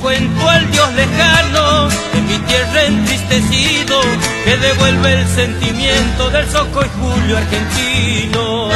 [0.00, 4.00] cuento al Dios lejano de mi tierra entristecido
[4.44, 8.70] que devuelve el sentimiento del soco y julio argentino.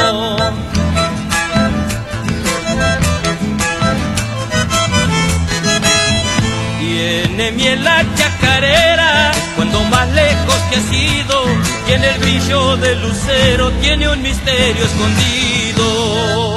[6.79, 11.43] Tiene miel la chacarera cuando más lejos que ha sido,
[11.85, 16.52] tiene el brillo del lucero, tiene un misterio escondido.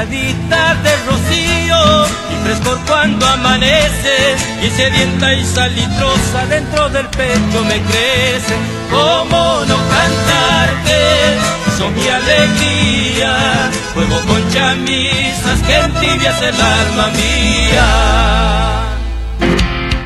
[0.00, 8.56] De rocío y frescor cuando amanece y sedienta y salitrosa dentro del pecho me crece.
[8.90, 11.36] ¿Cómo no cantarte?
[11.76, 18.86] Son mi alegría, juego con chamisas que entibias el alma mía.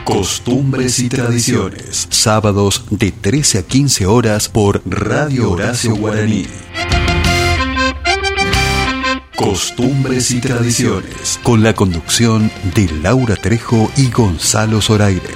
[0.03, 2.09] Costumbres y tradiciones.
[2.11, 6.49] Sábados de 13 a 15 horas por Radio Horacio Guaraní.
[9.37, 11.41] Costumbres y tradiciones.
[11.43, 15.35] Con la conducción de Laura Trejo y Gonzalo Zoraire.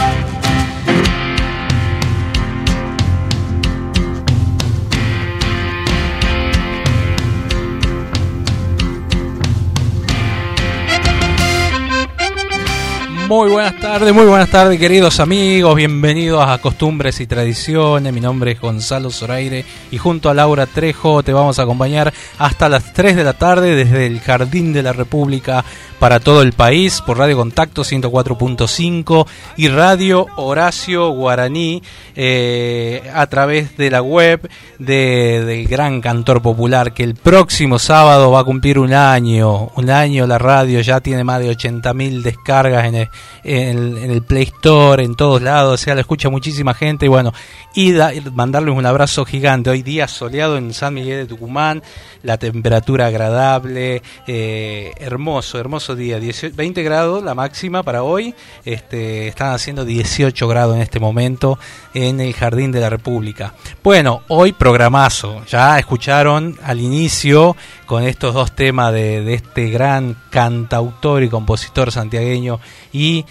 [13.34, 18.50] Muy buenas tardes, muy buenas tardes queridos amigos, bienvenidos a Costumbres y Tradiciones, mi nombre
[18.50, 23.16] es Gonzalo Zoraire y junto a Laura Trejo te vamos a acompañar hasta las 3
[23.16, 25.64] de la tarde desde el Jardín de la República
[25.98, 31.82] para todo el país por Radio Contacto 104.5 y Radio Horacio Guaraní
[32.16, 38.30] eh, a través de la web de, del gran cantor popular que el próximo sábado
[38.30, 42.84] va a cumplir un año, un año la radio ya tiene más de 80.000 descargas
[42.86, 42.96] en
[43.44, 47.32] en, el Play Store, en todos lados, o sea, la escucha muchísima gente y bueno,
[47.74, 49.70] y da, mandarles un abrazo gigante.
[49.70, 51.82] Hoy día soleado en San Miguel de Tucumán,
[52.22, 58.34] la temperatura agradable, eh, hermoso, hermoso día, 18, 20 grados la máxima para hoy,
[58.64, 61.58] este, están haciendo 18 grados en este momento
[61.94, 63.54] en el Jardín de la República.
[63.82, 67.56] Bueno, hoy programazo, ya escucharon al inicio
[67.86, 72.60] con estos dos temas de este gran cantautor y compositor santiagueño
[72.92, 73.24] y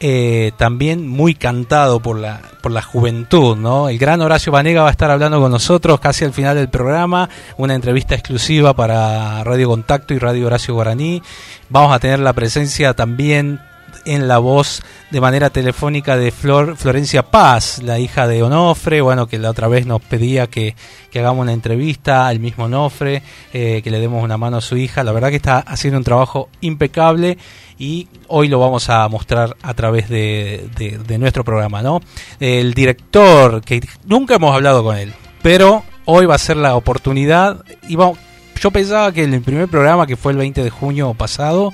[0.00, 3.88] eh, también muy cantado por la, por la juventud, ¿no?
[3.88, 7.28] El gran Horacio Vanega va a estar hablando con nosotros casi al final del programa,
[7.56, 11.20] una entrevista exclusiva para Radio Contacto y Radio Horacio Guaraní.
[11.68, 13.60] Vamos a tener la presencia también
[14.04, 19.26] en la voz de manera telefónica de Flor, Florencia Paz, la hija de Onofre, bueno,
[19.26, 20.74] que la otra vez nos pedía que,
[21.10, 23.22] que hagamos una entrevista al mismo Onofre,
[23.52, 25.04] eh, que le demos una mano a su hija.
[25.04, 27.38] La verdad que está haciendo un trabajo impecable
[27.78, 32.00] y hoy lo vamos a mostrar a través de, de, de nuestro programa, ¿no?
[32.40, 35.12] El director, que nunca hemos hablado con él,
[35.42, 37.64] pero hoy va a ser la oportunidad.
[37.88, 38.18] Y vamos,
[38.60, 41.72] yo pensaba que en el primer programa, que fue el 20 de junio pasado,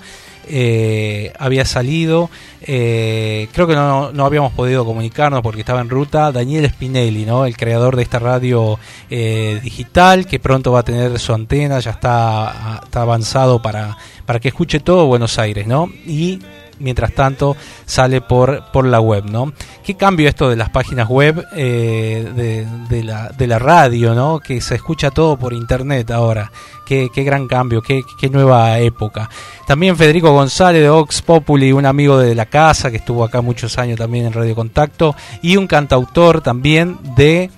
[0.48, 2.30] eh, había salido,
[2.62, 7.46] eh, creo que no, no, habíamos podido comunicarnos porque estaba en ruta, Daniel Spinelli, ¿no?
[7.46, 8.78] el creador de esta radio
[9.10, 13.96] eh, digital, que pronto va a tener su antena, ya está, está avanzado para,
[14.26, 15.90] para que escuche todo Buenos Aires, ¿no?
[16.06, 16.40] Y
[16.78, 19.52] mientras tanto sale por, por la web, ¿no?
[19.84, 24.40] ¿Qué cambio esto de las páginas web eh, de, de, la, de la radio, ¿no?
[24.40, 26.50] Que se escucha todo por internet ahora.
[26.86, 29.30] Qué, qué gran cambio, qué, qué, nueva época.
[29.66, 33.78] También Federico González de Ox Populi, un amigo de la casa que estuvo acá muchos
[33.78, 37.50] años también en Radio Contacto y un cantautor también de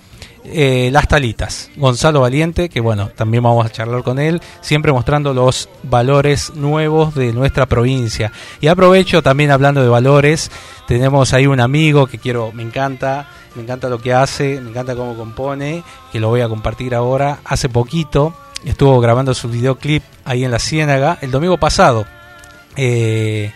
[0.49, 5.33] eh, Las Talitas, Gonzalo Valiente, que bueno, también vamos a charlar con él, siempre mostrando
[5.33, 8.31] los valores nuevos de nuestra provincia.
[8.61, 10.51] Y aprovecho también hablando de valores,
[10.87, 14.95] tenemos ahí un amigo que quiero, me encanta, me encanta lo que hace, me encanta
[14.95, 17.39] cómo compone, que lo voy a compartir ahora.
[17.43, 18.33] Hace poquito
[18.63, 22.05] estuvo grabando su videoclip ahí en la Ciénaga, el domingo pasado.
[22.75, 23.51] Eh,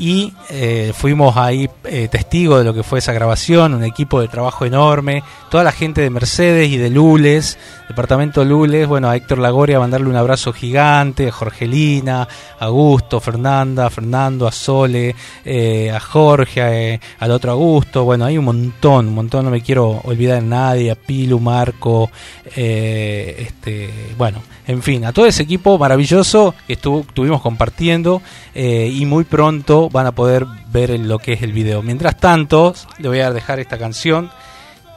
[0.00, 4.28] y eh, fuimos ahí eh, testigos de lo que fue esa grabación, un equipo de
[4.28, 9.38] trabajo enorme, toda la gente de Mercedes y de Lules, departamento Lules, bueno, a Héctor
[9.38, 12.22] Lagoria mandarle un abrazo gigante, a Jorgelina,
[12.58, 15.14] a Augusto, Fernanda, Fernando, a Sole,
[15.44, 20.00] eh, a Jorge, al otro Augusto, bueno, hay un montón, un montón, no me quiero
[20.04, 22.10] olvidar de nadie, a Pilu, Marco,
[22.46, 28.22] este, bueno, en fin, a todo ese equipo maravilloso que estuvo, estuvimos compartiendo
[28.54, 31.82] y muy pronto van a poder ver lo que es el video.
[31.82, 34.30] Mientras tanto, le voy a dejar esta canción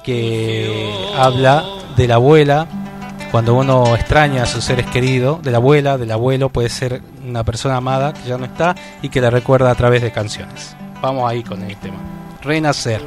[0.03, 1.63] que habla
[1.95, 2.67] de la abuela
[3.33, 7.43] cuando uno extraña a sus seres queridos, de la abuela, del abuelo, puede ser una
[7.43, 10.75] persona amada que ya no está y que la recuerda a través de canciones.
[11.01, 11.97] Vamos ahí con el tema.
[12.43, 13.01] Renacer.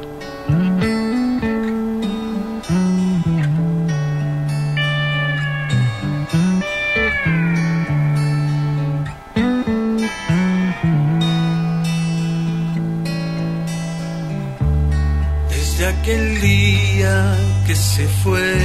[16.07, 18.55] Aquel día que se fue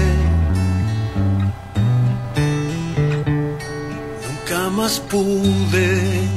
[4.71, 5.89] más pude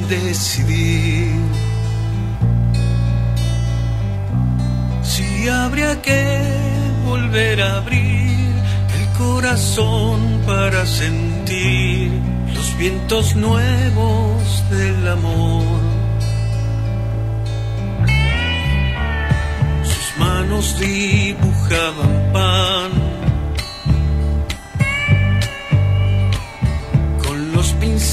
[0.08, 1.32] decidir
[5.02, 6.42] si habría que
[7.06, 8.50] volver a abrir
[8.98, 12.10] el corazón para sentir
[12.52, 15.85] los vientos nuevos del amor.
[20.18, 23.06] Manos dibujaban pan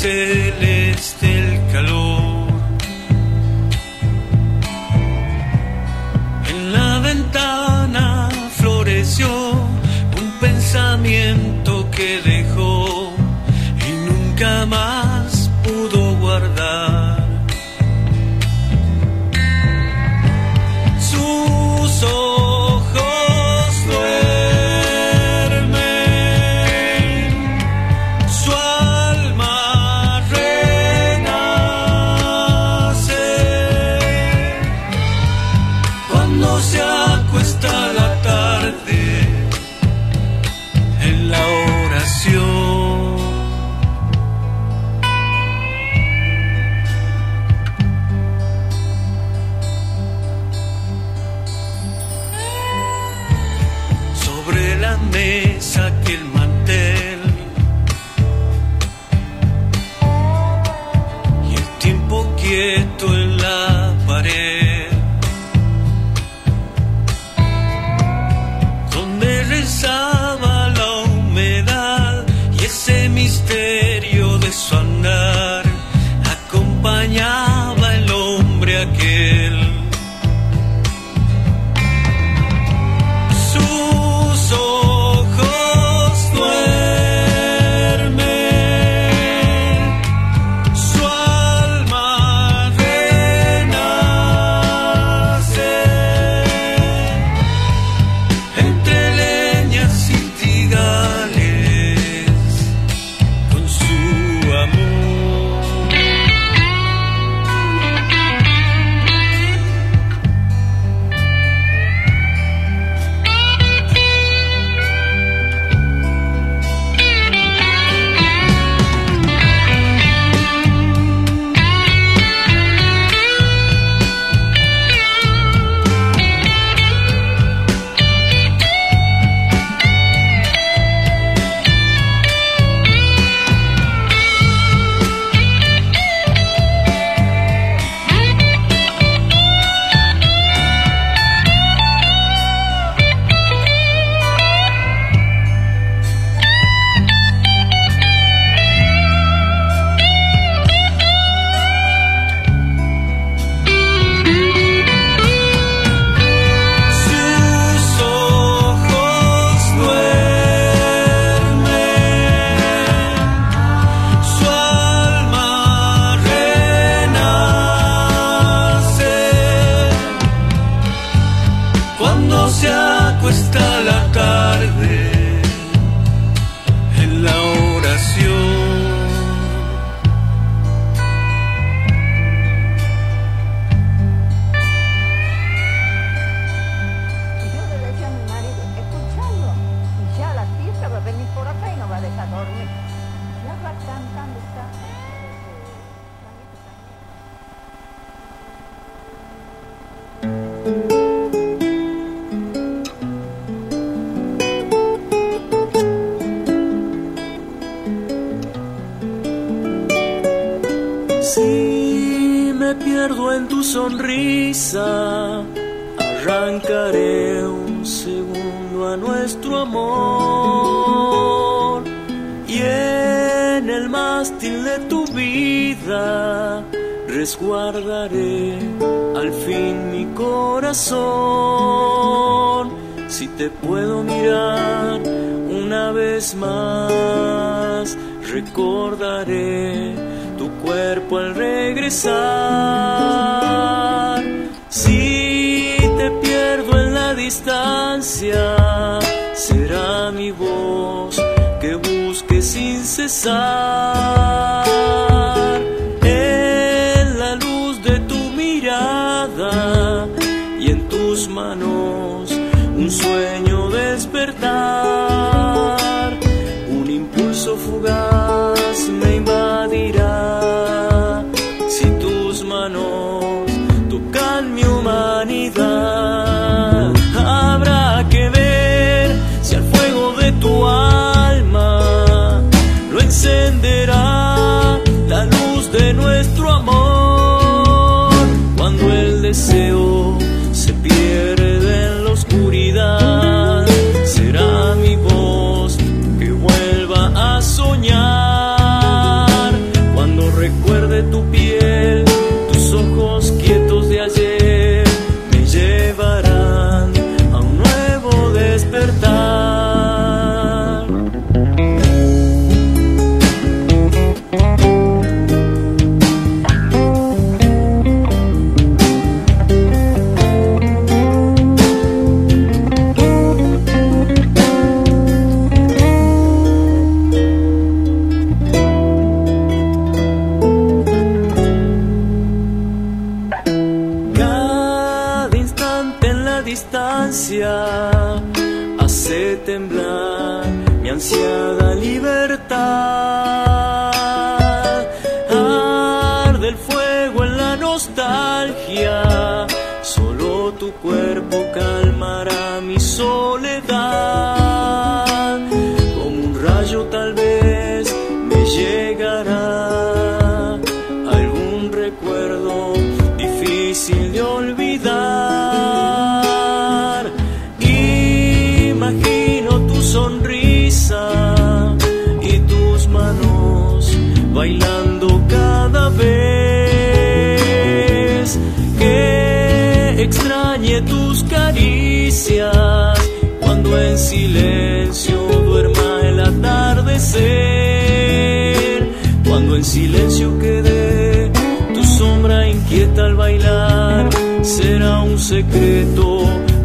[0.04, 2.48] celeste el calor.
[6.50, 8.30] En la ventana
[8.60, 9.30] floreció
[10.22, 13.14] un pensamiento que dejó
[13.88, 15.13] y nunca más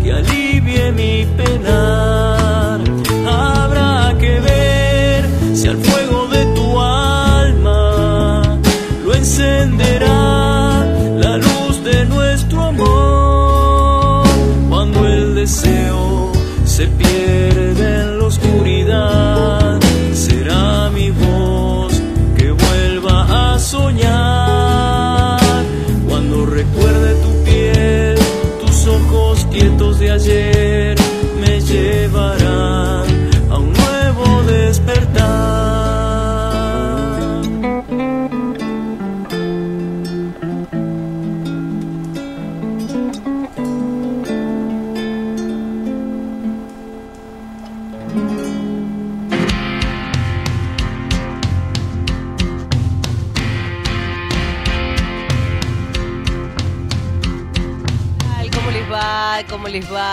[0.02, 2.80] que alivie mi penar.
[3.26, 6.07] Habrá que ver si al fuego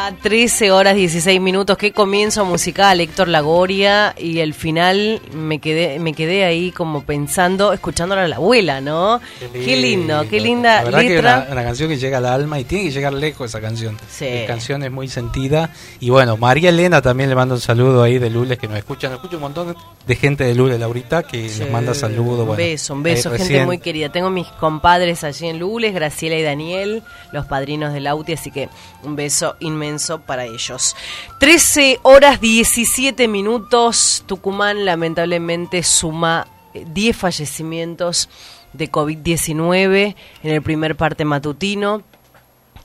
[0.05, 0.23] ¿Cómo les va?
[0.23, 1.77] 13 horas 16 minutos.
[1.77, 4.13] Qué comienzo musical, Héctor Lagoria.
[4.17, 9.19] Y el final me quedé, me quedé ahí como pensando, escuchándola a la abuela, ¿no?
[9.53, 11.35] Qué lindo, qué linda La verdad que es letra.
[11.45, 13.97] una, una canción que llega al alma y tiene que llegar lejos esa canción.
[14.09, 14.27] Sí.
[14.41, 15.71] La canción es muy sentida.
[15.99, 19.07] Y bueno, María Elena también le manda un saludo ahí de Lules que nos escucha.
[19.07, 21.61] Nos escucha un montón de gente de Lules, Laurita, que Sí.
[21.61, 22.41] nos manda saludos.
[22.41, 24.09] Un bueno, beso, un beso, eh, gente recién- muy querida.
[24.09, 28.69] Tengo mis compadres allí en Lules, Graciela y Daniel, los padrinos del Auti, así que
[29.03, 29.94] un beso inmenso
[30.25, 30.95] para ellos.
[31.39, 34.23] 13 horas 17 minutos.
[34.25, 38.29] Tucumán lamentablemente suma eh, 10 fallecimientos
[38.73, 42.03] de COVID-19 en el primer parte matutino.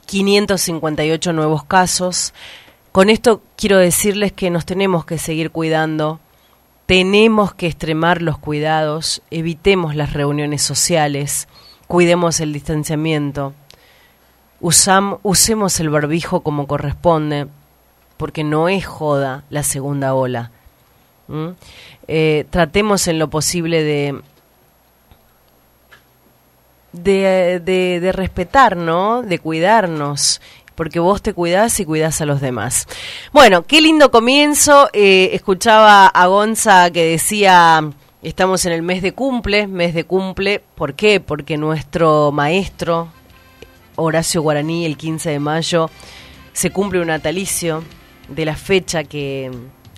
[0.05, 2.33] 558 nuevos casos.
[2.91, 6.19] Con esto quiero decirles que nos tenemos que seguir cuidando,
[6.85, 11.47] tenemos que extremar los cuidados, evitemos las reuniones sociales,
[11.87, 13.53] cuidemos el distanciamiento,
[14.61, 17.47] usam- usemos el barbijo como corresponde,
[18.17, 20.51] porque no es joda la segunda ola.
[22.07, 24.21] Eh, tratemos en lo posible de,
[26.93, 29.21] de, de, de respetar, ¿no?
[29.21, 30.41] De cuidarnos
[30.75, 32.87] porque vos te cuidás y cuidás a los demás.
[33.31, 34.89] Bueno, qué lindo comienzo.
[34.93, 37.81] Eh, escuchaba a Gonza que decía,
[38.23, 40.63] estamos en el mes de cumple, mes de cumple.
[40.75, 41.19] ¿Por qué?
[41.19, 43.09] Porque nuestro maestro,
[44.01, 45.89] Horacio Guaraní, el 15 de mayo,
[46.53, 47.83] se cumple un natalicio
[48.27, 49.51] de la fecha que,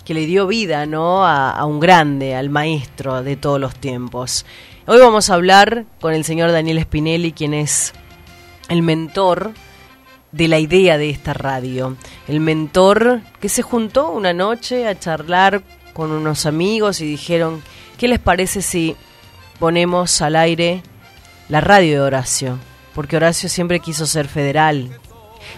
[0.06, 1.24] le dio vida ¿no?
[1.24, 4.44] A, a un grande, al maestro de todos los tiempos.
[4.86, 7.94] Hoy vamos a hablar con el señor Daniel Spinelli, quien es
[8.68, 9.52] el mentor
[10.34, 11.96] de la idea de esta radio.
[12.28, 17.62] El mentor que se juntó una noche a charlar con unos amigos y dijeron,
[17.98, 18.96] ¿qué les parece si
[19.58, 20.82] ponemos al aire
[21.48, 22.58] la radio de Horacio?
[22.94, 24.90] Porque Horacio siempre quiso ser federal.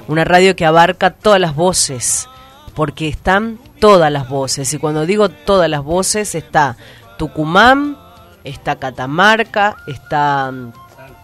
[0.08, 2.28] Una radio que abarca todas las voces,
[2.74, 4.72] porque están todas las voces.
[4.72, 6.76] Y cuando digo todas las voces, está
[7.18, 7.96] Tucumán,
[8.44, 10.52] está Catamarca, está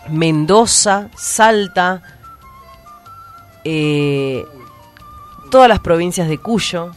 [0.09, 2.03] Mendoza, Salta,
[3.65, 4.45] eh,
[5.51, 6.93] todas las provincias de Cuyo,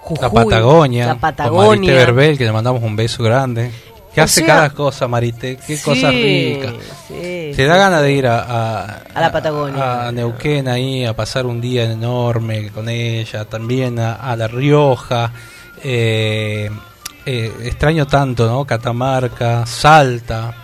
[0.00, 2.06] Jujuy, la Patagonia, la Patagonia.
[2.06, 3.70] Marité que le mandamos un beso grande.
[4.14, 6.72] Que hace cada cosa, Marité, qué cosa rica.
[7.08, 10.08] Te da ganas de ir a, a, la Patagonia.
[10.08, 15.32] A Neuquén ahí, a pasar un día enorme con ella, también a, La Rioja.
[15.82, 16.70] Eh,
[17.24, 18.64] eh, extraño tanto, ¿no?
[18.64, 20.54] Catamarca, Salta,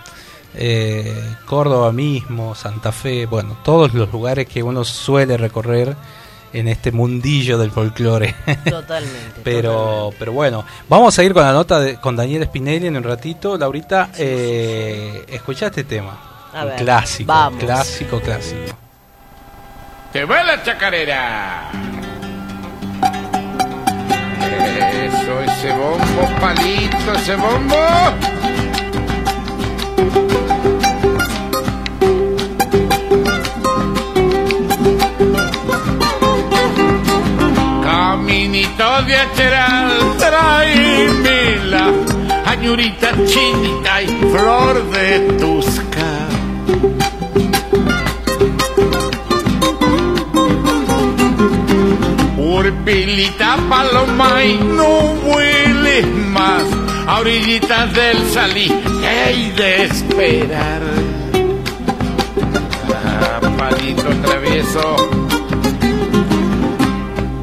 [0.53, 5.95] eh, Córdoba mismo, Santa Fe, bueno, todos los lugares que uno suele recorrer
[6.53, 8.35] en este mundillo del folclore.
[8.69, 9.41] Totalmente.
[9.43, 13.03] pero, pero bueno, vamos a ir con la nota de, con Daniel Spinelli en un
[13.03, 13.57] ratito.
[13.57, 16.17] Laurita, eh, escucha este tema.
[16.77, 18.77] clásico, clásico, clásico.
[20.11, 21.71] ¡Te va la chacarera!
[24.41, 27.75] Eso, ese bombo, palito, ese bombo.
[39.19, 41.91] Acheral, trae mila,
[42.45, 46.11] añurita chinita y flor de tusca.
[52.37, 56.63] Urpilita paloma y no huele más
[57.05, 58.17] a orillitas del
[59.01, 60.81] que hay de esperar.
[62.93, 65.28] Ah, palito travieso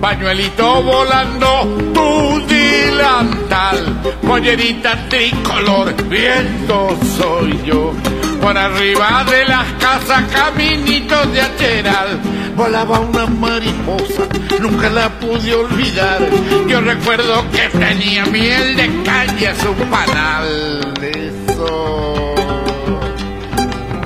[0.01, 7.93] pañuelito volando, tu dilantal, pollerita tricolor, viento soy yo.
[8.41, 12.21] Por arriba de las casas, caminitos de acheral,
[12.55, 14.29] volaba una mariposa,
[14.61, 16.21] nunca la pude olvidar.
[16.69, 20.95] Yo recuerdo que tenía miel de caña su panal.
[21.03, 22.35] Eso.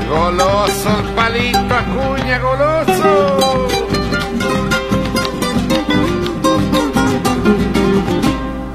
[0.08, 3.79] Goloso el palito, acuña, goloso.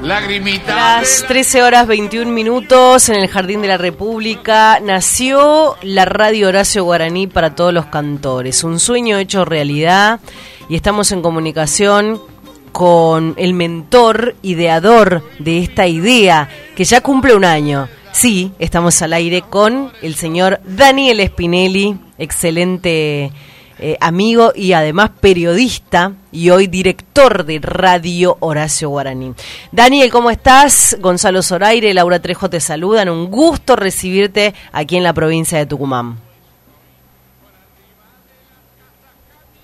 [0.06, 6.84] Las 13 horas 21 minutos en el Jardín de la República nació la radio Horacio
[6.84, 8.62] Guaraní para todos los cantores.
[8.62, 10.20] Un sueño hecho realidad
[10.68, 12.22] y estamos en comunicación
[12.70, 17.88] con el mentor, ideador de esta idea que ya cumple un año.
[18.12, 23.32] Sí, estamos al aire con el señor Daniel Spinelli, excelente
[23.78, 29.34] eh, amigo y además periodista y hoy director de Radio Horacio Guaraní.
[29.72, 30.96] Daniel, ¿cómo estás?
[31.00, 33.08] Gonzalo Zoraire, Laura Trejo te saludan.
[33.08, 36.16] Un gusto recibirte aquí en la provincia de Tucumán.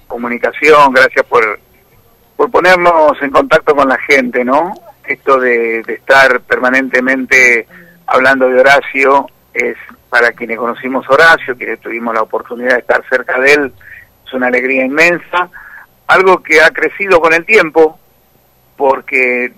[0.06, 1.58] Comunicación, gracias por,
[2.36, 4.74] por ponernos en contacto con la gente, ¿no?
[5.06, 7.66] Esto de, de estar permanentemente
[8.06, 9.76] hablando de Horacio es
[10.10, 13.72] para quienes conocimos Horacio, quienes tuvimos la oportunidad de estar cerca de él,
[14.34, 15.48] una alegría inmensa,
[16.06, 17.98] algo que ha crecido con el tiempo,
[18.76, 19.52] porque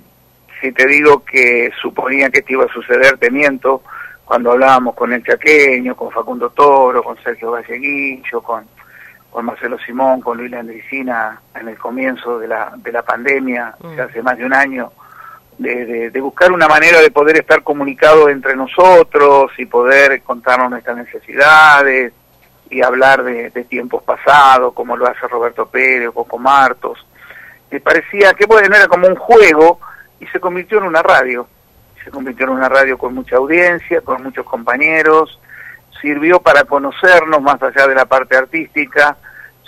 [0.60, 3.82] si te digo que suponía que esto iba a suceder, te miento,
[4.24, 8.64] cuando hablábamos con el Chaqueño, con Facundo Toro, con Sergio Valleguillo, con,
[9.30, 14.00] con Marcelo Simón, con Luis Landricina, en el comienzo de la, de la pandemia, mm.
[14.00, 14.92] hace más de un año,
[15.58, 20.96] de, de, buscar una manera de poder estar comunicados entre nosotros y poder contarnos nuestras
[20.96, 22.12] necesidades,
[22.70, 27.06] y hablar de, tiempos pasados, como lo hace Roberto Pérez o Coco Martos.
[27.70, 29.80] Me parecía que bueno, era como un juego
[30.20, 31.46] y se convirtió en una radio.
[32.02, 35.38] Se convirtió en una radio con mucha audiencia, con muchos compañeros,
[36.00, 39.16] sirvió para conocernos más allá de la parte artística,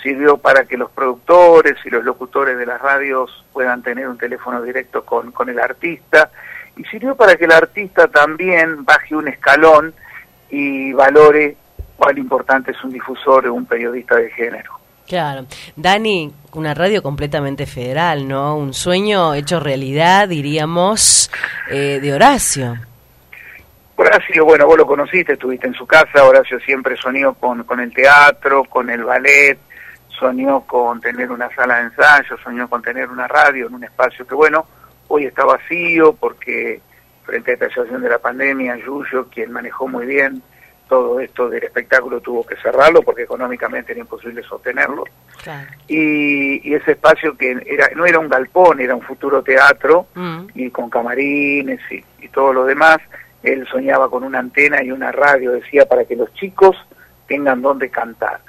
[0.01, 4.61] sirvió para que los productores y los locutores de las radios puedan tener un teléfono
[4.61, 6.29] directo con, con el artista,
[6.75, 9.95] y sirvió para que el artista también baje un escalón
[10.49, 11.57] y valore
[11.97, 14.77] cuán importante es un difusor o un periodista de género.
[15.07, 15.45] Claro.
[15.75, 18.57] Dani, una radio completamente federal, ¿no?
[18.57, 21.31] Un sueño hecho realidad, diríamos,
[21.69, 22.75] eh, de Horacio.
[23.95, 27.91] Horacio, bueno, vos lo conociste, estuviste en su casa, Horacio siempre soñó con, con el
[27.93, 29.57] teatro, con el ballet,
[30.19, 34.27] soñó con tener una sala de ensayo, soñó con tener una radio en un espacio
[34.27, 34.67] que, bueno,
[35.07, 36.81] hoy está vacío porque
[37.23, 40.43] frente a esta situación de la pandemia, Yuyo, quien manejó muy bien
[40.87, 45.03] todo esto del espectáculo, tuvo que cerrarlo porque económicamente era imposible sostenerlo.
[45.87, 50.47] Y, ese espacio que era no era un galpón, era un futuro teatro, mm.
[50.55, 52.97] y con camarines y, y todo lo demás,
[53.43, 56.75] él soñaba con una antena y una radio, decía, para que los chicos
[57.27, 58.39] tengan donde cantar.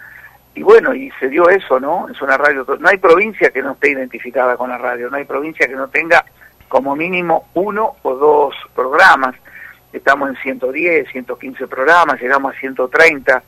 [0.55, 2.09] Y bueno, y se dio eso, ¿no?
[2.09, 5.25] Es una radio, no hay provincia que no esté identificada con la radio, no hay
[5.25, 6.25] provincia que no tenga
[6.69, 9.35] como mínimo uno o dos programas.
[9.93, 13.43] Estamos en 110, 115 programas, llegamos a 130.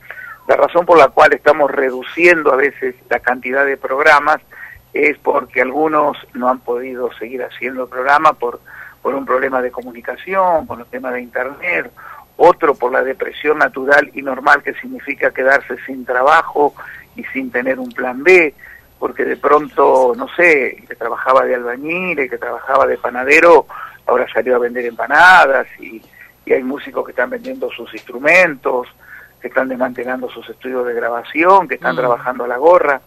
[0.49, 4.41] La razón por la cual estamos reduciendo a veces la cantidad de programas
[4.93, 8.61] es porque algunos no han podido seguir haciendo programa por
[9.03, 11.91] por un problema de comunicación, por el tema de internet,
[12.37, 16.75] otro por la depresión natural y normal que significa quedarse sin trabajo
[17.17, 18.55] y sin tener un plan B,
[18.99, 23.67] porque de pronto, no sé, que trabajaba de albañil, que trabajaba de panadero,
[24.07, 26.03] ahora salió a vender empanadas y,
[26.55, 28.89] hay músicos que están vendiendo sus instrumentos,
[29.41, 31.99] que están desmantelando sus estudios de grabación, que están mm.
[31.99, 33.01] trabajando a la gorra.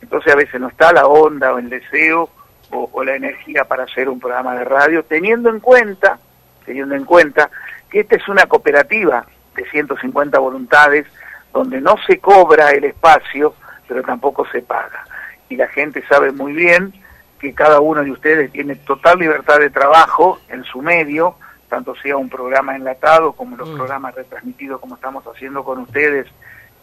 [0.00, 2.30] Entonces a veces no está la onda o el deseo
[2.70, 6.18] o, la energía para hacer un programa de radio, teniendo en cuenta,
[6.64, 7.50] teniendo en cuenta
[7.90, 11.06] que esta es una cooperativa de 150 voluntades
[11.52, 13.54] donde no se cobra el espacio,
[13.86, 15.04] pero tampoco se paga.
[15.50, 16.94] Y la gente sabe muy bien
[17.38, 21.36] que cada uno de ustedes tiene total libertad de trabajo en su medio,
[21.72, 23.76] tanto sea un programa enlatado como los mm.
[23.76, 26.26] programas retransmitidos como estamos haciendo con ustedes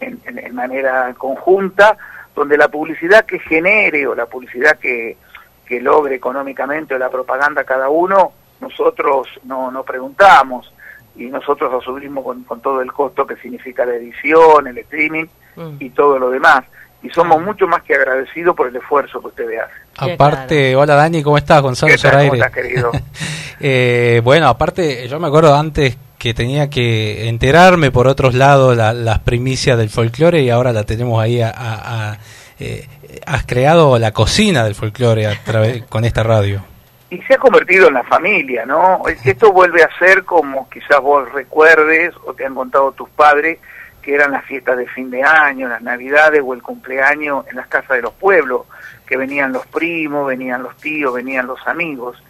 [0.00, 1.96] en, en manera conjunta,
[2.34, 5.16] donde la publicidad que genere o la publicidad que,
[5.64, 10.74] que logre económicamente la propaganda cada uno, nosotros no, no preguntamos
[11.14, 15.76] y nosotros asumimos con, con todo el costo que significa la edición, el streaming mm.
[15.78, 16.64] y todo lo demás.
[17.02, 20.12] Y somos mucho más que agradecidos por el esfuerzo que ustedes hacen.
[20.12, 21.62] Aparte, hola Dani, ¿cómo estás?
[21.62, 22.40] Gonzalo Zoraire.
[22.52, 22.90] querido?
[23.60, 29.18] eh, bueno, aparte, yo me acuerdo antes que tenía que enterarme por otros lados las
[29.20, 32.18] primicias del folclore y ahora la tenemos ahí a,
[32.58, 32.86] eh,
[33.26, 36.62] has creado la cocina del folclore a través con esta radio.
[37.08, 39.02] Y se ha convertido en la familia, ¿no?
[39.24, 43.58] Esto vuelve a ser como quizás vos recuerdes o te han contado tus padres
[44.00, 47.68] que eran las fiestas de fin de año, las navidades o el cumpleaños en las
[47.68, 48.62] casas de los pueblos,
[49.06, 52.22] que venían los primos, venían los tíos, venían los amigos.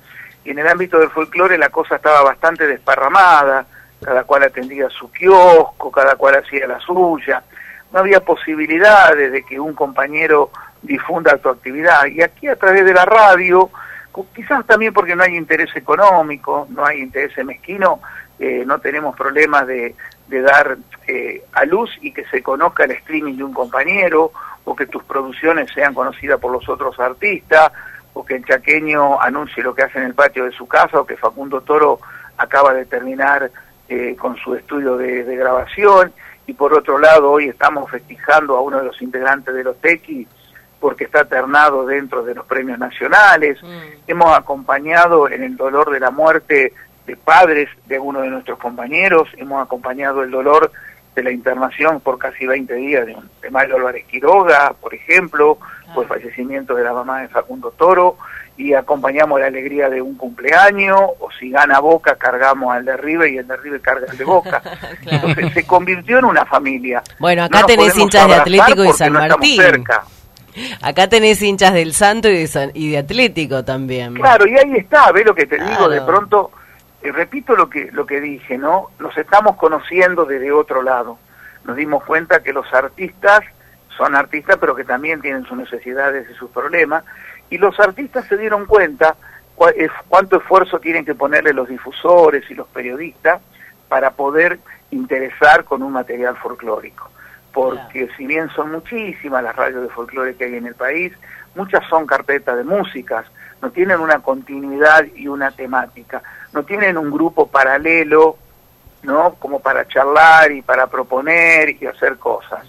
[0.45, 3.67] Y en el ámbito del folclore la cosa estaba bastante desparramada,
[4.03, 7.43] cada cual atendía su kiosco, cada cual hacía la suya
[7.93, 10.51] no había posibilidades de que un compañero
[10.83, 12.07] difunda tu actividad.
[12.07, 13.71] Y aquí a través de la radio,
[14.35, 18.01] quizás también porque no hay interés económico, no hay interés mezquino,
[18.39, 19.95] eh, no tenemos problemas de,
[20.29, 20.79] de dar
[21.11, 24.33] eh, a luz y que se conozca el streaming de un compañero,
[24.65, 27.73] o que tus producciones sean conocidas por los otros artistas,
[28.13, 31.07] o que el chaqueño anuncie lo que hace en el patio de su casa, o
[31.07, 32.01] que Facundo Toro
[32.37, 33.51] acaba de terminar
[33.89, 36.13] eh, con su estudio de, de grabación
[36.47, 40.27] y por otro lado hoy estamos festejando a uno de los integrantes de los TECI
[40.81, 43.63] porque está ternado dentro de los premios nacionales.
[43.63, 44.09] Mm.
[44.09, 46.73] Hemos acompañado en el dolor de la muerte
[47.07, 50.73] de padres de uno de nuestros compañeros, hemos acompañado el dolor
[51.15, 55.59] de la internación por casi 20 días de, de Mario Álvarez Quiroga, por ejemplo,
[55.95, 56.15] por el ah.
[56.15, 58.17] fallecimiento de la mamá de Facundo Toro,
[58.57, 63.33] y acompañamos la alegría de un cumpleaños, o si gana Boca, cargamos al de River
[63.33, 64.63] y el de River carga al de Boca.
[65.07, 67.03] Entonces se convirtió en una familia.
[67.19, 69.63] Bueno, acá tenés hinchas de Atlético y San Martín.
[70.83, 74.15] Acá tenés hinchas del Santo y de, y de Atlético también.
[74.15, 76.51] Claro, y ahí está, ve lo que te digo, de pronto,
[77.03, 78.89] eh, repito lo que, lo que dije, ¿no?
[78.99, 81.19] Nos estamos conociendo desde otro lado.
[81.65, 83.41] Nos dimos cuenta que los artistas
[83.97, 87.05] son artistas, pero que también tienen sus necesidades y sus problemas,
[87.51, 89.17] y los artistas se dieron cuenta
[90.09, 93.43] cuánto esfuerzo tienen que ponerle los difusores y los periodistas
[93.89, 94.59] para poder
[94.91, 97.11] interesar con un material folclórico.
[97.53, 101.13] Porque si bien son muchísimas las radios de folclore que hay en el país,
[101.55, 103.27] muchas son carpetas de músicas,
[103.61, 108.37] no tienen una continuidad y una temática, no tienen un grupo paralelo,
[109.03, 109.35] ¿no?
[109.39, 112.67] Como para charlar y para proponer y hacer cosas.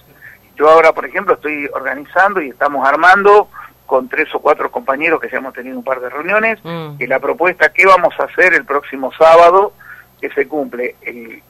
[0.56, 3.50] Yo ahora, por ejemplo, estoy organizando y estamos armando
[3.86, 6.96] con tres o cuatro compañeros que ya hemos tenido un par de reuniones, mm.
[6.98, 9.74] y la propuesta que vamos a hacer el próximo sábado,
[10.22, 10.96] que se cumple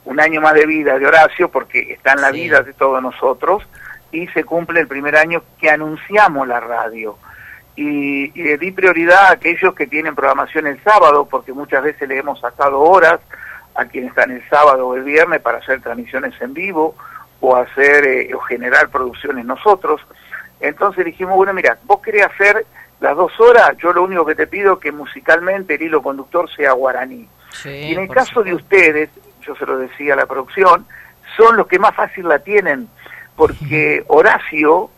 [0.06, 3.62] un año más de vida de Horacio, porque está en la vida de todos nosotros,
[4.10, 7.16] y se cumple el primer año que anunciamos la radio.
[7.74, 12.06] Y, y le di prioridad a aquellos que tienen programación el sábado, porque muchas veces
[12.08, 13.20] le hemos sacado horas
[13.74, 16.94] a quienes están el sábado o el viernes para hacer transmisiones en vivo
[17.40, 20.00] o hacer eh, o generar producciones nosotros.
[20.60, 22.64] Entonces dijimos, bueno, mira, vos querés hacer
[23.00, 26.48] las dos horas, yo lo único que te pido es que musicalmente el hilo conductor
[26.54, 27.28] sea guaraní.
[27.64, 30.86] y en el caso de ustedes, yo se lo decía a la producción,
[31.36, 32.88] son los que más fácil la tienen,
[33.34, 34.88] porque Horacio,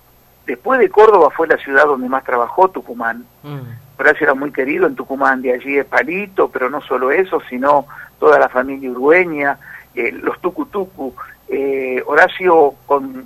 [0.47, 3.25] después de Córdoba, fue la ciudad donde más trabajó Tucumán.
[3.43, 3.61] Mm.
[3.99, 7.87] Horacio era muy querido en Tucumán, de allí es Palito, pero no solo eso, sino
[8.19, 9.59] toda la familia urgueña,
[9.95, 11.15] eh, los tucutucu.
[11.49, 12.75] Eh, Horacio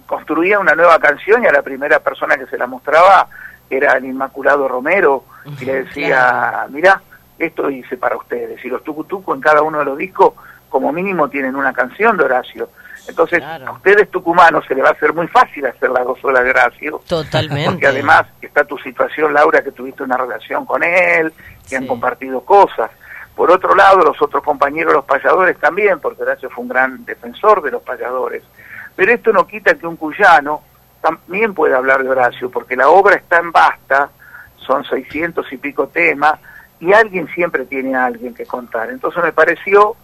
[0.07, 3.28] construía una nueva canción y a la primera persona que se la mostraba
[3.70, 5.24] era el Inmaculado Romero
[5.61, 7.00] y le decía, mira,
[7.38, 8.62] esto hice para ustedes.
[8.64, 10.35] Y los tucutucu en cada uno de los discos,
[10.68, 12.68] como mínimo, tienen una canción de Horacio.
[13.09, 16.44] Entonces, a ustedes tucumanos se le va a hacer muy fácil hacer las dos horas
[16.44, 17.01] de Horacio.
[17.09, 17.71] Totalmente.
[17.71, 21.33] Porque además está tu situación, Laura, que tuviste una relación con él,
[21.68, 22.90] que han compartido cosas.
[23.35, 27.62] Por otro lado, los otros compañeros, los payadores también, porque Horacio fue un gran defensor
[27.62, 28.42] de los payadores.
[28.94, 30.62] Pero esto no quita que un cuyano
[31.01, 34.11] también puede hablar de Horacio, porque la obra está en basta,
[34.66, 36.35] son 600 y pico temas,
[36.81, 38.90] y alguien siempre tiene a alguien que contar.
[38.90, 39.97] Entonces me pareció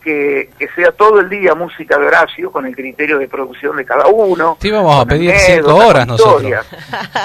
[0.00, 4.06] que, sea todo el día música de Horacio con el criterio de producción de cada
[4.06, 4.56] uno.
[4.60, 6.52] Te íbamos a pedir cinco horas nosotros.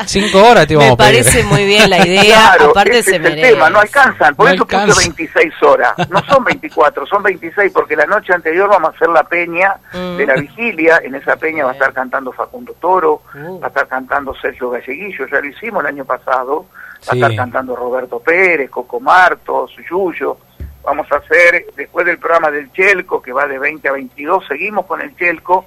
[0.05, 1.15] cinco horas te íbamos a pedir.
[1.17, 4.65] Me parece muy bien la idea, aparte se es el tema, no alcanzan, por eso
[4.65, 9.09] puse 26 horas, no son 24, son 26 porque la noche anterior vamos a hacer
[9.09, 10.41] la peña de la mm.
[10.41, 13.59] vigilia, en esa peña va a estar cantando Facundo Toro, uh.
[13.59, 16.65] va a estar cantando Sergio Galleguillo, ya lo hicimos el año pasado,
[17.07, 20.37] va a estar cantando Roberto Pérez, Coco Martos, Yuyo,
[20.85, 24.85] Vamos a hacer, después del programa del Chelco, que va de 20 a 22, seguimos
[24.85, 25.65] con el Chelco,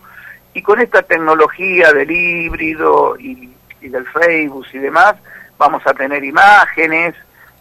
[0.55, 5.15] y con esta tecnología del híbrido y, del Facebook y demás,
[5.57, 7.15] vamos a tener imágenes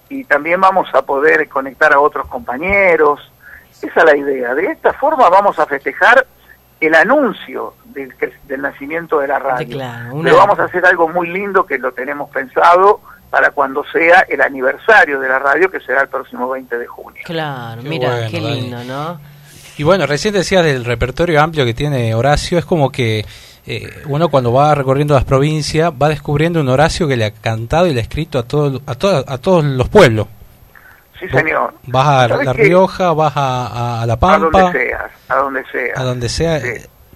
[0.10, 3.32] y también vamos a poder conectar a otros compañeros.
[3.82, 4.56] Esa es la idea.
[4.56, 6.26] De esta forma vamos a festejar
[6.80, 8.14] el anuncio del,
[8.48, 9.78] del nacimiento de la radio.
[10.24, 14.42] Pero vamos a hacer algo muy lindo que lo tenemos pensado para cuando sea el
[14.42, 17.22] aniversario de la radio, que será el próximo 20 de junio.
[17.26, 19.20] Claro, mira, qué lindo, ¿no?
[19.78, 23.26] Y bueno, recién decías del repertorio amplio que tiene Horacio, es como que
[23.66, 27.86] eh, uno cuando va recorriendo las provincias va descubriendo un Horacio que le ha cantado
[27.86, 30.28] y le ha escrito a, todo, a, a todos los pueblos.
[31.20, 31.74] Sí, señor.
[31.88, 34.60] Vas a La Rioja, vas a, La Pampa.
[34.60, 35.94] A donde sea, a donde sea.
[35.96, 36.62] A donde sea,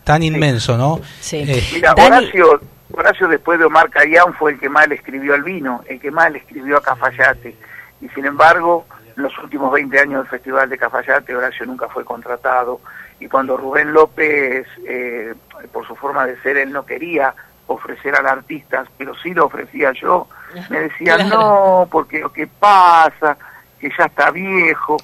[0.04, 1.00] tan inmenso, ¿no?
[1.20, 1.44] Sí.
[1.48, 2.62] Eh, Mira, Horacio
[2.94, 6.12] Horacio después de Omar Cayán fue el que más le escribió al vino, el que
[6.12, 7.56] más le escribió a Cafayate.
[8.02, 12.04] Y sin embargo, en los últimos 20 años del Festival de Cafayate, Horacio nunca fue
[12.04, 12.82] contratado.
[13.20, 15.34] Y cuando Rubén López, eh,
[15.72, 17.34] por su forma de ser, él no quería
[17.68, 20.28] ofrecer al artista, pero sí lo ofrecía yo,
[20.70, 23.38] me decía, no, porque lo que pasa,
[23.80, 24.98] que ya está viejo.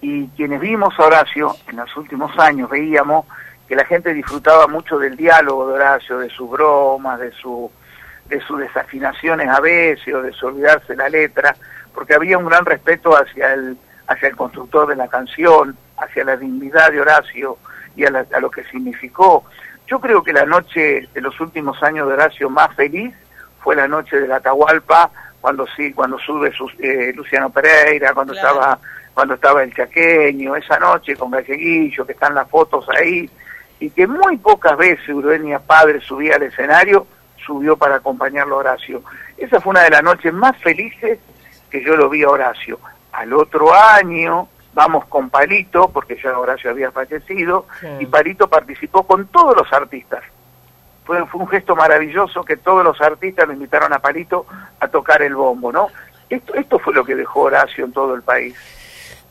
[0.00, 3.26] Y quienes vimos a Horacio en los últimos años veíamos
[3.66, 7.70] que la gente disfrutaba mucho del diálogo de Horacio, de sus bromas, de su
[8.28, 11.54] de sus desafinaciones a veces o de su olvidarse la letra,
[11.94, 13.76] porque había un gran respeto hacia el
[14.08, 17.58] hacia el constructor de la canción, hacia la dignidad de Horacio
[17.96, 19.44] y a, lo que significó.
[19.86, 23.14] Yo creo que la noche de los últimos años de Horacio más feliz
[23.60, 28.78] fue la noche de la Atahualpa, cuando sí, cuando sube eh, Luciano Pereira, cuando estaba
[29.14, 33.30] cuando estaba el chaqueño, esa noche con Galleguillo, que están las fotos ahí,
[33.80, 37.06] y que muy pocas veces Uruenia Padre subía al escenario,
[37.44, 39.02] subió para acompañarlo a Horacio.
[39.36, 41.18] Esa fue una de las noches más felices
[41.70, 42.78] que yo lo vi a Horacio.
[43.12, 47.66] Al otro año vamos con Palito, porque ya Horacio había fallecido,
[47.98, 50.22] y Palito participó con todos los artistas.
[51.04, 54.46] Fue, fue un gesto maravilloso que todos los artistas me invitaron a Palito
[54.80, 55.88] a tocar el bombo, ¿no?
[56.28, 58.54] Esto, esto fue lo que dejó Horacio en todo el país.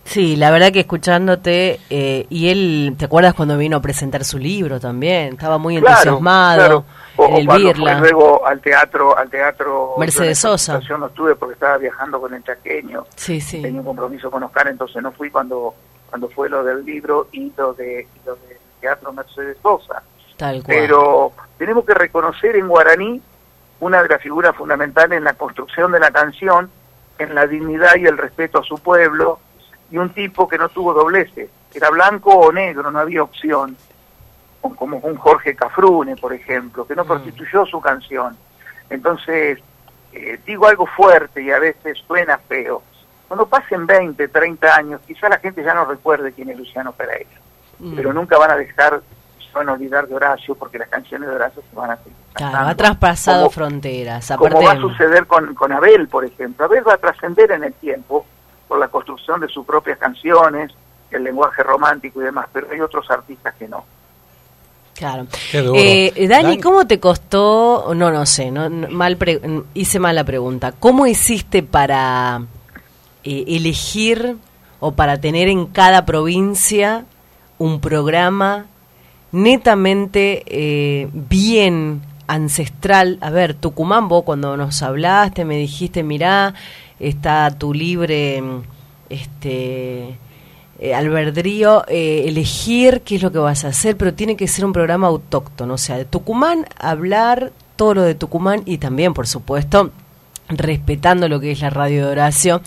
[0.06, 4.38] Sí, la verdad que escuchándote, eh, y él, ¿te acuerdas cuando vino a presentar su
[4.38, 5.34] libro también?
[5.34, 6.86] Estaba muy entusiasmado.
[7.18, 10.80] O, en el cuando luego al teatro, al teatro Mercedes Sosa.
[10.82, 13.06] Yo no estuve porque estaba viajando con el chaqueño.
[13.16, 13.62] Sí, sí.
[13.64, 15.74] Tenía un compromiso con Oscar, entonces no fui cuando
[16.10, 20.04] cuando fue lo del libro y lo de lo del teatro Mercedes Sosa.
[20.38, 20.78] Tal cual.
[20.78, 23.22] Pero tenemos que reconocer en guaraní
[23.80, 26.70] una de las figuras fundamentales en la construcción de la canción,
[27.18, 29.40] en la dignidad y el respeto a su pueblo,
[29.92, 33.76] y un tipo que no tuvo dobleces, era blanco o negro, no había opción,
[34.62, 37.08] como un Jorge Cafrune, por ejemplo, que no mm.
[37.08, 38.36] prostituyó su canción.
[38.90, 39.60] Entonces,
[40.12, 42.82] eh, digo algo fuerte y a veces suena feo.
[43.28, 47.40] Cuando pasen 20, 30 años, quizá la gente ya no recuerde quién es Luciano Pereira,
[47.80, 47.96] mm.
[47.96, 49.02] pero nunca van a dejar
[49.56, 52.68] van a olvidar de Horacio porque las canciones de Horacio se van a seguir Claro,
[52.68, 54.28] ha traspasado Como- fronteras.
[54.28, 56.66] como Aparte, va a suceder con, con Abel, por ejemplo.
[56.66, 58.26] Abel va a trascender en el tiempo
[58.68, 60.72] por la construcción de sus propias canciones,
[61.12, 63.84] el lenguaje romántico y demás, pero hay otros artistas que no.
[64.96, 65.28] Claro.
[65.54, 66.60] Eh, Dani.
[66.60, 67.92] ¿cómo te costó?
[67.94, 69.42] No, no sé, no, no, mal pre-
[69.74, 70.72] hice mala pregunta.
[70.72, 72.42] ¿Cómo hiciste para
[73.24, 74.38] eh, elegir
[74.80, 77.04] o para tener en cada provincia
[77.58, 78.68] un programa
[79.34, 83.18] netamente eh, bien ancestral?
[83.20, 86.54] A ver, Tucumán, vos cuando nos hablaste me dijiste, mirá,
[87.00, 88.62] está tu libre, mm,
[89.10, 90.18] este
[90.80, 94.66] eh, albedrío, eh, elegir qué es lo que vas a hacer, pero tiene que ser
[94.66, 99.28] un programa autóctono, o sea, de Tucumán, hablar todo lo de Tucumán y también, por
[99.28, 99.92] supuesto,
[100.50, 102.62] respetando lo que es la radio de Horacio.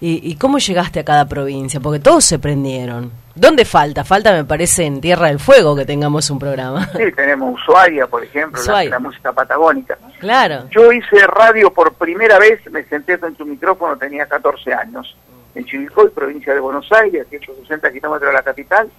[0.00, 1.80] ¿Y, y cómo llegaste a cada provincia?
[1.80, 3.10] Porque todos se prendieron.
[3.34, 4.04] ¿Dónde falta?
[4.04, 6.88] Falta, me parece, en Tierra del Fuego que tengamos un programa.
[6.96, 8.90] Sí, tenemos Ushuaia, por ejemplo, la- Ushuaia.
[8.90, 9.96] La, música patagónica.
[10.18, 10.68] claro.
[10.70, 15.16] Yo hice radio por primera vez, me senté en tu micrófono, tenía 14 años,
[15.54, 18.90] en Chivilcoy, provincia de Buenos Aires, a 160 kilómetros de la capital,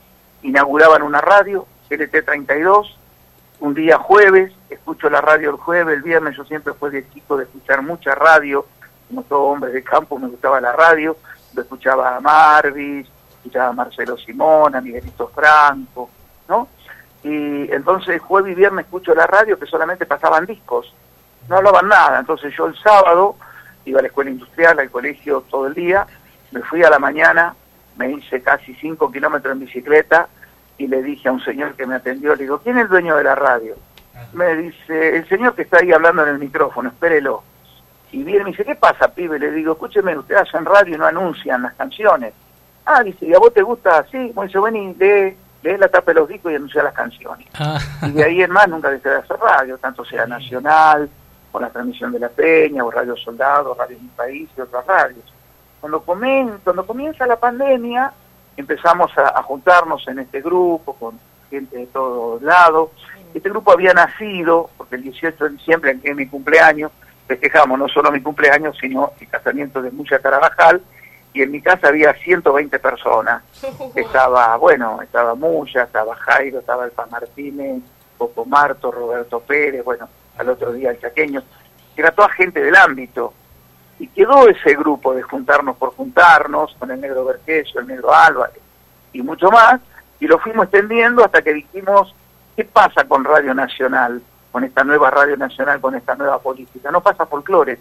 [0.44, 2.96] inauguraban una radio, LT32,
[3.60, 7.38] un día jueves, escucho la radio el jueves, el viernes yo siempre fui de chico
[7.38, 8.66] de escuchar mucha radio,
[9.08, 11.16] como todo hombre de campo me gustaba la radio,
[11.54, 13.08] lo escuchaba a Marvis,
[13.42, 16.10] escuchaba a Marcelo Simón, a Miguelito Franco,
[16.48, 16.68] ¿no?
[17.24, 20.94] Y entonces jueves y viernes escucho la radio que solamente pasaban discos,
[21.50, 23.36] no hablaban nada, entonces yo el sábado
[23.86, 26.06] iba a la escuela industrial, al colegio todo el día,
[26.52, 27.56] me fui a la mañana,
[27.98, 30.28] me hice casi 5 kilómetros en bicicleta
[30.78, 33.16] y le dije a un señor que me atendió, le digo, ¿quién es el dueño
[33.16, 33.76] de la radio?
[34.34, 37.44] Me dice, el señor que está ahí hablando en el micrófono, espérelo.
[38.12, 39.40] Y viene y me dice, ¿qué pasa, pibe?
[39.40, 42.34] Le digo, escúcheme, ustedes hacen radio y no anuncian las canciones.
[42.86, 44.32] Ah, dice, ¿y a vos te gusta así?
[44.36, 47.48] Me dice, bueno, y lee, lee la tapa de los discos y anuncia las canciones.
[47.60, 51.10] Ah, Y de ahí en más nunca dejé de hacer radio, tanto sea nacional,
[51.52, 55.26] o la transmisión de la Peña, o Radio Soldado, Radio Mi País y otras radios.
[55.80, 58.12] Cuando, comen- cuando comienza la pandemia,
[58.58, 62.90] empezamos a, a juntarnos en este grupo con gente de todos lados.
[63.34, 66.92] Este grupo había nacido, porque el 18 de diciembre, que es mi cumpleaños,
[67.28, 70.82] festejamos no solo mi cumpleaños, sino el casamiento de Mucha Carabajal,
[71.34, 73.44] y en mi casa había 120 personas.
[73.96, 77.82] Estaba, bueno, estaba Muya, estaba Jairo, estaba Alfa Martínez,
[78.18, 81.42] Poco Marto, Roberto Pérez, bueno, al otro día el chaqueño.
[81.96, 83.34] Era toda gente del ámbito.
[84.00, 88.60] Y quedó ese grupo de juntarnos por juntarnos, con el negro Vergesio, el negro Álvarez
[89.14, 89.80] y mucho más,
[90.20, 92.16] y lo fuimos extendiendo hasta que dijimos,
[92.56, 96.90] ¿qué pasa con Radio Nacional, con esta nueva Radio Nacional, con esta nueva política?
[96.92, 97.78] No pasa folclore.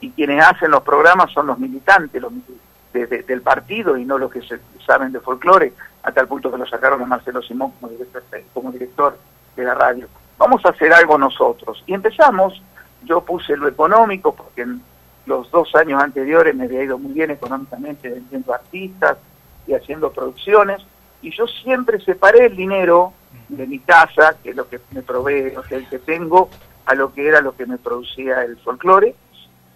[0.00, 2.58] Y quienes hacen los programas son los militantes los mili-
[2.92, 5.72] de- de- del partido y no los que se saben de folclore,
[6.02, 8.22] hasta el punto que lo sacaron a Marcelo Simón como director,
[8.54, 9.18] como director
[9.56, 10.08] de la radio.
[10.38, 11.82] Vamos a hacer algo nosotros.
[11.86, 12.62] Y empezamos,
[13.04, 14.80] yo puse lo económico, porque en
[15.26, 19.18] los dos años anteriores me había ido muy bien económicamente vendiendo artistas
[19.66, 20.80] y haciendo producciones,
[21.20, 23.12] y yo siempre separé el dinero
[23.48, 26.48] de mi casa, que es lo que me provee, o sea, el que tengo,
[26.86, 29.14] a lo que era lo que me producía el folclore,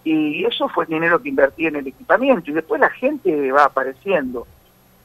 [0.03, 3.65] y eso fue el dinero que invertí en el equipamiento, y después la gente va
[3.65, 4.45] apareciendo,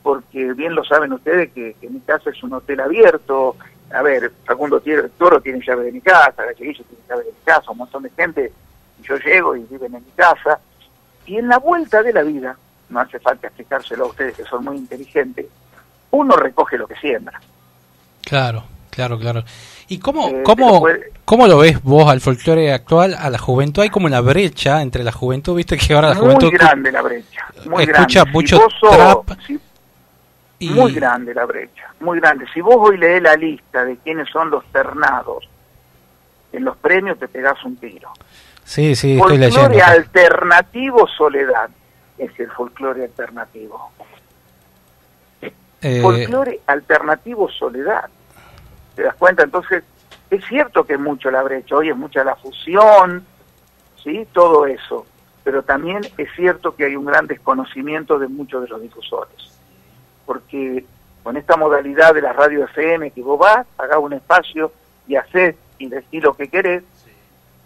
[0.03, 3.57] porque bien lo saben ustedes que, mi casa es un hotel abierto,
[3.93, 4.83] a ver, Facundo
[5.17, 8.11] Toro tiene llave de mi casa, Galleguillo tiene llave de mi casa, un montón de
[8.11, 8.53] gente,
[9.01, 10.59] y yo llego y viven en mi casa,
[11.27, 12.57] y en la vuelta de la vida,
[12.89, 15.47] no hace falta explicárselo a ustedes que son muy inteligentes,
[16.11, 17.41] uno recoge lo que siembra.
[18.23, 18.65] claro,
[18.99, 19.45] claro, claro.
[19.87, 23.83] ¿Y cómo, Eh, cómo, puede- cómo lo ves vos al folclore actual, a la juventud?
[23.83, 27.03] Hay como una brecha entre la juventud, viste que ahora la muy juventud grande la
[27.03, 28.33] brecha, muy escucha grande.
[28.33, 29.61] mucho sos- trap si-
[30.59, 32.45] y Muy grande la brecha, muy grande.
[32.53, 35.49] Si vos hoy lees la lista de quiénes son los ternados
[36.53, 38.11] en los premios, te pegás un tiro.
[38.65, 39.61] Sí, sí, estoy leyendo.
[39.61, 41.71] folclore alternativo Soledad
[42.19, 43.93] es el folclore alternativo.
[45.81, 48.11] Eh, Folclore alternativo Soledad.
[48.99, 49.45] ¿Te das cuenta?
[49.45, 49.85] Entonces,
[50.29, 53.25] es cierto que es mucho la brecha, hoy es mucha la fusión,
[54.03, 54.27] ¿sí?
[54.33, 55.07] Todo eso.
[55.45, 59.57] Pero también es cierto que hay un gran desconocimiento de muchos de los difusores.
[60.27, 60.85] Porque
[61.23, 64.73] con esta modalidad de la radio FM que vos vas, pagás un espacio
[65.07, 66.83] y haces y decís lo que querés,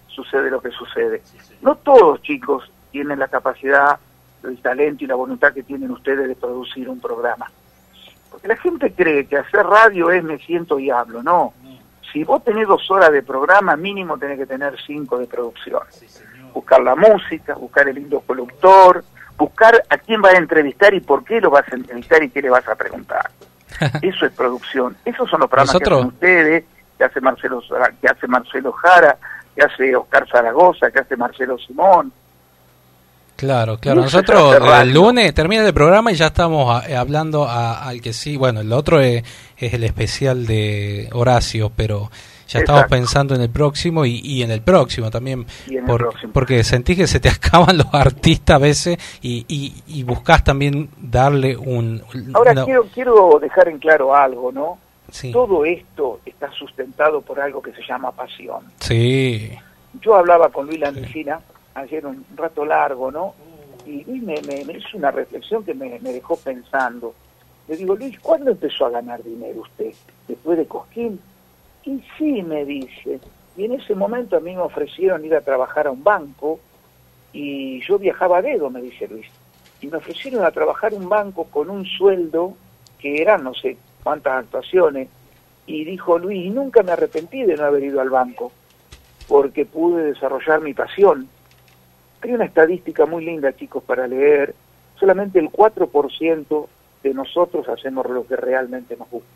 [0.09, 1.23] sucede lo que sucede.
[1.63, 3.99] No todos, chicos, tienen la capacidad,
[4.45, 7.51] el talento y la voluntad que tienen ustedes de producir un programa.
[8.33, 11.55] Porque la gente cree que hacer radio es me siento y hablo, no.
[12.13, 15.83] Si vos tenés dos horas de programa, mínimo tenés que tener cinco de producción.
[16.53, 19.05] Buscar la música, buscar el lindo conductor,
[19.39, 22.43] buscar a quién vas a entrevistar y por qué lo vas a entrevistar y qué
[22.43, 23.31] le vas a preguntar.
[24.03, 24.97] Eso es producción.
[25.05, 26.65] Esos son los programas Nosotros- que hacen ustedes,
[26.99, 27.63] que hace Marcelo
[28.01, 29.17] que hace Marcelo Jara,
[29.55, 32.13] que hace Oscar Zaragoza, que hace Marcelo Simón.
[33.43, 34.03] Claro, claro.
[34.03, 34.93] Nosotros el radio.
[34.95, 38.37] lunes termina el programa y ya estamos a- eh, hablando a- al que sí.
[38.37, 39.25] Bueno, el otro es,
[39.57, 42.09] es el especial de Horacio, pero
[42.47, 45.45] ya estamos pensando en el próximo y, y en el próximo también.
[45.67, 46.33] Y en el por- próximo.
[46.33, 50.89] Porque sentís que se te acaban los artistas a veces y, y, y buscas también
[50.99, 52.01] darle un.
[52.35, 54.79] Ahora una- quiero, quiero dejar en claro algo, ¿no?
[55.11, 58.61] sí, Todo esto está sustentado por algo que se llama pasión.
[58.79, 59.51] sí,
[60.01, 61.41] Yo hablaba con Luis Landicina
[61.75, 63.35] ayer un rato largo, ¿no?
[63.87, 67.15] Y Luis me, me- hizo una reflexión que me, dejó pensando.
[67.69, 69.93] Le digo, Luis, ¿cuándo empezó a ganar dinero usted?
[70.29, 71.21] ¿Después de Cosquín?
[71.85, 73.21] Y sí, me dice.
[73.57, 76.61] Y en ese momento a mí me ofrecieron ir a trabajar a un banco
[77.33, 79.27] y yo viajaba a dedo, me dice Luis.
[79.81, 82.55] Y me ofrecieron a trabajar un banco con un sueldo
[82.99, 85.09] que eran no sé cuántas actuaciones.
[85.67, 88.53] Y dijo Luis, y nunca me arrepentí de no haber ido al banco
[89.29, 91.29] porque pude desarrollar mi pasión.
[92.23, 94.55] Hay una estadística muy linda, chicos, para leer.
[94.99, 96.67] Solamente el 4%
[97.03, 99.29] de nosotros hacemos lo que realmente nos gusta.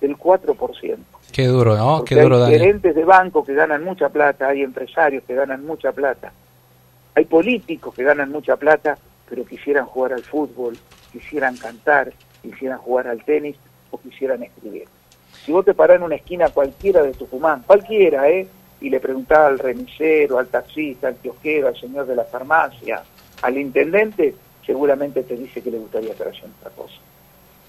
[0.00, 0.96] El 4%.
[1.32, 1.98] qué duro, ¿no?
[1.98, 5.66] Porque Qué duro, hay gerentes de banco que ganan mucha plata, hay empresarios que ganan
[5.66, 6.32] mucha plata,
[7.16, 8.96] hay políticos que ganan mucha plata,
[9.28, 10.78] pero quisieran jugar al fútbol,
[11.12, 12.12] quisieran cantar,
[12.42, 13.56] quisieran jugar al tenis
[13.90, 14.84] o quisieran escribir.
[15.44, 18.46] Si vos te parás en una esquina cualquiera de Tucumán, cualquiera, ¿eh?
[18.80, 23.02] Y le preguntás al remisero, al taxista, al kiosquero, al señor de la farmacia,
[23.42, 26.94] al intendente, seguramente te dice que le gustaría estar haciendo otra cosa.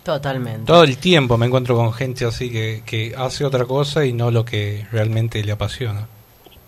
[0.03, 0.65] Totalmente.
[0.65, 4.31] Todo el tiempo me encuentro con gente así que, que hace otra cosa y no
[4.31, 6.07] lo que realmente le apasiona.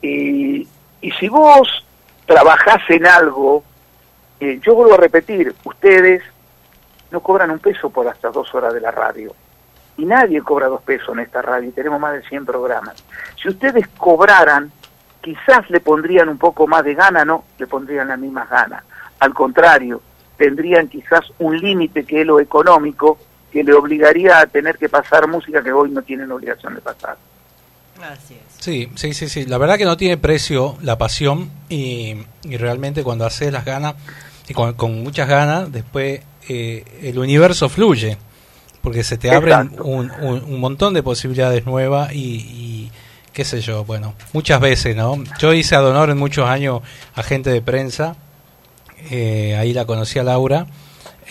[0.02, 0.68] Y,
[1.02, 1.68] y si vos
[2.26, 3.64] trabajás en algo,
[4.40, 6.24] eh, yo vuelvo a repetir, ustedes
[7.12, 9.34] no cobran un peso por estas dos horas de la radio.
[9.98, 13.04] Y nadie cobra dos pesos en esta radio, y tenemos más de 100 programas.
[13.42, 14.72] Si ustedes cobraran,
[15.22, 18.84] quizás le pondrían un poco más de gana, no, le pondrían las mismas ganas.
[19.20, 20.02] Al contrario,
[20.38, 23.20] tendrían quizás un límite que es lo económico,
[23.52, 27.18] que le obligaría a tener que pasar música que hoy no tienen obligación de pasar.
[28.02, 28.42] Así es.
[28.58, 29.46] Sí, sí, sí, sí.
[29.46, 33.96] La verdad que no tiene precio la pasión y, y realmente cuando haces las ganas,
[34.48, 38.18] y con, con muchas ganas, después eh, el universo fluye,
[38.82, 42.92] porque se te abren un, un- un montón de posibilidades nuevas y, y
[43.34, 45.16] qué sé yo, bueno, muchas veces, ¿no?
[45.40, 46.82] Yo hice a Donor en muchos años
[47.16, 48.16] agente de prensa,
[49.10, 50.66] eh, ahí la conocí a Laura.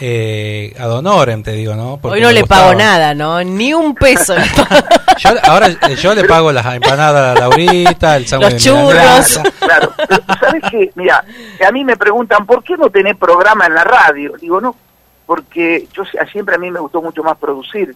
[0.03, 1.99] Eh, ad honorem, te digo, ¿no?
[2.01, 3.45] Porque Hoy no le pago nada, ¿no?
[3.45, 4.35] Ni un peso.
[4.35, 4.87] le pago.
[5.19, 9.41] Yo, ahora eh, yo le pago las empanadas a Laurita, el sándwich Los churros.
[9.59, 9.93] Claro,
[10.41, 10.91] ¿sabes qué?
[10.95, 11.23] Mira,
[11.67, 14.33] a mí me preguntan, ¿por qué no tenés programa en la radio?
[14.41, 14.75] Digo, no,
[15.31, 17.95] porque yo sie- siempre a mí me gustó mucho más producir.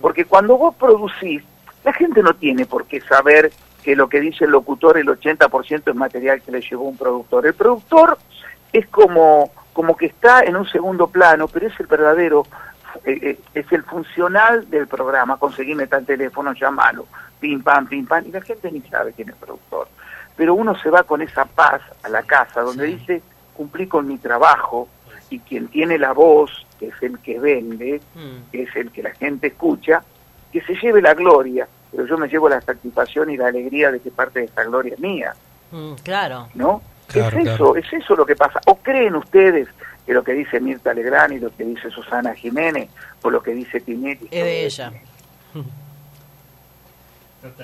[0.00, 1.40] Porque cuando vos producís,
[1.84, 3.52] la gente no tiene por qué saber
[3.84, 7.46] que lo que dice el locutor, el 80% es material que le llevó un productor.
[7.46, 8.18] El productor
[8.72, 12.44] es como, como que está en un segundo plano, pero es el verdadero,
[13.04, 15.36] eh, eh, es el funcional del programa.
[15.36, 17.06] Conseguime tal teléfono, llámalo,
[17.38, 19.86] pim, pam, pim, pam, y la gente ni sabe quién es el productor.
[20.34, 23.22] Pero uno se va con esa paz a la casa, donde dice,
[23.56, 24.88] cumplí con mi trabajo,
[25.34, 28.50] y quien tiene la voz, que es el que vende, Mm.
[28.52, 30.02] que es el que la gente escucha,
[30.52, 34.00] que se lleve la gloria, pero yo me llevo la satisfacción y la alegría de
[34.00, 35.34] que parte de esta gloria es mía,
[35.72, 36.48] Mm, claro.
[36.54, 36.82] ¿no?
[37.08, 37.76] Claro, es eso, claro.
[37.76, 38.60] es eso lo que pasa.
[38.66, 39.68] ¿O creen ustedes
[40.06, 42.88] que lo que dice Mirta Legrand y lo que dice Susana Jiménez
[43.22, 44.92] o lo que dice Tinetti Es de ella.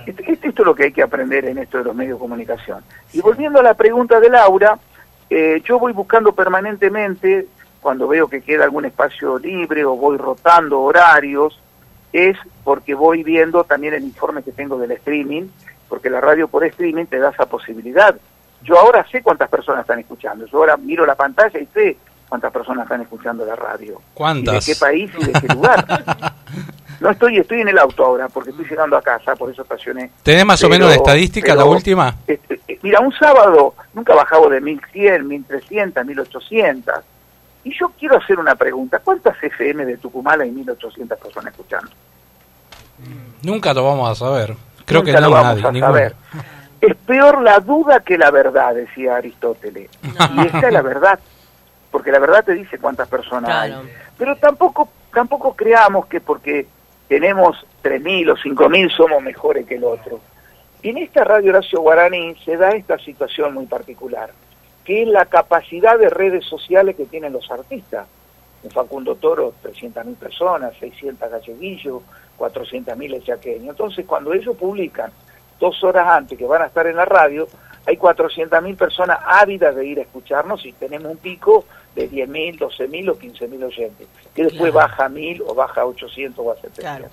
[0.07, 2.85] Esto, esto es lo que hay que aprender en esto de los medios de comunicación.
[3.15, 4.79] Y volviendo a la pregunta de Laura,
[5.31, 7.47] eh, yo voy buscando permanentemente,
[7.81, 11.61] cuando veo que queda algún espacio libre o voy rotando horarios,
[12.13, 15.45] es porque voy viendo también el informe que tengo del streaming,
[15.89, 18.15] porque la radio por streaming te da esa posibilidad.
[18.63, 21.97] Yo ahora sé cuántas personas están escuchando, yo ahora miro la pantalla y sé
[22.29, 24.01] cuántas personas están escuchando la radio.
[24.15, 24.67] ¿Cuántas?
[24.67, 25.87] Y de qué país y de qué lugar.
[27.01, 30.11] No estoy, estoy en el auto ahora, porque estoy llegando a casa, por eso estacioné.
[30.23, 32.15] ¿Tenés más o menos de estadística la última?
[32.27, 36.95] este, eh, mira, un sábado nunca bajaba de 1100, 1300, 1800.
[37.65, 38.99] Y yo quiero hacer una pregunta.
[39.01, 41.91] ¿Cuántas FM de Tucumán hay 1800 personas escuchando?
[43.43, 44.55] Nunca lo vamos a saber.
[44.85, 45.93] Creo Nunca que lo no, vamos nadie, a ninguno.
[45.93, 46.15] saber.
[46.81, 49.91] Es peor la duda que la verdad, decía Aristóteles.
[50.37, 51.19] Y esta es la verdad.
[51.91, 53.81] Porque la verdad te dice cuántas personas Claro.
[53.81, 53.93] hay.
[54.17, 56.67] Pero tampoco, tampoco creamos que porque
[57.09, 60.21] tenemos 3.000 o 5.000 somos mejores que el otro.
[60.83, 64.31] Y en esta radio Horacio Guaraní se da esta situación muy particular,
[64.91, 68.09] que es la capacidad de redes sociales que tienen los artistas.
[68.65, 72.03] un Facundo Toro, 300.000 personas, 600 galleguillos,
[72.37, 73.71] 400.000 el chaqueño.
[73.71, 75.13] Entonces, cuando ellos publican
[75.61, 77.47] dos horas antes que van a estar en la radio,
[77.87, 83.11] hay 400.000 personas ávidas de ir a escucharnos y tenemos un pico de 10.000, 12.000
[83.11, 86.81] o 15.000 oyentes, que después baja a 1.000 o baja a 800 o a 700.
[86.81, 87.09] Claro.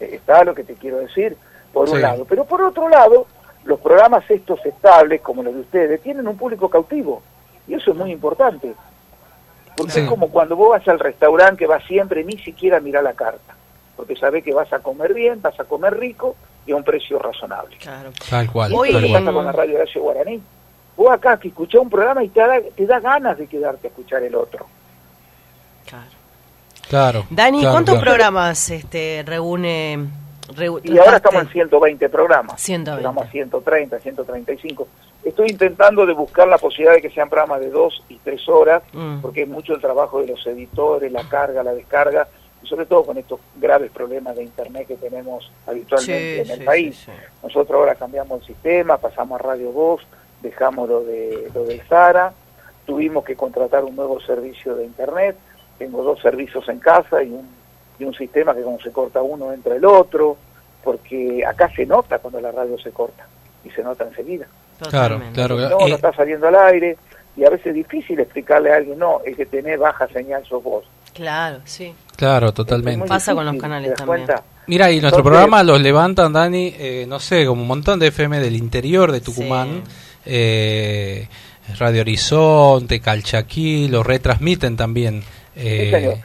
[0.00, 1.36] Está lo que te quiero decir,
[1.72, 2.24] por un lado.
[2.24, 3.28] Pero por otro lado,
[3.64, 7.22] los programas estos estables, como los de ustedes, tienen un público cautivo.
[7.66, 8.74] Y eso es muy importante.
[9.76, 13.14] Porque es como cuando vos vas al restaurante que vas siempre, ni siquiera mirar la
[13.14, 13.54] carta.
[13.96, 16.36] Porque sabés que vas a comer bien, vas a comer rico
[16.66, 17.76] y a un precio razonable.
[17.78, 18.10] Claro.
[18.28, 18.72] Tal cual.
[18.72, 20.42] ¿Y qué pasa con la radio Horacio Guaraní?
[20.96, 23.90] Vos acá que escuchás un programa y te da, te da ganas de quedarte a
[23.90, 24.66] escuchar el otro.
[25.86, 26.04] Claro.
[26.88, 27.26] Claro.
[27.30, 30.06] Dani, ¿cuántos programas este, reúne
[30.84, 32.60] y ahora estamos en 120 programas.
[32.60, 33.00] 120.
[33.00, 34.88] Estamos a 130, 135.
[35.24, 38.82] Estoy intentando de buscar la posibilidad de que sean programas de dos y tres horas,
[38.92, 39.20] mm.
[39.20, 42.28] porque es mucho el trabajo de los editores, la carga, la descarga,
[42.62, 47.06] y sobre todo con estos graves problemas de Internet que tenemos habitualmente en el país.
[47.42, 50.02] Nosotros ahora cambiamos el sistema, pasamos a Radio Voz,
[50.42, 52.32] dejamos lo, de, lo del Sara,
[52.84, 55.36] tuvimos que contratar un nuevo servicio de Internet,
[55.78, 57.48] tengo dos servicios en casa y un
[57.98, 60.36] y un sistema que cuando se corta uno entra el otro,
[60.82, 63.26] porque acá se nota cuando la radio se corta
[63.64, 64.46] y se nota enseguida.
[64.90, 65.56] Claro, claro.
[65.56, 66.96] No, no está saliendo al aire
[67.36, 70.62] y a veces es difícil explicarle a alguien, no, es que tenés baja señal sos
[70.62, 70.84] vos.
[71.12, 71.94] Claro, sí.
[72.16, 73.06] Claro, totalmente.
[73.06, 74.26] Pasa con los canales también.
[74.66, 78.40] Mira, y nuestro programa los levantan, Dani, eh, no sé, como un montón de FM
[78.40, 79.82] del interior de Tucumán.
[80.24, 81.28] Eh,
[81.78, 85.22] Radio Horizonte, Calchaquí, lo retransmiten también.
[85.56, 86.20] Eh,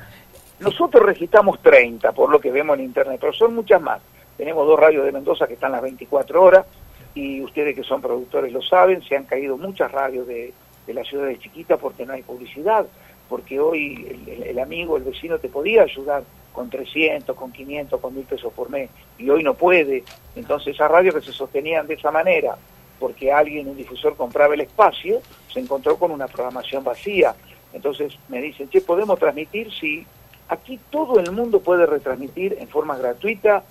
[0.60, 4.02] nosotros registramos 30, por lo que vemos en Internet, pero son muchas más.
[4.38, 6.66] Tenemos dos radios de Mendoza que están las 24 horas
[7.14, 10.54] y ustedes que son productores lo saben, se han caído muchas radios de,
[10.88, 12.86] la ciudad de Chiquita porque no hay publicidad,
[13.28, 18.26] porque hoy el, amigo, el vecino te podía ayudar con 300, con 500, con 1000
[18.26, 20.04] pesos por mes y hoy no puede.
[20.36, 22.58] Entonces esas radios que se sostenían de esa manera
[23.00, 27.36] porque alguien, un difusor, compraba el espacio, se encontró con una programación vacía.
[27.72, 29.72] Entonces me dicen, che, ¿podemos transmitir?
[29.72, 30.06] Sí,
[30.50, 33.64] Aquí todo el mundo puede retransmitir en forma gratuita,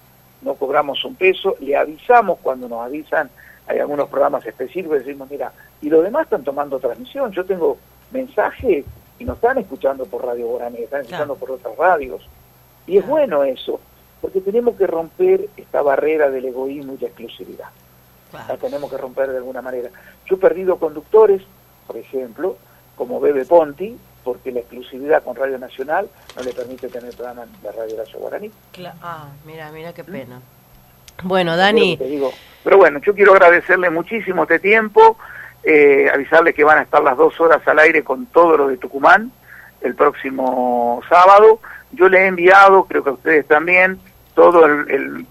[0.43, 3.31] no cobramos un peso, le avisamos cuando nos avisan,
[3.67, 5.53] hay algunos programas específicos, decimos, mira,
[5.83, 7.77] y los demás están tomando transmisión, yo tengo
[8.13, 8.85] mensajes
[9.19, 12.27] y no están escuchando por Radio Guaraní, están escuchando por otras radios.
[12.87, 13.81] Y es bueno eso,
[14.21, 17.69] porque tenemos que romper esta barrera del egoísmo y la exclusividad.
[18.47, 19.91] La tenemos que romper de alguna manera.
[20.27, 21.43] Yo he perdido conductores,
[21.87, 22.57] por ejemplo,
[22.97, 23.99] como Bebe Ponti,
[24.29, 26.07] porque la exclusividad con Radio Nacional
[26.37, 28.51] no le permite tener programa de Radio Horacio Guaraní.
[29.01, 30.39] ah, mira, mira qué pena.
[31.23, 31.97] Bueno, Dani.
[31.97, 32.31] digo.
[32.63, 35.17] Pero bueno, yo quiero agradecerle muchísimo este tiempo,
[35.63, 38.77] eh, avisarle que van a estar las dos horas al aire con todo lo de
[38.77, 39.33] Tucumán
[39.81, 41.61] el próximo sábado.
[41.93, 43.99] Yo le he enviado, creo que a ustedes también,
[44.39, 44.65] todo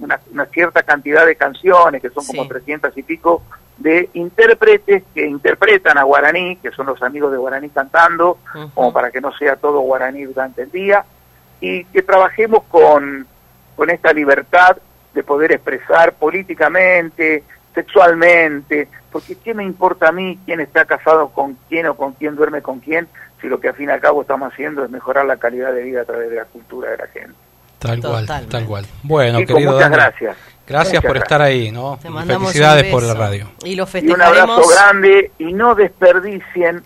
[0.02, 3.42] una, cierta cantidad de canciones, que son como 300 y pico,
[3.78, 8.38] de intérpretes que interpretan a guaraní, que son los amigos de guaraní cantando,
[8.74, 11.06] como para que no sea todo guaraní durante el día,
[11.62, 13.26] y que trabajemos con,
[13.78, 14.76] con esta libertad
[15.14, 21.58] de poder expresar políticamente, sexualmente, porque ¿qué me importa a mí quién está casado con
[21.70, 23.08] quién o con quién duerme con quién,
[23.40, 25.84] si lo que al fin y al cabo estamos haciendo es mejorar la calidad de
[25.84, 27.47] vida a través de la cultura de la gente?
[27.80, 28.86] Tal cual, tal cual.
[29.04, 30.38] Bueno, querido muchas gracias.
[30.68, 31.98] Gracias por estar ahí, ¿no?
[31.98, 33.50] felicidades por la radio.
[33.64, 36.84] Y, lo un abrazo grande y no desperdicien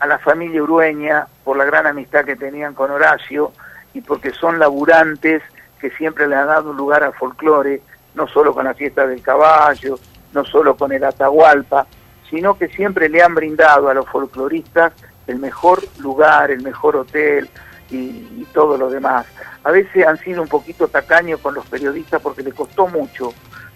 [0.00, 3.52] a la familia urueña por la gran amistad que tenían con Horacio
[3.94, 5.42] y porque son laburantes
[5.80, 7.82] que siempre le han dado un lugar al folclore,
[8.14, 9.98] no solo con la fiesta del caballo,
[10.32, 11.86] no solo con el Atahualpa,
[12.28, 14.92] sino que siempre le han brindado a los folcloristas
[15.28, 17.48] el mejor lugar, el mejor hotel
[17.92, 19.26] y todo lo demás.
[19.64, 23.32] A veces han sido un poquito tacaños con los periodistas porque le costó mucho,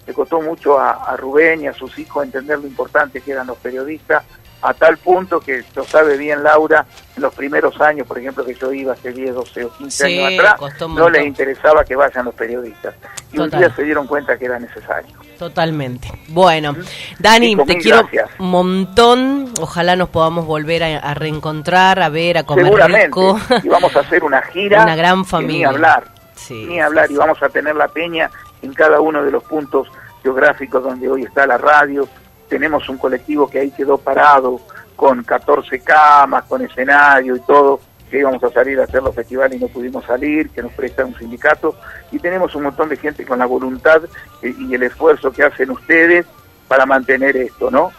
[0.06, 3.58] le costó mucho a, Rubén y a sus hijos entender lo importante que eran los
[3.58, 4.24] periodistas,
[4.62, 6.86] a tal punto que lo sabe bien Laura,
[7.16, 10.40] en los primeros años, por ejemplo, que yo iba hace 10, 12 o 15 años
[10.40, 12.94] atrás, no les interesaba que vayan los periodistas.
[13.32, 15.14] Y un día se dieron cuenta que era necesario.
[15.38, 16.10] Totalmente.
[16.28, 16.74] Bueno,
[17.18, 19.52] Dani, te quiero un montón.
[19.60, 23.20] Ojalá nos podamos volver a, reencontrar, a ver, a comer Seguramente.
[23.62, 24.82] Y vamos a hacer una gira.
[24.82, 25.68] una gran familia.
[25.68, 26.04] Ni hablar.
[26.50, 27.10] ni hablar.
[27.10, 28.30] Y vamos a tener la peña
[28.62, 29.88] en cada uno de los puntos
[30.22, 32.08] geográficos donde hoy está la radio.
[32.48, 34.60] Tenemos un colectivo que ahí quedó parado
[34.94, 37.80] con 14 camas, con escenario y todo
[38.10, 41.04] que íbamos a salir a hacer los festivales y no pudimos salir, que nos presta
[41.04, 41.74] un sindicato,
[42.12, 44.00] y tenemos un montón de gente con la voluntad
[44.42, 46.24] y el esfuerzo que hacen ustedes
[46.68, 47.90] para mantener esto, ¿no?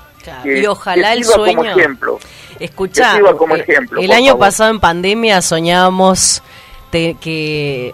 [0.43, 1.57] y ojalá el sueño.
[1.57, 2.19] como ejemplo.
[2.57, 4.39] Que como eh, ejemplo, el año favor.
[4.47, 6.41] pasado en pandemia soñábamos
[6.89, 7.93] te- que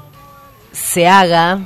[0.72, 1.60] se haga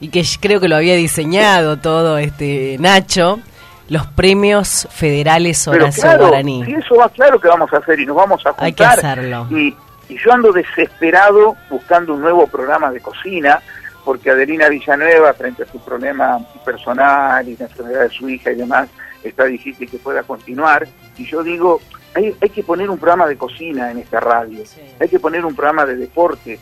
[0.00, 3.40] y que creo que lo había diseñado todo este Nacho
[3.88, 6.62] los premios federales Horacio claro, Guaraní.
[6.72, 8.64] eso va claro que vamos a hacer y nos vamos a juntar.
[8.64, 9.46] Hay que hacerlo.
[9.50, 9.76] Y,
[10.08, 13.60] y yo ando desesperado buscando un nuevo programa de cocina,
[14.04, 18.56] porque Adelina Villanueva, frente a su problema personal y la enfermedad de su hija y
[18.56, 18.88] demás,
[19.22, 20.86] está difícil que pueda continuar.
[21.16, 21.80] Y yo digo,
[22.14, 24.62] hay, hay que poner un programa de cocina en esta radio,
[25.00, 26.58] hay que poner un programa de deporte,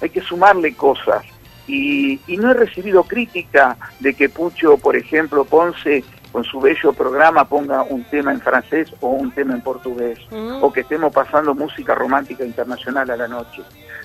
[0.00, 1.24] hay que sumarle cosas.
[1.66, 6.02] Y, y no he recibido crítica de que Pucho, por ejemplo, Ponce,
[6.32, 10.62] con su bello programa ponga un tema en francés o un tema en portugués, Mm.
[10.62, 13.62] o que estemos pasando música romántica internacional a la noche.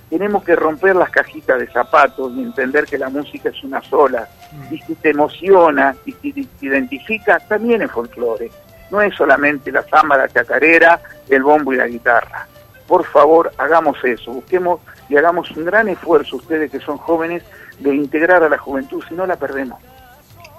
[0.10, 4.28] Tenemos que romper las cajitas de zapatos y entender que la música es una sola.
[4.70, 8.52] Y si te emociona y si te identifica, también es folclore.
[8.92, 11.00] No es solamente la samba, la chacarera,
[11.30, 12.48] el bombo y la guitarra.
[12.88, 17.44] Por favor, hagamos eso, busquemos y hagamos un gran esfuerzo, ustedes que son jóvenes,
[17.80, 19.82] de integrar a la juventud, si no la perdemos.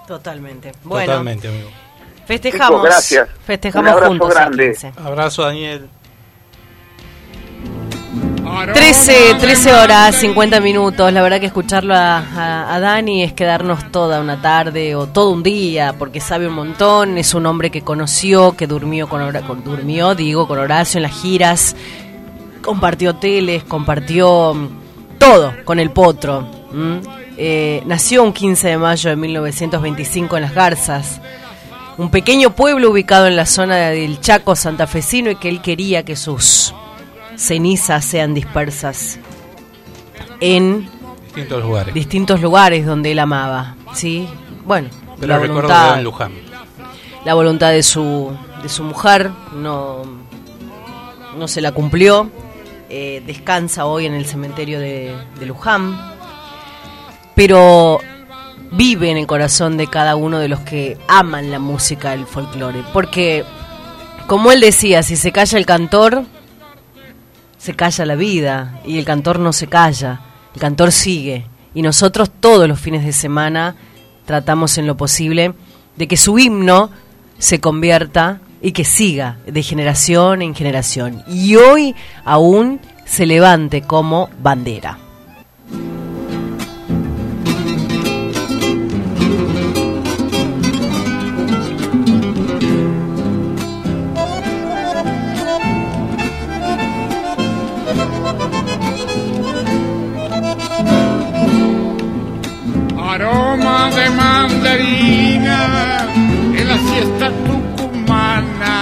[0.07, 0.71] Totalmente.
[0.83, 1.69] Bueno, Totalmente, amigo.
[2.25, 2.69] festejamos.
[2.69, 3.29] Chicos, gracias.
[3.45, 4.29] Festejamos Un abrazo juntos.
[4.29, 4.65] grande.
[4.71, 4.93] 15.
[4.97, 5.89] Abrazo, Daniel.
[8.73, 11.11] 13, 13 horas, 50 minutos.
[11.11, 15.31] La verdad que escucharlo a, a- a Dani es quedarnos toda una tarde o todo
[15.31, 17.17] un día, porque sabe un montón.
[17.17, 19.21] Es un hombre que conoció, que durmió con,
[19.63, 21.75] durmió, digo, con Horacio en las giras.
[22.61, 24.67] Compartió hoteles, compartió mm,
[25.17, 26.47] todo con el potro.
[26.71, 27.01] ¿m?
[27.37, 31.19] Eh, nació un 15 de mayo de 1925 en Las Garzas
[31.97, 36.15] un pequeño pueblo ubicado en la zona del Chaco santafesino y que él quería que
[36.17, 36.73] sus
[37.37, 39.17] cenizas sean dispersas
[40.41, 40.89] en
[41.27, 41.93] Distintos lugares.
[41.93, 44.27] distintos lugares donde él amaba, ¿sí?
[44.65, 46.31] Bueno, Pero la voluntad, Luján.
[47.23, 48.31] la voluntad de su
[48.61, 50.03] de su mujer no
[51.37, 52.29] no se la cumplió.
[52.89, 55.97] Eh, descansa hoy en el cementerio de, de Luján,
[57.35, 57.99] pero
[58.71, 62.83] vive en el corazón de cada uno de los que aman la música del folclore,
[62.93, 63.45] porque
[64.27, 66.23] como él decía, si se calla el cantor,
[67.57, 70.21] se calla la vida y el cantor no se calla,
[70.53, 71.47] el cantor sigue.
[71.73, 73.75] Y nosotros todos los fines de semana
[74.25, 75.53] tratamos en lo posible
[75.95, 76.89] de que su himno
[77.37, 81.23] se convierta y que siga de generación en generación.
[81.27, 85.04] Y hoy aún se levante como bandera.
[103.25, 105.59] Aroma de mandarina
[106.59, 108.75] en la siesta tucumana.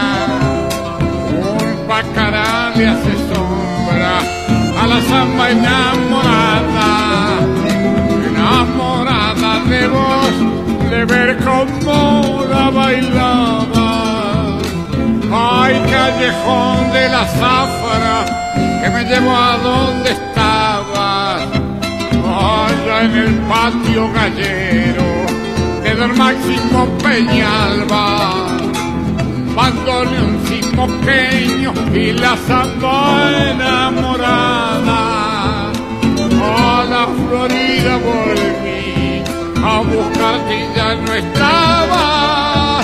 [1.32, 4.20] Un bacará le hace sombra
[4.82, 6.90] a la samba enamorada.
[8.28, 10.36] Enamorada de vos,
[10.92, 13.92] de ver cómo la bailaba.
[15.32, 18.26] Ay, callejón de la zafra
[18.82, 20.33] que me llevó a donde
[22.44, 25.10] allá en el patio gallero
[25.84, 28.06] de Don Máximo Peñalba.
[29.56, 35.02] Bandoneoncito pequeño y la samba enamorada.
[36.46, 39.24] A la Florida volví
[39.64, 42.82] a buscarte y ya no estaba.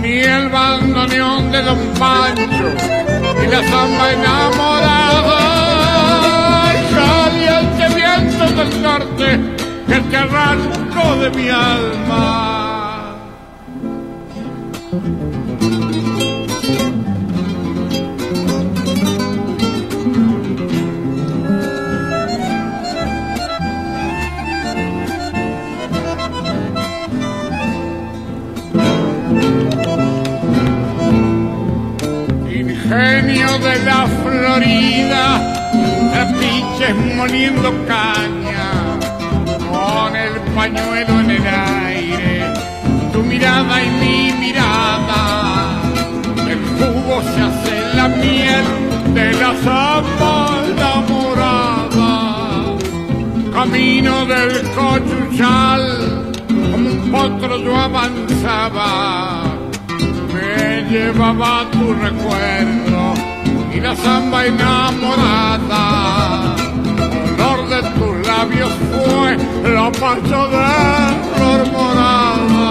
[0.00, 2.68] Ni el bandoneón de Don Pancho
[3.42, 5.56] y la samba enamorada.
[8.46, 9.56] Viento del norte
[10.10, 13.16] que arranco de mi alma.
[32.48, 35.55] Ingenio de la Florida,
[36.16, 38.70] trapiches moliendo caña,
[39.70, 42.30] con el pañuelo en el aire,
[43.12, 45.22] tu mirada y mi mirada,
[46.52, 48.66] el jugo se hace la miel
[49.12, 50.34] de la samba
[50.72, 52.12] enamorada,
[53.52, 55.82] camino del cochuchal,
[56.48, 59.56] como un potro yo avanzaba
[60.32, 62.95] me llevaba tu recuerdo
[63.76, 65.84] y la samba enamorada.
[67.26, 68.72] Olor de tus labios
[69.04, 69.36] fue
[69.70, 70.66] la pacha de
[71.34, 72.70] flor morada.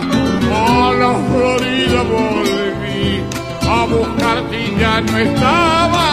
[0.00, 3.22] A la Florida volví
[3.68, 6.06] a buscarte y ya no estaba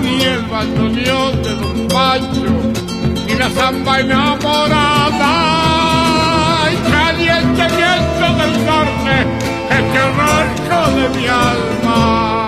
[0.00, 2.54] ni el bandoneón de Don Pancho,
[3.26, 5.32] ni la zamba enamorada.
[6.72, 9.14] Y caliente viento del norte,
[9.70, 12.47] este arranco de mi alma.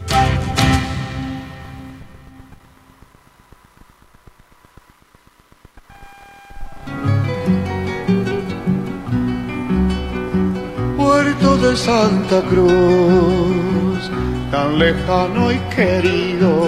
[11.75, 14.11] Santa Cruz,
[14.51, 16.67] tan lejano y querido,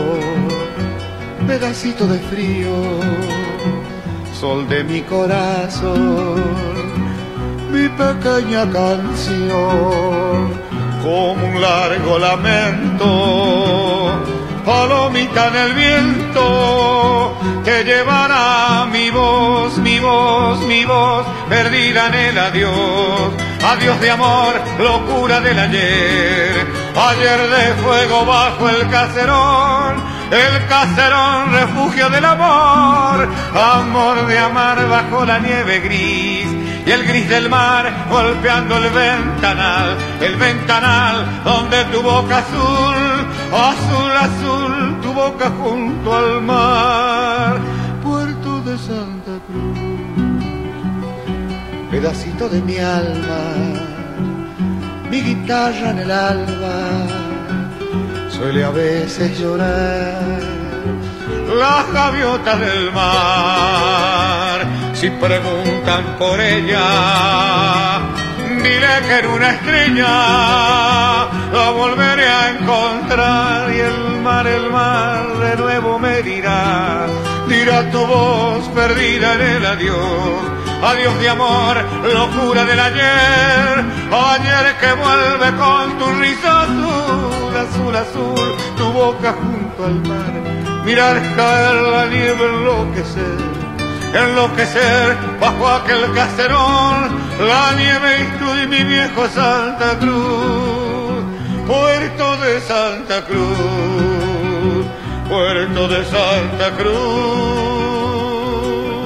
[1.45, 2.73] pedacito de frío,
[4.39, 6.41] sol de mi corazón,
[7.71, 10.53] mi pequeña canción,
[11.03, 14.09] como un largo lamento,
[14.65, 17.35] palomita en el viento,
[17.65, 23.33] que llevará mi voz, mi voz, mi voz, perdida en el adiós,
[23.63, 29.95] adiós de amor, locura del ayer, ayer de fuego bajo el caserón,
[30.31, 36.47] el caserón refugio del amor, amor de amar bajo la nieve gris,
[36.85, 44.11] y el gris del mar golpeando el ventanal, el ventanal donde tu boca azul, azul,
[44.27, 47.57] azul, tu boca junto al mar,
[48.03, 49.22] puerto de Cruz,
[51.93, 53.43] pedacito de mi alma,
[55.11, 56.77] mi guitarra en el alba,
[58.35, 60.39] suele a veces llorar
[61.55, 64.65] las gaviotas del mar.
[64.95, 67.99] Si preguntan por ella,
[68.63, 70.15] dile que en una estrella
[71.57, 77.05] la volveré a encontrar y el mar, el mar de nuevo me dirá,
[77.47, 80.62] dirá tu voz perdida en el adiós.
[80.83, 81.77] Adiós de amor,
[82.13, 89.85] locura del ayer, ayer que vuelve con tu risa azul, azul, azul, tu boca junto
[89.85, 90.33] al mar,
[90.83, 93.37] mirar caer la nieve, enloquecer,
[94.13, 96.97] enloquecer bajo aquel caserón,
[97.39, 101.23] la nieve y tú y mi viejo Santa Cruz,
[101.65, 104.85] puerto de Santa Cruz,
[105.29, 107.82] puerto de Santa Cruz.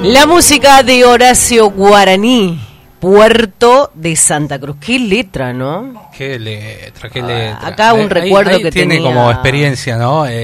[0.07, 2.59] La música de Horacio Guaraní,
[2.99, 4.77] Puerto de Santa Cruz.
[4.79, 6.09] Qué letra, ¿no?
[6.17, 7.67] Qué letra, qué Ah, letra.
[7.67, 10.25] acá un Ahí- recuerdo ahí que tiene tenía- como experiencia, ¿no?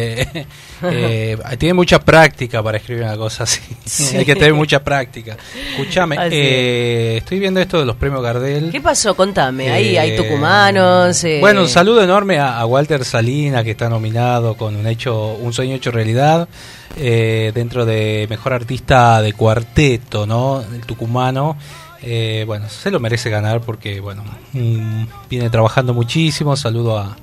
[0.85, 3.61] Eh, eh, tiene mucha práctica para escribir una cosa así.
[3.85, 4.17] Sí.
[4.17, 5.37] Hay que tener mucha práctica.
[5.71, 8.69] Escúchame, eh, estoy viendo esto de los premios Gardel.
[8.69, 9.15] ¿Qué pasó?
[9.15, 9.71] Contame.
[9.71, 11.23] Ahí Eh, hay tucumanos.
[11.23, 15.35] eh, Bueno, un saludo enorme a, a Walter Salina, que está nominado con un hecho,
[15.39, 16.49] un sueño hecho realidad,
[16.95, 20.61] eh, dentro de mejor artista de cuarteto, ¿no?
[20.61, 21.57] El tucumano.
[22.01, 24.23] Eh, bueno, se lo merece ganar porque, bueno,
[24.53, 26.55] mm, viene trabajando muchísimo.
[26.55, 27.15] Saludo a,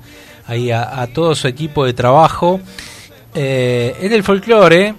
[0.47, 2.59] ahí a, a todo su equipo de trabajo.
[3.35, 4.95] Eh, en el folclore,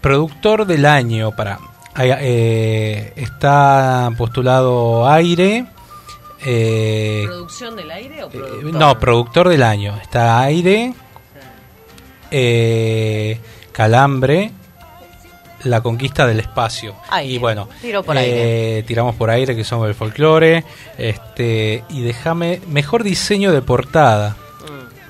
[0.00, 1.58] productor del año para
[3.16, 5.66] está postulado Aire.
[6.44, 8.74] eh, ¿Producción del aire o eh, productor?
[8.74, 9.96] no, productor del año.
[10.02, 10.94] Está Aire,
[12.30, 13.38] eh,
[13.74, 14.52] Calambre,
[15.64, 16.94] La Conquista del Espacio.
[17.10, 17.34] Aire.
[17.34, 17.68] Y bueno,
[18.06, 20.64] por eh, tiramos por aire, que son el folclore.
[20.96, 24.36] Este, y déjame, mejor diseño de portada.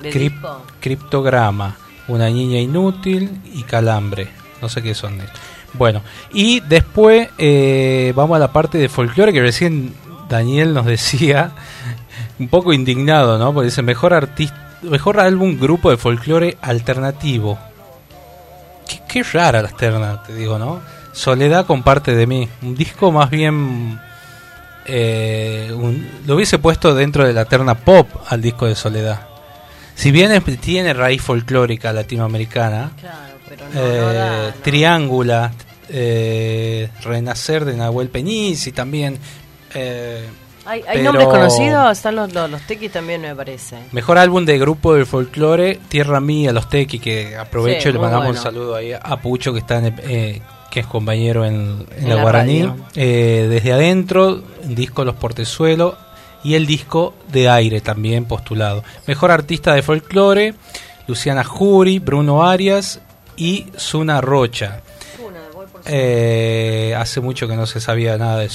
[0.01, 0.09] Mm,
[0.79, 4.29] criptograma, Una niña inútil y Calambre.
[4.63, 5.19] No sé qué son.
[5.73, 6.01] Bueno,
[6.33, 9.93] y después eh, vamos a la parte de folclore que recién
[10.27, 11.51] Daniel nos decía,
[12.39, 13.53] un poco indignado, ¿no?
[13.53, 17.59] Porque dice mejor artista, mejor álbum grupo de folclore alternativo.
[18.87, 20.81] Qué, qué rara la externa, te digo, ¿no?
[21.11, 22.47] Soledad comparte de mí.
[22.61, 23.99] Un disco más bien.
[24.87, 29.21] eh, un- lo hubiese puesto dentro de la terna pop al disco de Soledad.
[29.95, 34.53] Si bien es- tiene raíz folclórica latinoamericana, Claro, pero no, eh, no da, no.
[34.61, 35.51] Triángula,
[35.89, 39.17] eh, Renacer de Nahuel Penici también.
[40.65, 41.91] ¿Hay, hay pero- nombres conocidos?
[41.91, 43.77] Están los, los, los tequis también, me parece.
[43.91, 47.99] Mejor álbum de grupo del folclore, Tierra Mía, Los Tequi, que aprovecho Sí, y le
[47.99, 48.39] mandamos bueno.
[48.39, 50.41] un saludo ahí a Pucho, que está en eh,
[50.71, 52.69] que es compañero en, en En la la Guaraní.
[52.95, 55.93] Eh, desde adentro, disco Los Portezuelos
[56.43, 58.83] y el disco de aire también postulado.
[59.07, 60.53] Mejor artista de folclore,
[61.07, 62.99] Luciana Jury, Bruno Arias
[63.37, 64.81] y Zuna Rocha.
[65.87, 68.49] Eh, hace mucho que no se sabía nada de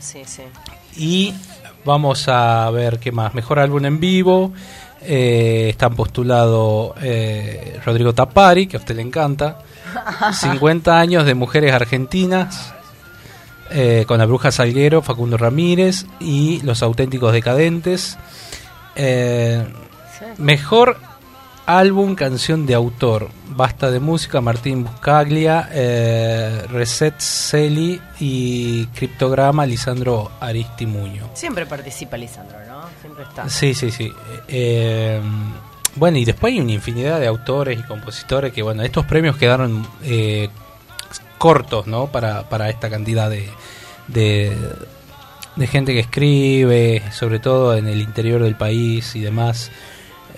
[0.00, 0.42] sí, sí.
[0.96, 1.34] Y
[1.84, 3.34] vamos a ver qué más.
[3.34, 4.52] Mejor álbum en vivo.
[5.02, 9.58] Eh, están postulados eh, Rodrigo Tapari, que a usted le encanta.
[10.32, 12.74] 50 años de mujeres argentinas.
[13.72, 18.18] eh, con la Bruja Salguero, Facundo Ramírez y Los Auténticos Decadentes.
[20.38, 20.98] Mejor
[21.78, 23.28] álbum, canción de autor.
[23.48, 31.30] Basta de música, Martín Buscaglia, eh, Reset Celi y Criptograma, Lisandro Aristimuño.
[31.34, 32.82] Siempre participa Lisandro, ¿no?
[33.00, 33.48] Siempre está.
[33.48, 34.12] Sí, sí, sí.
[34.48, 35.20] Eh,
[35.96, 39.86] bueno, y después hay una infinidad de autores y compositores que, bueno, estos premios quedaron
[40.02, 40.48] eh,
[41.38, 42.06] cortos, ¿no?
[42.06, 43.48] Para, para esta cantidad de,
[44.08, 44.56] de,
[45.56, 49.70] de gente que escribe, sobre todo en el interior del país y demás.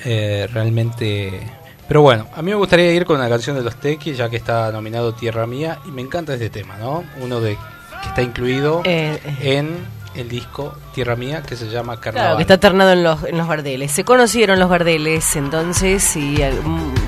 [0.04, 1.40] Eh, realmente...
[1.88, 4.36] Pero bueno, a mí me gustaría ir con una canción de los Tequis, ya que
[4.36, 7.04] está nominado Tierra Mía, y me encanta este tema, ¿no?
[7.20, 7.56] Uno de
[8.02, 9.58] que está incluido Eh, eh.
[9.58, 12.28] en el disco Tierra Mía, que se llama Carnaval.
[12.28, 13.48] Claro, que está ternado en los, en los.
[13.90, 16.36] Se conocieron los Gardeles, entonces, y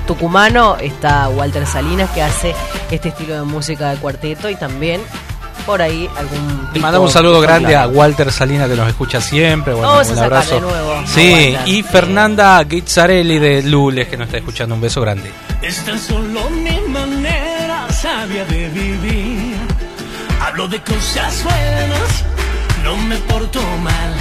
[0.05, 2.53] tucumano está Walter Salinas, que hace
[2.91, 5.01] este estilo de música de cuarteto, y también
[5.65, 6.69] por ahí algún...
[6.73, 7.87] Le mandamos un saludo grande a.
[7.87, 9.73] Walter Salina que nos escucha siempre.
[9.73, 10.55] Bueno, a un abrazo.
[10.55, 11.67] de nuevo Sí, Walter.
[11.73, 14.75] y Fernanda Guizzarelli de Lules que nos está escuchando.
[14.75, 15.31] Un beso grande.
[15.61, 19.55] Es tan solo mi manera sabia de vivir.
[20.41, 22.23] Hablo de cosas buenas,
[22.83, 24.13] no me porto mal.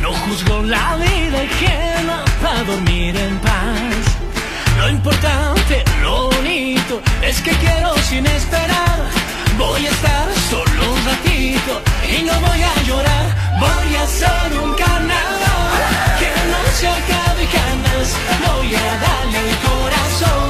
[0.00, 4.16] No juzgo la vida ajena para dormir en paz.
[4.78, 8.98] Lo importante, lo bonito, es que quiero sin esperar.
[9.58, 13.26] Voy a estar solo un ratito y no voy a llorar.
[13.60, 15.82] Voy a hacer un carnaval
[16.18, 18.08] que no se acabe jamás.
[18.46, 20.48] Voy a darle al corazón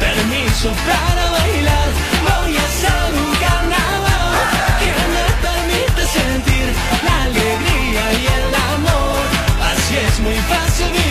[0.00, 1.88] permiso para bailar.
[2.28, 4.38] Voy a hacer un carnaval
[4.80, 6.66] que me permite sentir
[7.06, 9.22] la alegría y el amor.
[9.70, 11.03] Así es muy fácil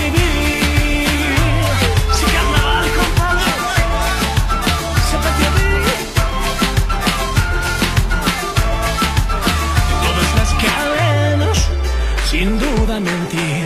[13.00, 13.66] mentir.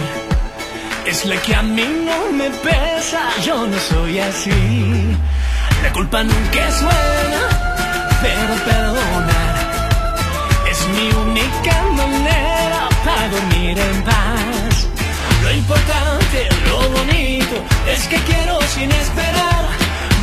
[1.06, 5.18] Es la que a mí no me pesa, yo no soy así.
[5.84, 7.42] La culpa nunca es buena,
[8.22, 9.56] pero perdonar
[10.72, 14.88] es mi única manera para dormir en paz.
[15.44, 17.56] Lo importante, lo bonito,
[17.88, 19.64] es que quiero sin esperar.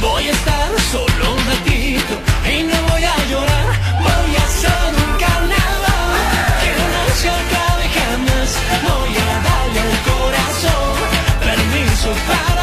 [0.00, 2.14] Voy a estar solo un ratito
[2.52, 3.68] y no voy a llorar.
[4.00, 6.20] Voy a hacer un carnaval
[6.61, 7.64] que no
[12.15, 12.53] permiso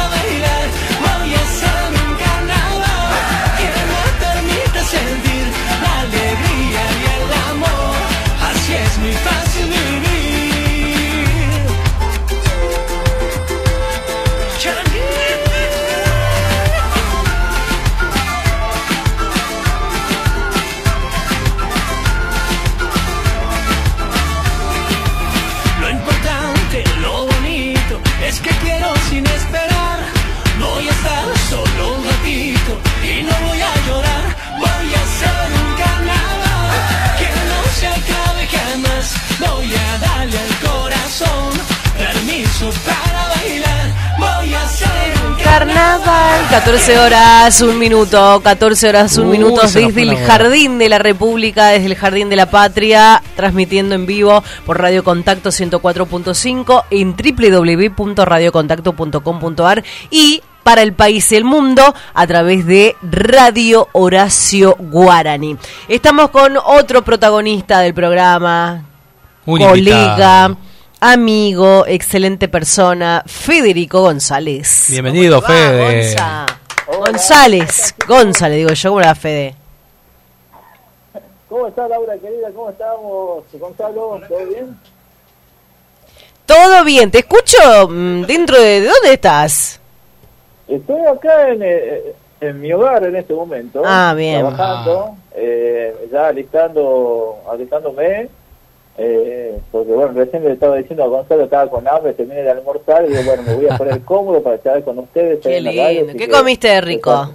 [42.62, 43.92] permiso para bailar.
[44.18, 50.02] Voy a hacer un Carnaval, 14 horas, un minuto, 14 horas, un Uy, minuto desde
[50.02, 50.16] el.
[50.16, 55.04] Jardín de la República, desde el Jardín de la Patria, transmitiendo en vivo por Radio
[55.04, 63.88] Contacto 104.5 en www.radiocontacto.com.ar y para el país y el mundo a través de Radio
[63.92, 65.56] Horacio Guarani.
[65.88, 68.84] Estamos con otro protagonista del programa,
[69.44, 70.71] Un colega, invitado.
[71.02, 74.86] Amigo, excelente persona, Federico González.
[74.88, 76.00] Bienvenido, ¿Cómo te va, Fede.
[76.00, 76.46] Gonza?
[76.86, 79.54] González, González, digo yo, ¿cómo la Fede?
[81.48, 82.50] ¿Cómo está Laura querida?
[82.54, 83.44] ¿Cómo estamos?
[83.52, 84.78] Gonzalo, ¿todo bien?
[86.46, 88.80] Todo bien, te escucho mm, dentro de...
[88.82, 89.80] ¿De dónde estás?
[90.68, 93.82] Estoy acá en, eh, en mi hogar en este momento.
[93.84, 94.38] Ah, bien.
[94.38, 98.28] Trabajando, eh, ya alistando, alistándome.
[98.98, 103.04] Eh, porque bueno, recién le estaba diciendo a Gonzalo, estaba con hambre, terminé de almorzar
[103.04, 105.40] y digo, bueno, me voy a poner cómodo para estar con ustedes.
[105.40, 106.12] Qué lindo.
[106.12, 107.30] ¿Qué que- comiste de rico?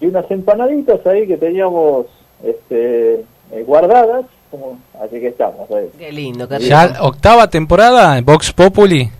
[0.00, 2.06] Y unas empanaditas ahí que teníamos
[2.44, 3.14] este,
[3.50, 5.70] eh, guardadas como- así que estamos.
[5.70, 5.88] ahí.
[5.98, 7.04] Qué lindo, qué Ya rico.
[7.06, 9.10] octava temporada en Vox Populi.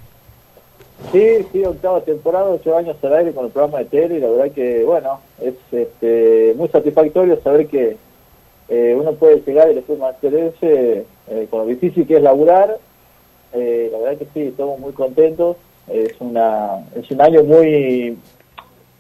[1.13, 4.29] Sí, sí, octava temporada, ocho años al aire con el programa de tele y la
[4.29, 7.97] verdad que, bueno, es este, muy satisfactorio saber que
[8.69, 12.79] eh, uno puede llegar y después mantenerse eh, con lo difícil que es laburar.
[13.53, 15.57] Eh, la verdad que sí, estamos muy contentos.
[15.89, 18.19] Es una es un año muy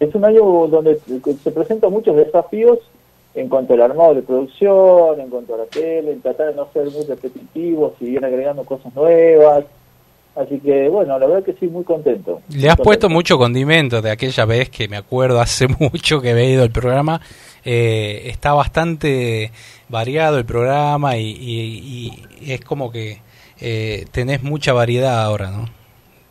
[0.00, 2.78] es un año donde se presentan muchos desafíos
[3.34, 6.68] en cuanto al armado de producción, en cuanto a la tele, en tratar de no
[6.72, 9.64] ser muy repetitivos y ir agregando cosas nuevas.
[10.38, 12.40] Así que, bueno, la verdad que sí, muy contento.
[12.54, 16.48] Le has puesto mucho condimento de aquella vez que me acuerdo hace mucho que había
[16.48, 17.20] ido el programa.
[17.64, 19.50] Eh, está bastante
[19.88, 23.18] variado el programa y, y- y es como que
[23.60, 25.64] eh, tenés mucha variedad ahora, ¿no?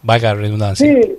[0.03, 0.87] Valga la redundancia.
[0.87, 1.15] Sí,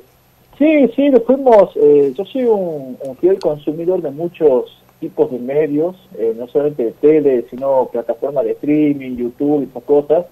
[0.59, 1.71] sí, sí, lo fuimos.
[1.77, 6.85] eh, yo soy un, un fiel consumidor de muchos tipos de medios, eh, no solamente
[6.87, 10.25] de tele, sino plataformas de streaming, YouTube y esas cosas.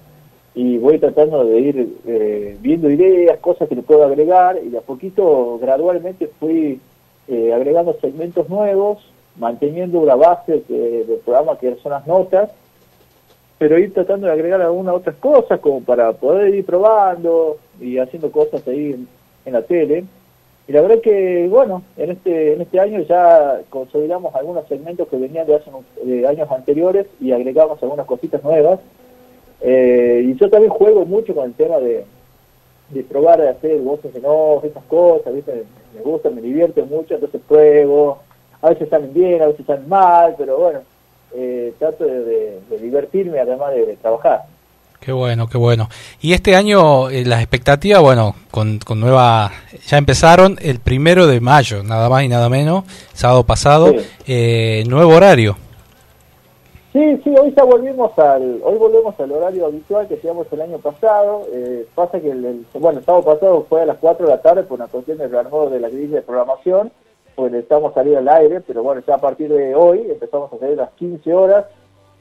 [0.57, 4.78] Y voy tratando de ir eh, viendo ideas, cosas que le puedo agregar, y de
[4.78, 6.80] a poquito, gradualmente, fui
[7.28, 8.98] eh, agregando segmentos nuevos,
[9.36, 12.50] manteniendo la base que- del programa que son las notas,
[13.59, 18.30] pero ir tratando de agregar algunas otras cosas como para poder ir probando y haciendo
[18.30, 19.07] cosas ahí
[19.44, 20.04] en, la tele.
[20.68, 25.16] Y la verdad que, bueno, en este en este año ya consolidamos algunos segmentos que
[25.18, 25.70] venían de hace
[26.02, 28.80] de años anteriores y agregamos algunas cositas nuevas.
[29.61, 32.04] Eh, y yo también juego mucho con el tema de,
[32.90, 35.64] de probar de hacer voces en off, esas cosas, ¿viste?
[35.94, 38.18] Me gusta, me divierte mucho, entonces pruebo.
[38.62, 40.80] A veces salen bien, a veces salen mal, pero bueno,
[41.34, 44.42] eh, trato de, de- de divertirme además de, de trabajar.
[45.00, 45.88] Qué bueno, qué bueno.
[46.20, 49.52] Y este año eh, las expectativas, bueno, con, con nueva,
[49.86, 53.96] ya empezaron el primero de mayo, nada más y nada menos, sábado pasado, Sí.
[54.26, 55.57] eh, nuevo horario.
[56.97, 60.78] Sí, sí, hoy ya volvimos al, hoy volvemos al horario habitual que teníamos el año
[60.78, 61.47] pasado.
[61.53, 64.62] Eh, pasa que el, bueno, el sábado pasado fue a las 4 de la tarde
[64.62, 66.90] por una cuestión de rearmado de la grilla de programación,
[67.34, 70.80] pues necesitamos salir al aire, pero bueno, ya a partir de hoy empezamos a salir
[70.80, 71.66] a las 15 horas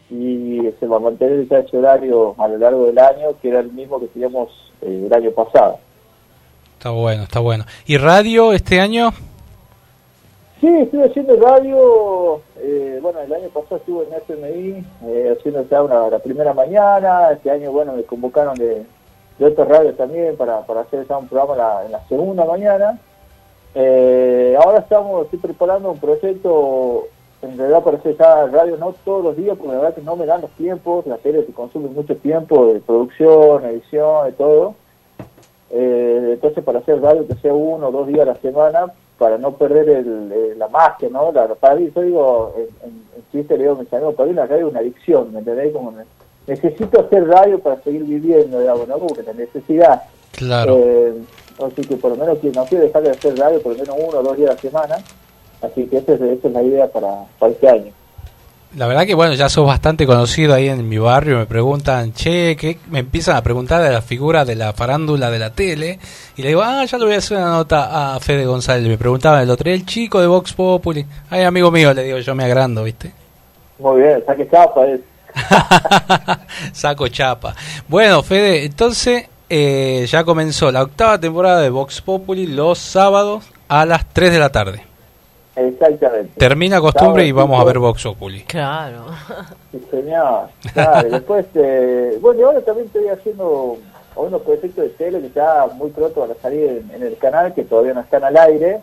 [0.09, 3.61] y se va a mantener ya ese horario a lo largo del año, que era
[3.61, 4.49] el mismo que teníamos
[4.82, 5.80] eh, el año pasado.
[6.73, 7.63] Está bueno, está bueno.
[7.86, 9.13] ¿Y radio este año?
[10.62, 15.84] Sí, estuve haciendo radio, eh, bueno, el año pasado estuve en FMI, eh, haciendo ya
[15.84, 18.86] una, la primera mañana, este año, bueno, me convocaron de,
[19.38, 22.97] de otras radios también para, para hacer ya un programa en la segunda mañana.
[23.76, 27.10] Eh, ahora estamos, estoy preparando un proyecto,
[27.41, 30.16] en realidad para hacer ya radio no todos los días, porque la verdad que no
[30.16, 34.76] me dan los tiempos, la tele te consume mucho tiempo de producción, edición, de todo.
[35.70, 39.38] Eh, entonces para hacer radio que sea uno o dos días a la semana para
[39.38, 41.32] no perder el, eh, la magia, ¿no?
[41.32, 44.36] La, para mí, yo digo, en, en, chiste le digo a mis amigos, para mí
[44.36, 45.72] la radio es una adicción, ¿me entendés?
[45.74, 46.05] Como ne-
[46.47, 48.99] necesito hacer radio para seguir viviendo, digamos, ¿no?
[48.99, 50.03] Como que la necesidad.
[50.32, 50.78] Claro.
[50.78, 51.13] Eh,
[51.66, 53.95] así que por lo menos que no quiero dejar de hacer radio por lo menos
[53.97, 54.95] uno o dos días a la semana.
[55.61, 57.91] Así que esa es, esa es la idea para, para este año.
[58.76, 62.57] La verdad que bueno, ya sos bastante conocido ahí en mi barrio, me preguntan, che,
[62.57, 62.78] ¿qué?
[62.89, 65.97] me empiezan a preguntar de la figura de la farándula de la tele,
[66.36, 68.97] y le digo, ah, ya le voy a hacer una nota a Fede González, me
[68.97, 72.43] preguntaban el otro, el chico de Vox Populi, ay amigo mío, le digo, yo me
[72.43, 73.13] agrando, ¿viste?
[73.80, 74.86] Muy bien, saque chapa.
[74.88, 74.99] Es,
[76.73, 77.55] Saco chapa.
[77.88, 83.86] Bueno, Fede, entonces eh, ya comenzó la octava temporada de Vox Populi los sábados a
[83.86, 84.84] las 3 de la tarde.
[85.56, 86.34] Exactamente.
[86.38, 88.08] Termina costumbre y vamos a ver Vox.
[88.47, 89.06] Claro.
[89.72, 90.49] Sí, señor.
[90.74, 93.78] Claro, después, eh, bueno, y ahora también estoy haciendo
[94.16, 97.53] unos proyectos de tele que ya muy pronto van a salir en, en el canal,
[97.53, 98.80] que todavía no están al aire,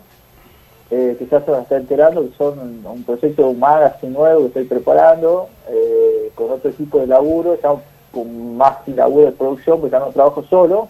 [0.91, 4.13] eh, que ya se van a estar enterando, que son un, un proyecto un magazine
[4.13, 7.73] nuevo que estoy preparando, eh, con otro equipo de laburo, ya
[8.11, 10.87] con más laburo de producción, porque ya no trabajo solo,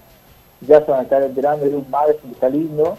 [0.61, 2.97] ya se van a estar enterando de un magazine que está lindo,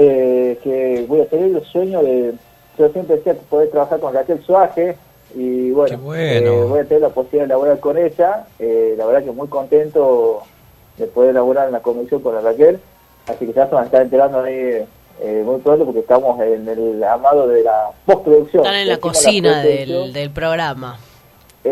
[0.00, 2.32] eh, que voy a tener el sueño de,
[2.78, 4.96] yo siempre decía que poder trabajar con Raquel Suaje,
[5.34, 9.24] y bueno, eh, voy a tener la posibilidad de laborar con ella, eh, la verdad
[9.24, 10.44] que muy contento
[10.96, 12.78] de poder laborar en la convención con la Raquel,
[13.26, 14.86] así que ya se van a estar enterando ahí
[15.20, 18.64] eh, muy pronto porque estamos en el amado de la postproducción.
[18.64, 20.96] Están en la cocina del programa.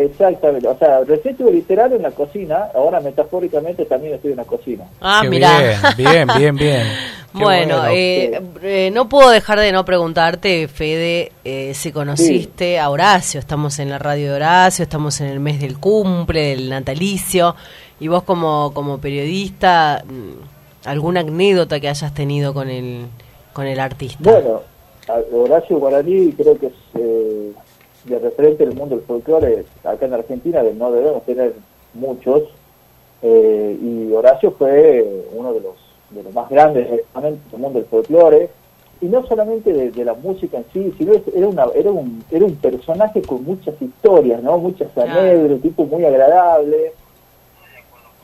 [0.05, 4.45] Exactamente, o sea, recién estuve literal en la cocina, ahora metafóricamente también estoy en la
[4.45, 4.85] cocina.
[5.01, 5.95] Ah, Qué mirá.
[5.97, 6.87] Bien, bien, bien,
[7.33, 7.89] Bueno, bueno.
[7.93, 13.39] eh, eh, no puedo dejar de no preguntarte, Fede, eh, si conociste a Horacio.
[13.41, 17.55] Estamos en la radio de Horacio, estamos en el mes del cumple, del natalicio,
[18.01, 23.07] y vos como, como periodista, mm, ¿alguna anécdota que hayas tenido con el,
[23.53, 24.19] con el artista?
[24.31, 24.63] Bueno,
[25.33, 27.53] Horacio Guaraní creo que es, eh,
[28.07, 31.55] de referente del mundo del folclore acá en Argentina, de no debemos tener
[31.95, 32.45] muchos,
[33.23, 35.75] eh, y Horacio fue uno de los,
[36.11, 38.51] de los más grandes exponentes del mundo del folclore,
[39.01, 42.57] y no solamente de, la música en sí, sino era, una, era, un, era un
[42.57, 44.57] personaje con muchas historias, ¿no?
[44.59, 46.93] muchas anécdotas, tipo muy agradable.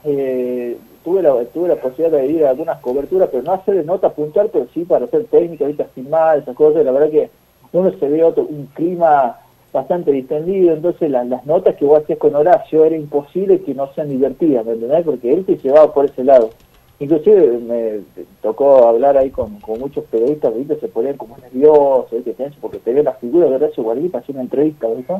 [0.05, 3.85] Eh, tuve la, tuve la posibilidad de ir a algunas coberturas, pero no hacer de
[3.85, 7.31] nota puntual, pero sí para hacer técnica, ahorita filmar, esas cosas, la verdad que
[7.73, 9.37] uno se ve otro, un clima
[9.73, 14.11] bastante distendido, entonces las notas que vos hacías con Horacio era imposible que no sean
[14.11, 15.05] divertidas, ¿me entendés?
[15.05, 16.51] Porque él te llevaba por ese lado.
[16.99, 18.01] Inclusive me
[18.43, 20.79] tocó hablar ahí con, muchos periodistas, ¿viste?
[20.79, 22.23] se ponían como nerviosos,
[22.61, 25.15] porque tenía la figura de Horacio Guarí para hacer una entrevista, ¿viste?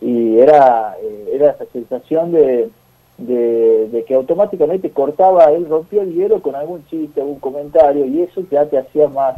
[0.00, 2.70] Y era, eh, era esa sensación de,
[3.18, 8.42] de, que automáticamente cortaba, él rompía el hielo con algún chiste, algún comentario, y eso
[8.50, 9.36] ya te hacía más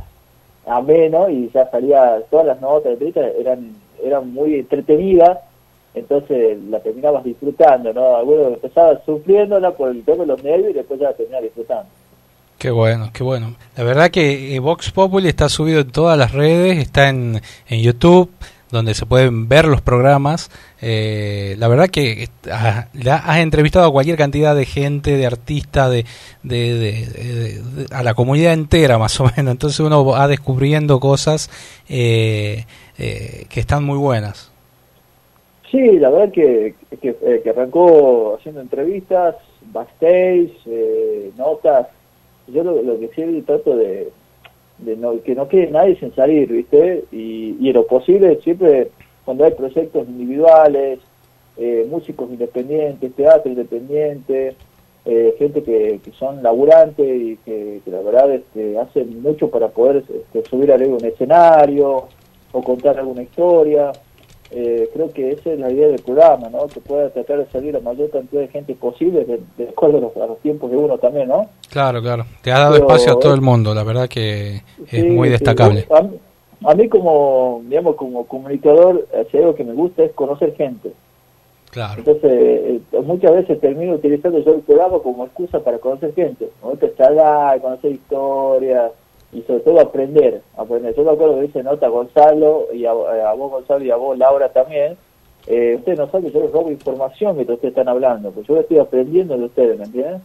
[0.66, 3.74] ameno y ya salía, todas las notas de eran,
[4.04, 5.38] eran muy entretenidas,
[5.94, 8.16] entonces la terminabas disfrutando, ¿no?
[8.16, 11.86] Algunos empezaba sufriéndola por el tema de los nervios y después ya la terminaba disfrutando.
[12.58, 13.54] Qué bueno, qué bueno.
[13.74, 17.80] La verdad que eh, Vox Populi está subido en todas las redes, está en, en
[17.80, 18.30] YouTube,
[18.70, 20.50] donde se pueden ver los programas.
[20.80, 26.04] Eh, la verdad que has, has, entrevistado a cualquier cantidad de gente, de artistas, de,
[26.42, 29.52] de, a la comunidad entera más o menos.
[29.52, 31.50] Entonces uno va descubriendo cosas
[31.88, 32.66] eh,
[33.00, 34.52] eh, que están muy buenas.
[35.70, 39.36] Sí, la verdad que, que, arrancó haciendo entrevistas,
[39.72, 40.52] backstage,
[41.38, 41.86] notas.
[42.48, 44.10] Yo lo, que sí trato de,
[44.78, 47.04] de no, que no quede nadie sin salir, ¿viste?
[47.10, 48.90] Y, en lo posible siempre
[49.24, 50.98] cuando hay proyectos individuales,
[51.56, 54.56] eh, músicos independientes, teatro independiente,
[55.04, 60.04] eh, gente que, que, son laburantes y que, la verdad este, hacen mucho para poder
[60.12, 62.08] este, subir a un escenario
[62.52, 63.92] o contar alguna historia.
[64.52, 66.66] Eh, creo que esa es la idea del programa, ¿no?
[66.66, 70.38] Que pueda tratar de salir la mayor cantidad de gente posible de, acuerdo a los,
[70.40, 71.48] tiempos de uno también, ¿no?
[71.70, 72.26] Claro, claro.
[72.42, 75.86] Te ha dado espacio a todo el mundo, la verdad que es muy destacable.
[76.62, 80.92] A, mí como, digamos, como comunicador, algo que me gusta es conocer gente.
[81.70, 81.98] Claro.
[81.98, 86.50] Entonces, eh, muchas veces termino utilizando yo el programa como excusa para conocer gente.
[86.60, 88.90] Gusta charlar, conocer historias,
[89.32, 90.94] y sobre todo aprender, aprender.
[90.94, 94.48] Yo me acuerdo que dice nota Gonzalo, y a, vos Gonzalo y a vos Laura
[94.52, 94.96] también,
[95.46, 98.58] eh, ustedes no saben que yo les robo información mientras ustedes están hablando, pues yo
[98.58, 100.22] estoy aprendiendo de ustedes, ¿me entienden?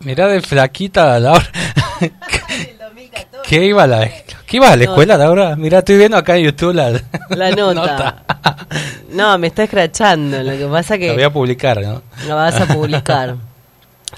[0.00, 1.42] Mirá de flaquita Laura.
[3.48, 4.10] ¿Qué iba a la,
[4.46, 5.56] ¿Qué iba a la escuela, Laura?
[5.56, 8.24] Mirá, estoy viendo acá en YouTube la, la nota.
[9.10, 10.42] no, me está escrachando.
[10.42, 11.08] Lo que pasa que.
[11.08, 12.02] Lo voy a publicar, ¿no?
[12.26, 13.36] Lo vas a publicar.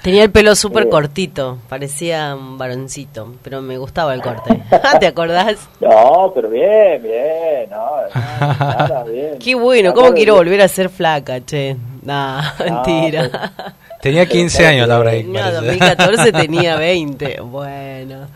[0.03, 4.61] Tenía el pelo súper cortito, parecía un varoncito, pero me gustaba el corte.
[4.99, 5.67] ¿Te acordás?
[5.81, 9.37] No, pero bien, bien, no, bien.
[9.43, 11.75] Qué bueno, ¿cómo quiero volver a ser flaca, che?
[12.03, 13.29] Nah, mentira.
[13.29, 15.23] Pues, tenía 15 años Laura ahí.
[15.23, 18.27] No, 2014 tenía 20, bueno.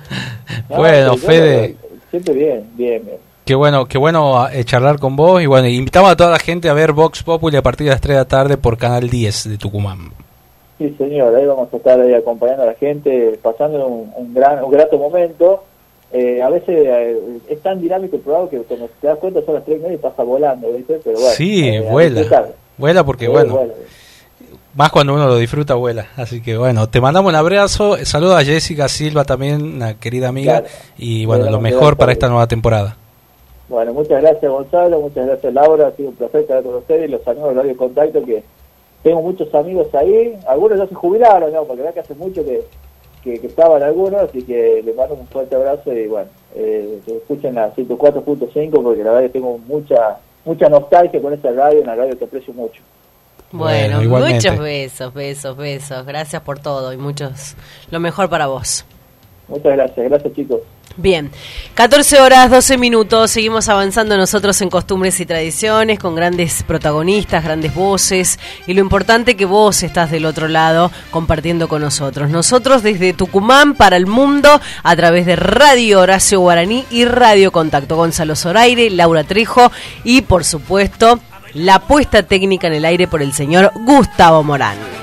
[0.68, 1.78] bueno, Fede.
[2.10, 3.18] Siempre bien, bien, bien.
[3.46, 6.68] Qué bueno, qué bueno eh, charlar con vos y bueno, invitamos a toda la gente
[6.70, 9.50] a ver Vox Populi a partir de las 3 de la tarde por Canal 10
[9.50, 10.23] de Tucumán.
[10.84, 14.70] Sí, señor, ahí vamos a estar ahí acompañando a la gente, pasando un, gran, un
[14.70, 15.64] grato momento.
[16.12, 17.18] Eh, a veces eh,
[17.48, 19.96] es tan dinámico el programa que cuando te das cuenta son las tres y media
[19.96, 21.00] y pasa volando, ¿viste?
[21.02, 22.50] Pero bueno, sí, eh, vuela.
[22.78, 23.62] Vuela porque, bueno,
[24.76, 26.08] más cuando uno lo disfruta, vuela.
[26.18, 27.96] Así que, bueno, te mandamos un abrazo.
[28.04, 30.66] Saludos a Jessica Silva también, una querida amiga.
[30.98, 32.98] Y, bueno, lo mejor para esta nueva temporada.
[33.70, 35.00] Bueno, muchas gracias, Gonzalo.
[35.00, 35.88] Muchas gracias, Laura.
[35.88, 38.44] Ha sido un placer estar con ustedes y los amigos de Radio Contacto que
[39.04, 41.66] tengo muchos amigos ahí, algunos ya se jubilaron, ¿no?
[41.66, 42.64] porque verdad que hace mucho que,
[43.24, 47.74] que, estaban algunos, así que les mando un fuerte abrazo y bueno, eh, escuchen la
[47.76, 52.26] 104.5 porque la verdad que tengo mucha mucha nostalgia con esa radio, una radio que
[52.26, 52.82] aprecio mucho.
[53.52, 56.06] Bueno, muchos besos, besos, besos.
[56.06, 57.56] Gracias por todo y muchos.
[57.92, 58.84] Lo mejor para vos.
[59.48, 60.62] Muchas gracias, gracias chicos.
[60.96, 61.32] Bien,
[61.74, 67.74] 14 horas 12 minutos, seguimos avanzando nosotros en costumbres y tradiciones con grandes protagonistas, grandes
[67.74, 72.30] voces y lo importante que vos estás del otro lado compartiendo con nosotros.
[72.30, 77.96] Nosotros desde Tucumán para el mundo a través de Radio Horacio Guaraní y Radio Contacto
[77.96, 79.72] Gonzalo Zoraire, Laura Trejo
[80.04, 81.20] y por supuesto
[81.56, 85.03] la puesta técnica en el aire por el señor Gustavo Morán.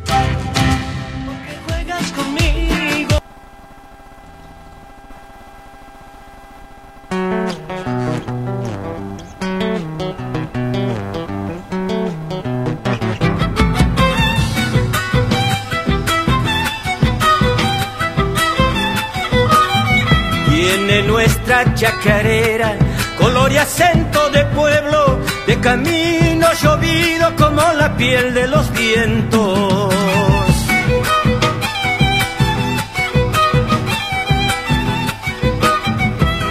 [28.11, 29.93] piel de los vientos.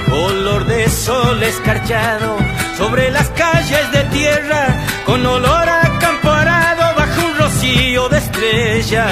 [0.08, 2.38] Color de sol escarchado
[2.78, 4.62] sobre las calles de tierra,
[5.04, 9.04] con olor a campo arado bajo un rocío de estrellas.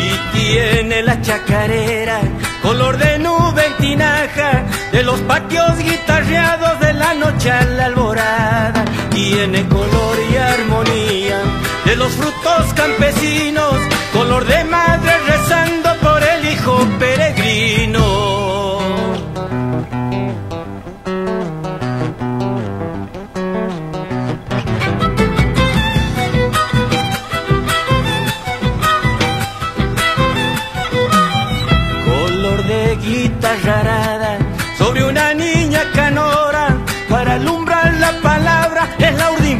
[0.00, 2.25] Y tiene la chacarera
[2.66, 8.84] color de nube tinaja de los patios guitarreados de la noche a la alborada.
[9.10, 11.38] Tiene color y armonía
[11.84, 13.74] de los frutos campesinos,
[14.12, 16.84] color de madre rezando por el hijo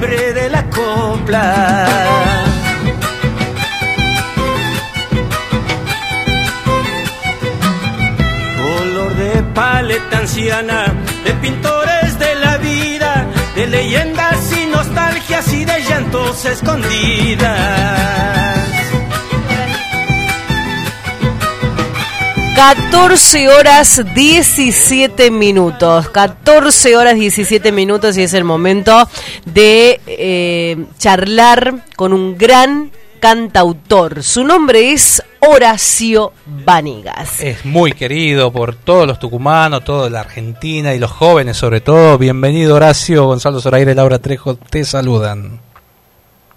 [0.07, 1.87] de la copla.
[8.57, 13.27] Color de paleta anciana de pintores de la vida,
[13.57, 18.56] de leyendas y nostalgias y de llantos escondidas.
[22.57, 26.09] 14 horas 17 minutos.
[26.09, 29.07] 14 horas 17 minutos y es el momento
[29.45, 34.23] de eh, charlar con un gran cantautor.
[34.23, 37.43] Su nombre es Horacio Vanegas.
[37.43, 42.17] Es muy querido por todos los tucumanos, toda la Argentina y los jóvenes sobre todo.
[42.17, 45.66] Bienvenido Horacio, Gonzalo Zoraire, Laura Trejo, te saludan.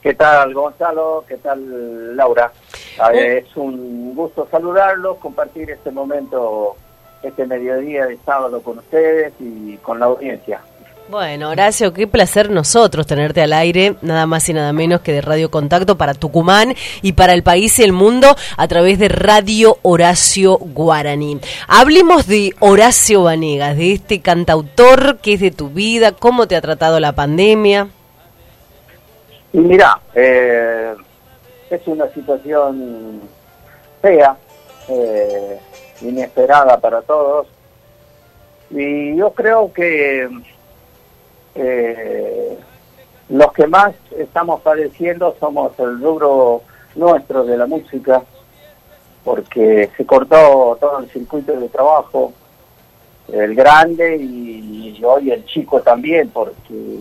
[0.01, 1.25] ¿Qué tal, Gonzalo?
[1.27, 2.51] ¿Qué tal, Laura?
[2.99, 6.75] A ver, es un gusto saludarlos, compartir este momento,
[7.21, 10.61] este mediodía de sábado con ustedes y con la audiencia.
[11.09, 15.21] Bueno, Horacio, qué placer nosotros tenerte al aire, nada más y nada menos que de
[15.21, 19.79] Radio Contacto para Tucumán y para el país y el mundo a través de Radio
[19.81, 21.39] Horacio Guaraní.
[21.67, 26.61] Hablemos de Horacio Vanegas, de este cantautor que es de tu vida, cómo te ha
[26.61, 27.87] tratado la pandemia.
[29.51, 30.93] Y mira, eh,
[31.69, 33.21] es una situación
[34.01, 34.37] fea,
[34.87, 35.59] eh,
[36.01, 37.47] inesperada para todos,
[38.69, 40.29] y yo creo que
[41.55, 42.57] eh,
[43.29, 46.61] los que más estamos padeciendo somos el rubro
[46.95, 48.21] nuestro de la música,
[49.23, 52.33] porque se cortó todo el circuito de trabajo,
[53.31, 56.99] el grande y, y hoy el chico también, porque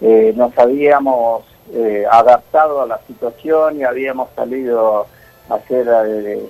[0.00, 5.06] eh, nos habíamos eh, adaptado a la situación y habíamos salido
[5.48, 6.46] a hacer eh,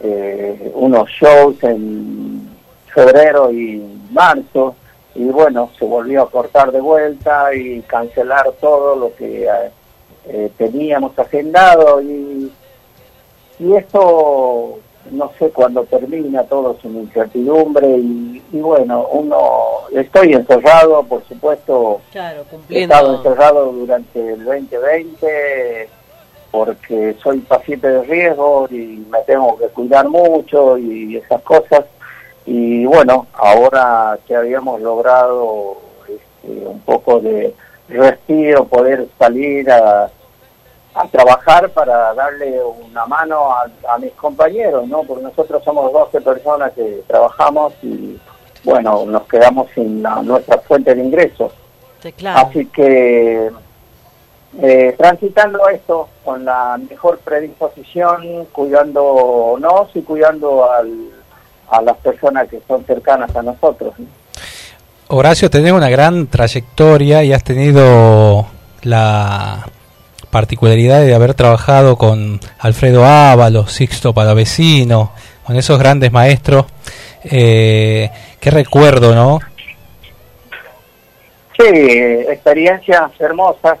[0.00, 2.48] eh, unos shows en
[2.86, 4.76] febrero y marzo.
[5.14, 9.48] Y bueno, se volvió a cortar de vuelta y cancelar todo lo que
[10.26, 12.00] eh, teníamos agendado.
[12.02, 12.52] Y,
[13.60, 14.78] y esto
[15.10, 19.38] no sé cuándo termina, todo es una incertidumbre y, y bueno, uno,
[19.92, 22.94] estoy encerrado, por supuesto, Claro, he cumpliendo.
[22.94, 25.88] estado encerrado durante el 2020
[26.50, 31.84] porque soy paciente de riesgo y me tengo que cuidar mucho y esas cosas.
[32.46, 37.52] Y bueno, ahora que habíamos logrado este, un poco de
[37.88, 40.10] respiro, poder salir a,
[40.94, 45.02] a trabajar para darle una mano a, a mis compañeros, ¿no?
[45.02, 48.18] Porque nosotros somos 12 personas que trabajamos y
[48.62, 51.52] bueno, nos quedamos sin la- nuestra fuente de ingresos.
[52.02, 52.46] Sí, claro.
[52.48, 53.50] Así que
[54.62, 61.10] eh, transitando esto con la mejor predisposición, cuidándonos y cuidando al-
[61.70, 63.94] a las personas que son cercanas a nosotros.
[63.98, 64.06] ¿no?
[65.08, 68.46] Horacio, tenés una gran trayectoria y has tenido
[68.82, 69.66] la
[70.34, 75.12] particularidad de haber trabajado con Alfredo Ábalos, Sixto Palavecino,
[75.46, 76.66] con esos grandes maestros.
[77.22, 79.38] Eh, qué recuerdo, ¿no?
[81.56, 83.78] Sí, experiencias hermosas,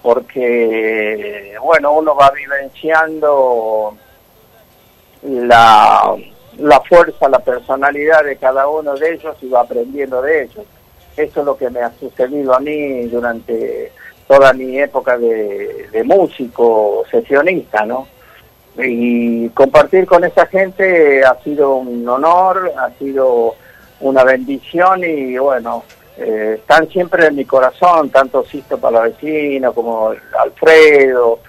[0.00, 3.94] porque, bueno, uno va vivenciando
[5.22, 6.16] la,
[6.60, 10.64] la fuerza, la personalidad de cada uno de ellos y va aprendiendo de ellos.
[11.14, 13.92] Eso es lo que me ha sucedido a mí durante
[14.28, 18.06] toda mi época de, músico, sesionista, ¿no?
[18.76, 23.56] Y compartir con esa gente ha sido un honor, ha sido
[24.00, 25.82] una bendición y bueno,
[26.18, 31.40] eh, están siempre en mi corazón, tanto Sisto Palavecino como Alfredo,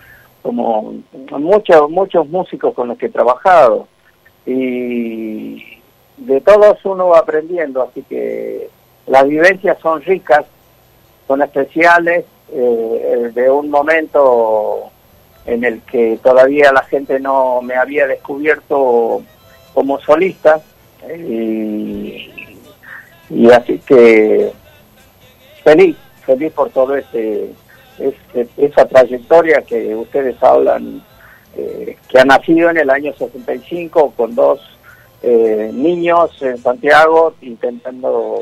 [0.42, 0.96] como
[1.32, 3.88] muchos, muchos músicos con los que he trabajado.
[4.46, 5.64] Y
[6.18, 8.70] de todos uno va aprendiendo, así que
[9.06, 10.46] las vivencias son ricas,
[11.28, 14.90] son especiales, eh, de un momento
[15.46, 19.22] en el que todavía la gente no me había descubierto
[19.74, 20.62] como solista
[21.18, 22.30] y,
[23.30, 24.52] y así que
[25.64, 25.96] feliz,
[26.26, 27.50] feliz por todo ese,
[27.98, 31.02] ese- esa trayectoria que ustedes hablan,
[31.56, 34.60] eh, que ha nacido en el año 65 con dos
[35.22, 38.40] eh, niños en Santiago intentando,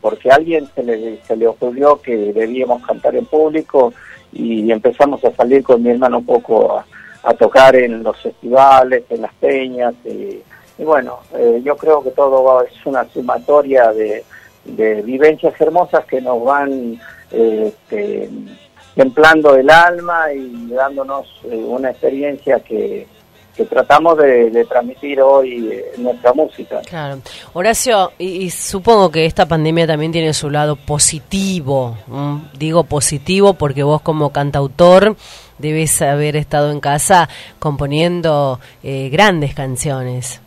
[0.00, 3.92] porque a alguien se le, se le ocurrió que debíamos cantar en público
[4.32, 6.78] y empezamos a salir con mi hermano un poco
[7.22, 10.42] a, tocar en los festivales, en las peñas y,
[10.78, 14.24] y bueno, eh, yo creo que todo es una sumatoria de,
[14.64, 16.98] de vivencias hermosas que nos van
[17.30, 18.30] eh, este,
[18.94, 23.06] templando el alma y dándonos eh, una experiencia que,
[23.60, 26.80] que tratamos de, de transmitir hoy eh, nuestra música.
[26.88, 27.18] Claro.
[27.52, 31.94] Horacio, y, y supongo que esta pandemia también tiene su lado positivo.
[32.10, 32.40] ¿m?
[32.56, 35.14] Digo positivo porque vos como cantautor
[35.58, 37.28] debes haber estado en casa
[37.58, 40.40] componiendo eh, grandes canciones.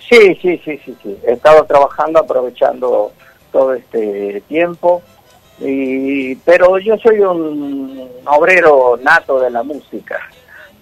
[0.00, 1.16] Sí, sí, sí, sí, sí.
[1.24, 3.12] He estado trabajando aprovechando
[3.52, 5.00] todo este tiempo,
[5.60, 10.18] y, pero yo soy un obrero nato de la música,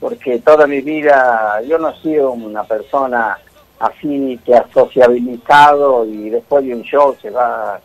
[0.03, 3.39] porque toda mi vida yo no he sido una persona
[3.79, 7.81] así que ha sociabilizado y después de un show se va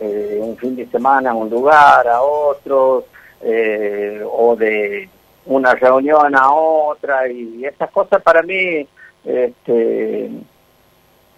[0.00, 3.06] eh, un fin de semana a un lugar, a otro,
[3.42, 5.08] eh, o de
[5.46, 8.86] una reunión a otra, y esas cosas para mí
[9.24, 10.30] este,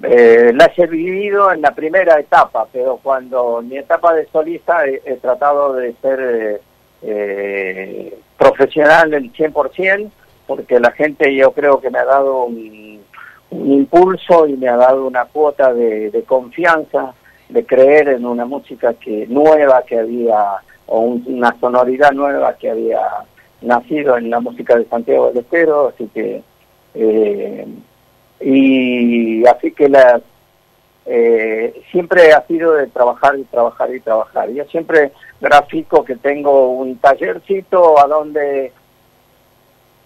[0.02, 5.00] eh, las he vivido en la primera etapa, pero cuando mi etapa de solista he,
[5.06, 6.60] he tratado de ser
[8.38, 10.10] profesional del 100%,
[10.46, 13.00] porque la gente yo creo que me ha dado un,
[13.50, 17.14] impulso y me ha dado una cuota de, confianza,
[17.48, 20.38] de creer en una música que nueva que había,
[20.86, 23.00] o un- una sonoridad nueva que había
[23.62, 26.42] nacido en la música de Santiago del Estero, así que...
[26.94, 27.66] eh,
[28.40, 30.20] y así que la
[31.10, 34.50] eh, siempre ha sido de trabajar y trabajar y trabajar.
[34.50, 38.72] Yo siempre grafico que tengo un tallercito a donde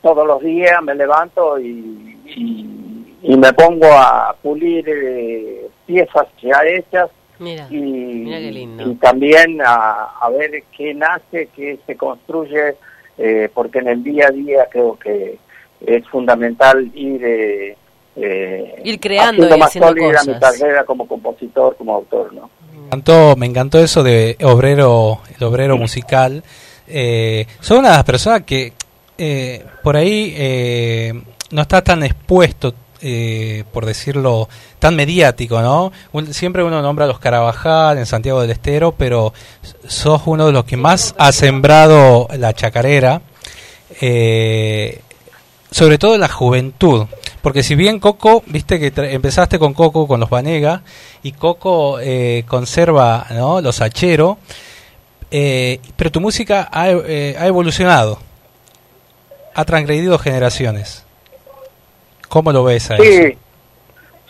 [0.00, 6.60] todos los días me levanto y, y, y me pongo a pulir eh, piezas ya
[6.64, 8.88] hechas Mira, y, mira qué lindo.
[8.88, 12.76] y también a, a ver qué nace, qué se construye,
[13.18, 15.38] eh, porque en el día a día creo que
[15.84, 17.76] es fundamental ir,
[18.16, 20.59] eh, Ir creando haciendo y más haciendo sólida mi cosas.
[20.59, 22.51] carrera como compositor, como autor, ¿no?
[22.72, 26.43] Me encantó, me encantó eso de obrero, el obrero musical.
[26.86, 28.72] Eh, son una de las personas que
[29.16, 31.14] eh, por ahí eh,
[31.52, 34.48] no está tan expuesto, eh, por decirlo,
[34.78, 35.90] tan mediático, ¿no?
[36.12, 39.32] Un- siempre uno nombra a los Carabajal en Santiago del Estero, pero
[39.89, 43.22] sos uno de los que más ha sembrado la chacarera,
[44.01, 45.01] eh,
[45.70, 47.06] sobre todo en la juventud.
[47.43, 50.82] Porque si bien Coco, viste que empezaste con Coco, con los Vanega,
[51.24, 53.60] y Coco eh, conserva ¿no?
[53.60, 54.39] los Hachero,
[55.31, 58.19] eh, pero tu música ha, eh, ha evolucionado,
[59.55, 61.05] ha transgredido generaciones.
[62.28, 63.02] ¿Cómo lo ves a eso?
[63.02, 63.39] Sí,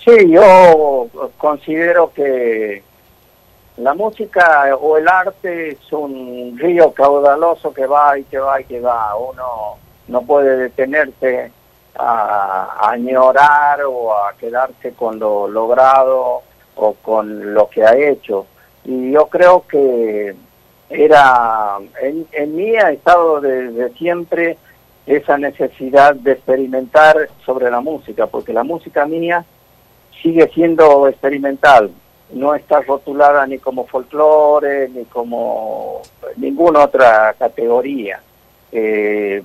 [0.05, 2.83] sí, yo considero que
[3.77, 8.65] la música o el arte es un río caudaloso que va y que va y
[8.65, 9.15] que va.
[9.17, 9.77] Uno
[10.09, 11.53] no puede detenerse
[11.97, 16.43] a, a añorar o a quedarse con lo logrado
[16.77, 18.47] o con lo que ha hecho.
[18.85, 20.35] Y yo creo que
[20.91, 24.59] era, en, en mí ha estado desde siempre
[25.07, 29.45] esa necesidad de experimentar sobre la música, porque la música mía
[30.23, 31.91] sigue siendo experimental,
[32.33, 36.03] no está rotulada ni como folclore, ni como
[36.37, 38.23] ninguna otra categoría.
[38.71, 39.43] Eh,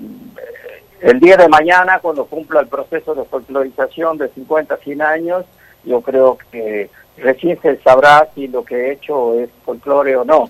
[1.01, 5.45] el día de mañana, cuando cumpla el proceso de folclorización de 50 100 años,
[5.83, 10.49] yo creo que recién se sabrá si lo que he hecho es folclore o no.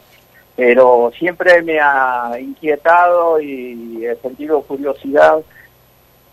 [0.55, 5.39] Pero siempre me ha inquietado y he sentido curiosidad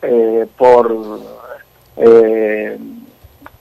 [0.00, 1.20] eh, por
[1.96, 2.78] eh,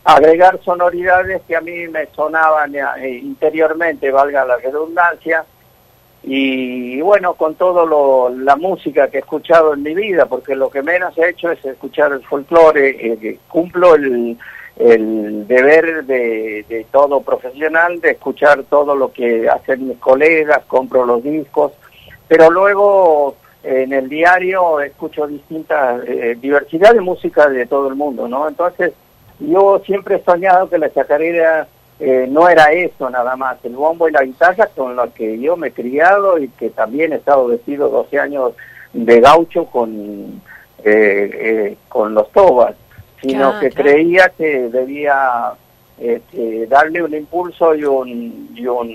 [0.03, 5.45] agregar sonoridades que a mí me sonaban eh, interiormente, valga la redundancia,
[6.23, 10.69] y bueno, con todo lo, la música que he escuchado en mi vida, porque lo
[10.69, 14.37] que menos he hecho es escuchar el folclore, eh, cumplo el,
[14.77, 21.05] el deber de, de todo profesional, de escuchar todo lo que hacen mis colegas, compro
[21.05, 21.73] los discos,
[22.27, 28.27] pero luego en el diario escucho distintas, eh, diversidad de música de todo el mundo,
[28.27, 28.47] ¿no?
[28.47, 28.93] Entonces,
[29.39, 31.67] yo siempre he soñado que la chacarera
[32.05, 35.55] eh, no era eso nada más, el bombo y la guitarra con lo que yo
[35.55, 38.51] me he criado y que también he estado vestido 12 años
[38.91, 40.41] de gaucho con,
[40.83, 42.75] eh, eh, con los tobas,
[43.21, 43.89] sino Claro, que claro.
[43.91, 45.53] creía que debía
[45.97, 48.89] este, darle un impulso y un, y un,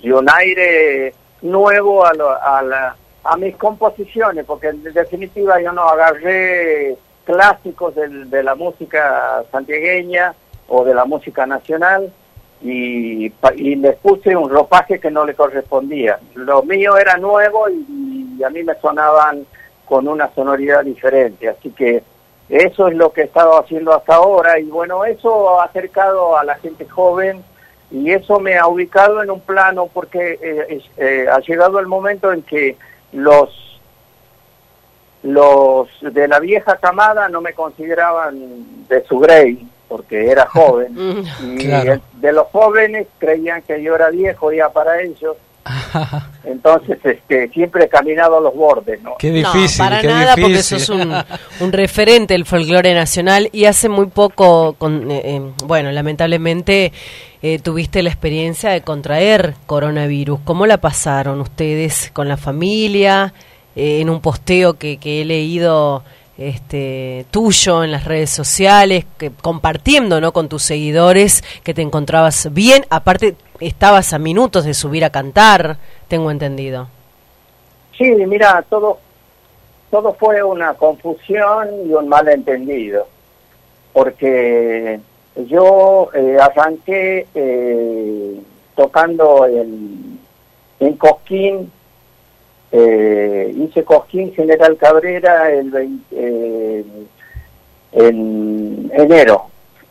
[0.00, 5.70] y un aire nuevo a, lo- a, la- a mis composiciones, porque en definitiva yo
[5.72, 10.34] no agarré clásicos del- de la música santiagueña
[10.68, 12.12] o de la música nacional
[12.62, 16.18] y, y les puse un ropaje que no le correspondía.
[16.34, 19.46] Lo mío era nuevo y, a mí me sonaban
[19.86, 22.02] con una sonoridad diferente, así que
[22.48, 24.58] eso es lo que he estado haciendo hasta ahora.
[24.58, 27.44] Y bueno, eso ha acercado a la gente joven
[27.90, 32.32] y eso me ha ubicado en un plano porque eh, eh, ha llegado el momento
[32.32, 32.76] en que
[33.12, 33.58] los
[35.22, 40.92] los de la vieja camada no me consideraban de su grey porque era joven
[41.42, 41.60] Mm.
[41.60, 42.00] y Claro.
[42.14, 45.36] de los jóvenes creían que yo era viejo ya para ellos
[46.44, 50.34] entonces este siempre he caminado a los bordes no Qué difícil, no, para qué nada,
[50.34, 50.80] porque difícil.
[50.80, 51.14] sos un,
[51.60, 56.92] un referente del folclore nacional y hace muy poco, con, eh, eh, bueno, lamentablemente
[57.42, 60.40] eh, tuviste la experiencia de contraer coronavirus.
[60.44, 63.32] ¿Cómo la pasaron ustedes con la familia?
[63.76, 66.02] Eh, en un posteo que, que he leído
[66.48, 70.32] este tuyo en las redes sociales, que compartiendo ¿no?
[70.32, 75.78] con tus seguidores que te encontrabas bien, aparte estabas a minutos de subir a cantar,
[76.08, 76.88] tengo entendido.
[77.96, 78.98] Sí, mira, todo,
[79.90, 83.06] todo fue una confusión y un malentendido,
[83.92, 84.98] porque
[85.48, 88.40] yo eh, arranqué eh,
[88.74, 90.18] tocando en,
[90.80, 91.70] en Cosquín,
[92.72, 96.84] eh, hice Cosquín General Cabrera el 20, eh,
[97.92, 99.46] en enero,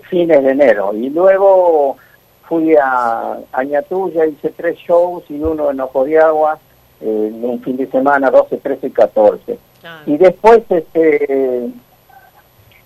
[0.10, 1.98] fines de enero, y luego
[2.44, 6.60] fui a Añatuya, hice tres shows y uno en Ojo de Agua,
[7.00, 9.58] en un fin de semana 12, 13 y 14.
[10.06, 11.70] Y después este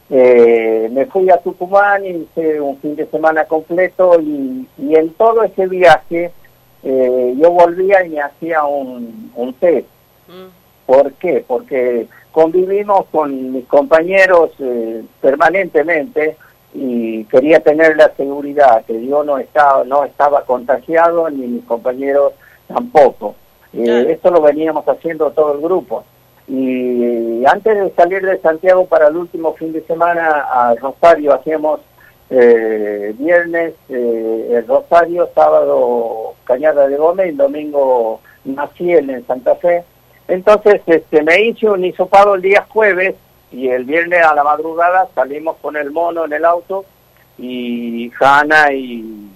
[0.10, 5.44] eh, me fui a Tucumán hice un fin de semana completo y, y en todo
[5.44, 6.32] ese viaje
[6.88, 9.88] eh, yo volvía y me hacía un, un test.
[10.86, 11.44] ¿Por qué?
[11.46, 16.38] Porque convivimos con mis compañeros eh, permanentemente
[16.76, 22.34] y quería tener la seguridad que yo no estaba, no estaba contagiado ni mis compañeros
[22.68, 23.34] tampoco.
[23.74, 26.04] Eh, esto lo veníamos haciendo todo el grupo.
[26.48, 31.80] Y antes de salir de Santiago para el último fin de semana a Rosario, hacíamos
[32.30, 39.84] eh, viernes eh, el Rosario, sábado Cañada de Gómez, y domingo Maciel en Santa Fe.
[40.28, 43.16] Entonces este, me hice un hisopado el día jueves
[43.52, 46.84] y el viernes a la madrugada salimos con el mono en el auto
[47.38, 49.30] y Hanna y,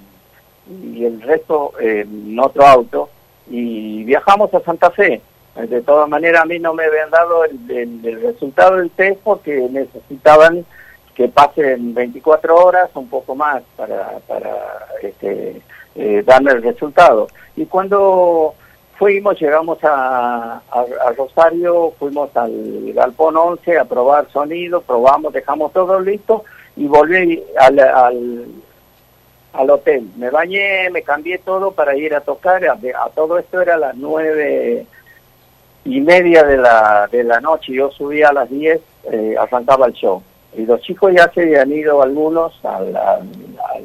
[0.99, 3.09] el resto en otro auto
[3.49, 5.21] y viajamos a Santa Fe.
[5.55, 9.19] De todas maneras, a mí no me habían dado el, el- el resultado del test
[9.23, 10.63] porque necesitaban
[11.19, 14.55] que pasen 24 horas, un poco más, para, para
[15.01, 15.61] este,
[15.93, 17.27] eh, darle el resultado.
[17.57, 18.55] Y cuando
[18.97, 25.99] fuimos, llegamos a, a, Rosario, fuimos al Galpón 11 a probar sonido, probamos, dejamos todo
[25.99, 26.45] listo
[26.77, 28.45] y volví al, al,
[29.51, 30.07] al hotel.
[30.15, 32.63] Me bañé, me cambié todo para ir a tocar.
[32.63, 32.77] A,
[33.13, 34.85] todo esto era a las nueve
[35.83, 37.73] y media de la, de la noche.
[37.73, 38.79] Yo subía a las diez,
[39.11, 40.23] eh, arrancaba el show.
[40.55, 42.93] Y los chicos ya se habían ido algunos al,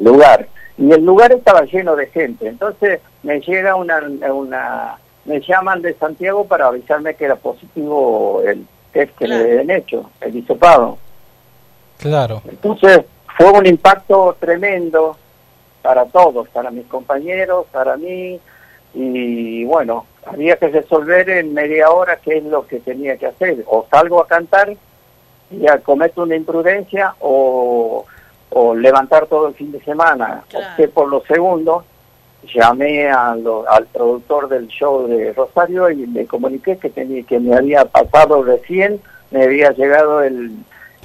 [0.00, 0.48] lugar.
[0.76, 2.48] Y el lugar estaba lleno de gente.
[2.48, 4.00] Entonces me llega una,
[4.32, 9.70] una, me llaman de Santiago para avisarme que era positivo el test que le habían
[9.70, 10.98] hecho, el hisopado.
[11.98, 12.42] Claro.
[12.48, 13.02] Entonces
[13.36, 15.16] fue un impacto tremendo
[15.82, 18.40] para todos, para mis compañeros, para mí,
[18.94, 23.64] y bueno, había que resolver en media hora qué es lo que tenía que hacer.
[23.66, 24.74] O salgo a cantar
[25.50, 28.04] y cometo una imprudencia o,
[28.50, 30.44] o levantar todo el fin de semana.
[30.54, 31.84] Opté por lo segundo,
[32.52, 37.84] llamé al productor del show de Rosario y le comuniqué que, tenía, que me había
[37.84, 39.00] pasado recién,
[39.30, 40.52] me había llegado el,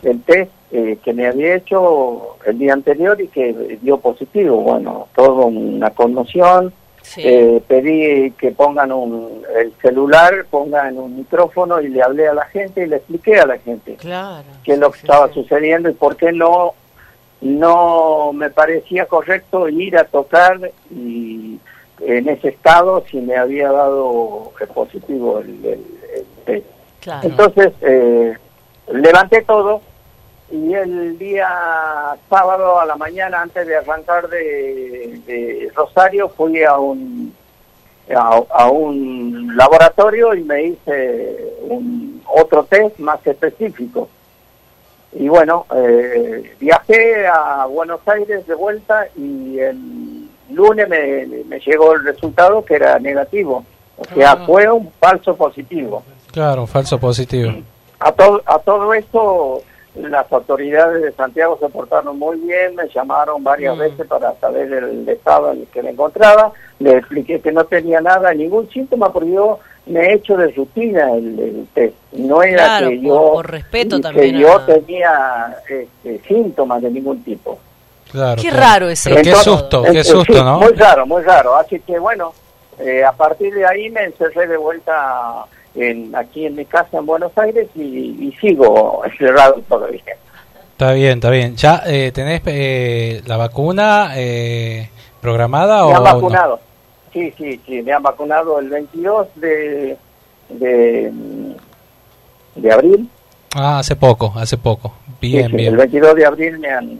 [0.04, 4.58] el test eh, que me había hecho el día anterior y que dio positivo.
[4.58, 6.74] Bueno, todo una conmoción.
[7.18, 12.46] Eh, pedí que pongan un, el celular, pongan un micrófono y le hablé a la
[12.46, 13.98] gente y le expliqué a la gente
[14.64, 16.74] qué es lo que estaba sucediendo y por qué no
[17.42, 20.60] no me parecía correcto ir a tocar
[20.92, 21.58] y
[22.02, 25.86] en ese estado si me había dado positivo el,
[26.46, 26.66] test.
[27.24, 28.36] Entonces eh,
[28.92, 29.82] levanté todo
[30.52, 31.48] y el día
[32.30, 37.34] sábado a la mañana antes de arrancar de, Rosario fui a un
[38.16, 44.10] a, un laboratorio y me hice un otro test más específico.
[45.14, 51.94] Y bueno eh, viajé a Buenos Aires de vuelta y el lunes me, me llegó
[51.94, 53.64] el resultado que era negativo.
[53.98, 54.46] O sea ah.
[54.46, 56.04] fue un falso positivo.
[56.32, 57.52] Claro un falso positivo.
[58.00, 59.62] A todo a todo esto
[60.02, 63.80] las autoridades de Santiago se portaron muy bien, me llamaron varias mm.
[63.80, 68.02] veces para saber el estado en el que me encontraba, le expliqué que no tenía
[68.02, 71.96] nada, ningún síntoma, porque yo me he hecho de rutina el, test.
[72.14, 77.60] No era que yo, respeto que yo tenía este, síntomas de ningún tipo.
[78.12, 79.16] Claro, qué raro ese.
[79.22, 80.60] qué susto, qué susto, ¿no?
[80.60, 81.56] Muy raro, muy raro.
[81.56, 82.34] Así que bueno,
[82.80, 85.46] eh, a partir de ahí me encerré de vuelta
[85.80, 90.02] en, aquí en mi casa en Buenos Aires y, sigo encerrado todavía.
[90.72, 91.56] Está bien, está bien.
[91.56, 94.90] ¿Ya eh, tenés eh, la vacuna eh,
[95.22, 96.60] programada me o han vacunado.
[97.12, 99.98] Sí, sí, sí, me han vacunado el 22 de,
[100.50, 101.12] de,
[102.56, 103.10] de abril.
[103.56, 104.94] Ah, hace poco, hace poco.
[105.20, 105.74] Bien, bien.
[105.74, 107.00] El 22 de abril me han,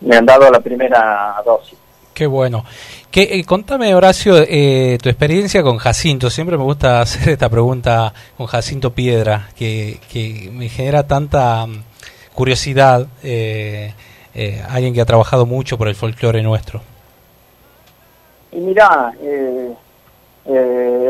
[0.00, 1.78] me han dado la primera dosis.
[2.16, 2.64] Qué bueno.
[3.10, 6.30] Que, eh, contame, Horacio, eh, tu experiencia con Jacinto.
[6.30, 11.82] Siempre me gusta hacer esta pregunta con Jacinto Piedra, que, que me genera tanta mm,
[12.32, 13.06] curiosidad.
[13.22, 13.92] Eh,
[14.66, 16.80] alguien que ha trabajado mucho por el folclore nuestro.
[18.50, 19.12] Y mira,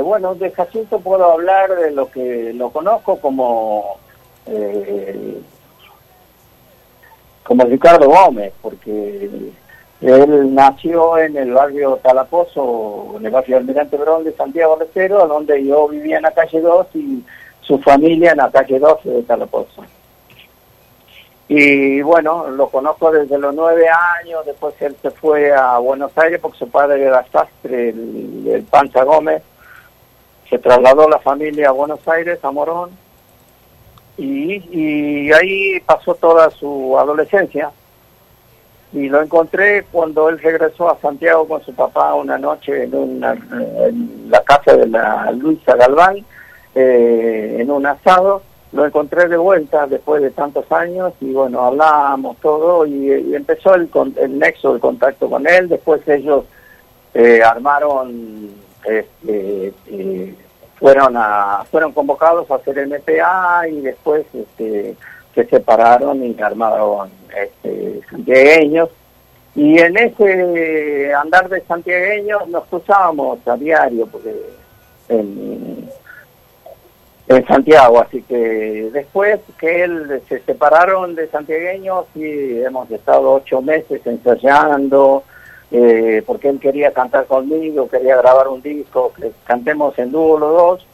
[0.03, 3.99] bueno, de Jacinto puedo hablar de lo que lo conozco como
[7.45, 9.53] como Ricardo Gómez, porque
[10.01, 15.27] él nació en el barrio Talapozo, en el barrio Almirante Brón de Santiago de Cero,
[15.27, 17.25] donde yo vivía en la calle 2 y
[17.63, 19.85] su familia en la calle 12 de Talapozo.
[21.49, 23.87] Y bueno, lo conozco desde los nueve
[24.21, 28.63] años, después él se fue a Buenos Aires porque su padre era sastre, el, el
[28.65, 29.43] Pancha Gómez.
[30.51, 32.91] Se trasladó la familia a Buenos Aires, a Morón,
[34.19, 37.71] y ahí pasó toda su adolescencia
[38.93, 43.33] y lo encontré cuando él regresó a Santiago con su papá una noche en, una,
[43.33, 46.25] en la casa de la Luisa Galván,
[46.75, 48.43] eh, en un asado.
[48.73, 53.89] Lo encontré de vuelta después de tantos años y bueno, hablamos todo y, empezó el,
[54.17, 55.69] el nexo de contacto con él.
[55.69, 56.45] Después ellos
[57.15, 58.51] eh, armaron,
[58.85, 60.35] este, eh,
[60.79, 64.97] fueron, a, fueron convocados a hacer el MPA y después este,
[65.37, 68.89] se separaron y armaron este, santiagueños.
[69.55, 74.35] Y en ese andar de santiagueños nos cruzábamos a diario porque
[75.09, 75.89] en,
[77.47, 84.01] Santiago, así que después que él se separaron de santiagueños y hemos estado ocho meses
[84.07, 85.25] ensayando,
[85.73, 90.51] eh, porque él quería cantar conmigo, quería grabar un disco, que cantemos en dúo los
[90.51, 90.87] dos,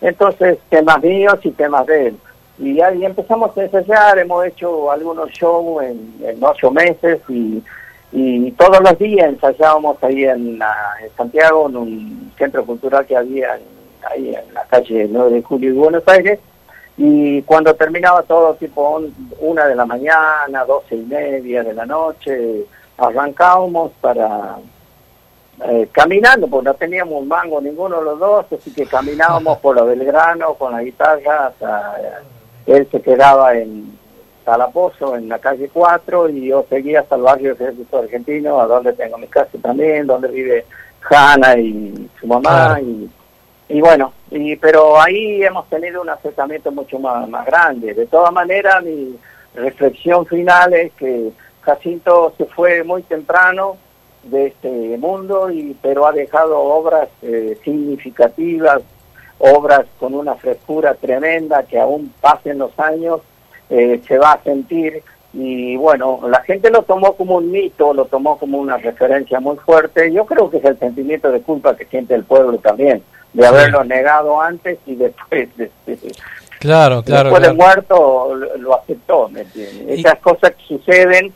[0.00, 2.16] entonces temas míos y temas de él.
[2.58, 7.62] Y ahí empezamos a ensayar, hemos hecho algunos shows en, en ocho meses y,
[8.12, 13.16] y todos los días ensayábamos ahí en, la- en Santiago, en un centro cultural que
[13.16, 13.62] había en-
[14.10, 16.38] ahí en la calle 9 de Julio de Buenos Aires.
[16.96, 21.84] Y cuando terminaba todo, tipo on- una de la mañana, doce y media de la
[21.84, 22.64] noche,
[22.96, 24.56] arrancábamos para
[25.68, 29.76] eh, caminando, porque no teníamos un mango ninguno de los dos, así que caminábamos por
[29.76, 31.96] la Belgrano con la guitarra hasta...
[32.00, 32.12] eh,
[32.66, 33.96] él se quedaba en
[34.44, 38.92] Calapozo, en la calle 4, y yo seguía hasta el barrio Ejército Argentino, a donde
[38.92, 40.64] tengo mi casa también, donde vive
[41.08, 42.80] Hanna y su mamá, Claro.
[42.80, 43.10] y,
[43.68, 47.94] y bueno, y pero ahí hemos tenido un acercamiento mucho más, más grande.
[47.94, 49.16] De todas maneras, mi
[49.54, 51.30] reflexión final es que
[51.62, 53.76] Jacinto se fue muy temprano
[54.22, 58.82] de este mundo, y pero ha dejado obras eh, significativas,
[59.38, 63.20] obras con una frescura tremenda que aún pasen los años
[63.70, 65.02] eh, se va a sentir
[65.32, 69.56] y bueno, la gente lo tomó como un mito, lo tomó como una referencia muy
[69.56, 70.10] fuerte.
[70.10, 73.02] Yo creo que es el sentimiento de culpa que siente el pueblo también,
[73.34, 75.98] de haberlo negado antes y después, de, de-
[76.58, 77.28] Claro, claro.
[77.28, 77.70] después de claro.
[78.34, 79.28] muerto lo, aceptó.
[79.28, 79.98] ¿me entiendes?
[79.98, 81.30] Y- Esas cosas que suceden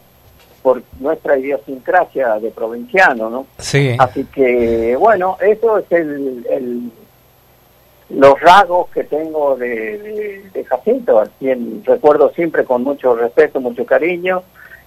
[0.63, 3.47] por nuestra idiosincrasia de provinciano, ¿no?
[3.59, 3.97] Sí.
[3.99, 6.91] Así que, bueno, eso es el, el-
[8.11, 14.43] los rasgos que tengo de, Jacinto, a quien recuerdo siempre con mucho respeto, mucho cariño,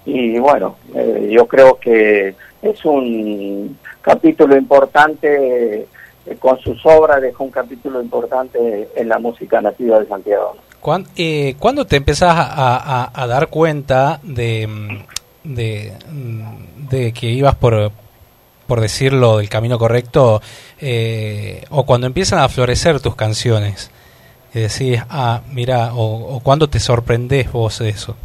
[0.05, 5.87] y bueno, eh, yo creo que es un capítulo importante,
[6.25, 10.55] eh, con sus obras dejó un capítulo importante en la música nativa de Santiago.
[10.81, 14.35] ¿Cuán- eh, ¿Cuándo te empezás a, dar cuenta mm,
[15.43, 17.91] mm, de que ibas por,
[18.67, 20.41] por decirlo del camino correcto?
[20.79, 23.91] eh, o cuando empiezan a florecer tus canciones
[24.53, 28.15] y decís, ah, mira, o, o cuando te sorprendés vos de eso.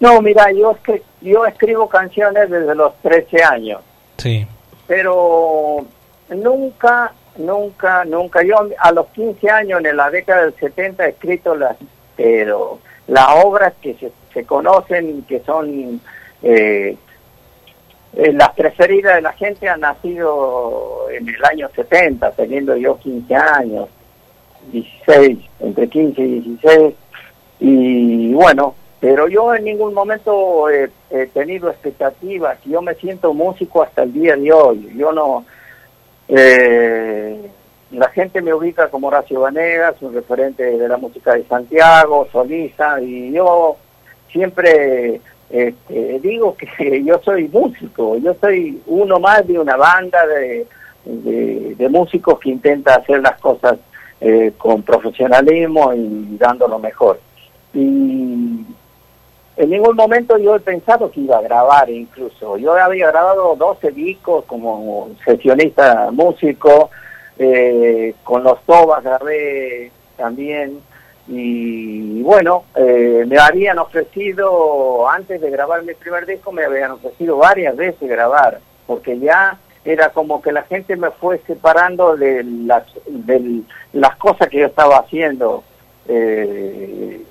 [0.00, 3.80] No, mira, yo, escri- yo escribo canciones desde los 13 años.
[4.18, 4.46] Sí,
[4.86, 5.84] pero
[6.28, 8.42] nunca, nunca, nunca.
[8.42, 11.76] Yo a los 15 años, en la década del 70, he escrito las,
[12.16, 15.98] pero las obras que se, se conocen, que son eh,
[16.42, 16.96] eh,
[18.16, 23.88] las preferidas de la gente, han nacido en el año 70, teniendo yo 15 años,
[24.72, 26.94] 16, entre 15 y 16.
[27.60, 32.58] Y bueno, pero yo en ningún momento he, he tenido expectativas.
[32.64, 34.92] Yo me siento músico hasta el día de hoy.
[34.96, 35.44] Yo no.
[36.28, 37.50] eh,
[37.90, 43.00] la gente me ubica como Horacio Vanegas, un referente de la música de Santiago, solista,
[43.00, 43.76] y yo
[44.30, 45.20] siempre
[45.50, 48.16] este, digo que yo soy músico.
[48.18, 50.66] Yo soy uno más de una banda de,
[51.04, 53.78] de, músicos que intenta hacer las cosas
[54.20, 57.20] eh, con profesionalismo y dando lo mejor.
[57.72, 58.64] Y
[59.56, 62.56] en ningún momento yo he pensado que iba a grabar incluso.
[62.56, 66.90] Yo había grabado 12 discos como sesionista músico,
[67.38, 70.80] eh, con los Tobas grabé también.
[71.26, 77.38] Y bueno, eh, me habían ofrecido, antes de grabar mi primer disco, me habían ofrecido
[77.38, 82.84] varias veces grabar, porque ya era como que la gente me fue separando de las,
[83.06, 85.64] de las cosas que yo estaba haciendo.
[86.06, 87.22] Eh,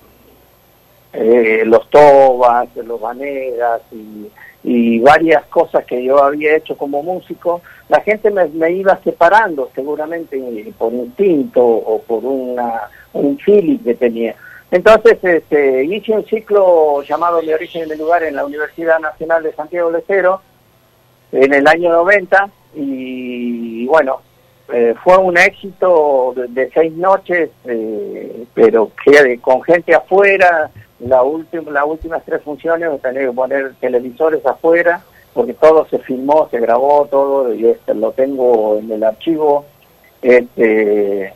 [1.13, 4.27] eh, los tobas, los vanegas y,
[4.63, 9.69] y varias cosas que yo había hecho como músico, la gente me, me iba separando
[9.75, 14.35] seguramente por instinto o por una, un feeling que tenía.
[14.71, 19.43] Entonces este, hice un ciclo llamado Mi origen en el lugar en la Universidad Nacional
[19.43, 20.41] de Santiago del Estero
[21.31, 24.21] en el año 90 y bueno,
[24.71, 31.69] eh, fue un éxito de, seis noches, eh, pero que con gente afuera, la última,
[31.71, 35.03] las últimas tres funciones tenía que poner televisores afuera,
[35.33, 39.65] porque todo se filmó, se grabó, todo, y este, lo tengo en el archivo.
[40.21, 41.33] Este,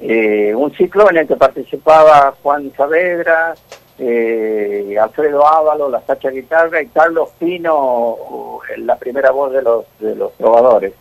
[0.00, 3.54] eh, un ciclo en el que participaba Juan Saavedra,
[3.98, 10.14] eh, Alfredo Ávalo, la Sacha Guitarra y Carlos Pino, la primera voz de los, de
[10.14, 10.92] los trovadores.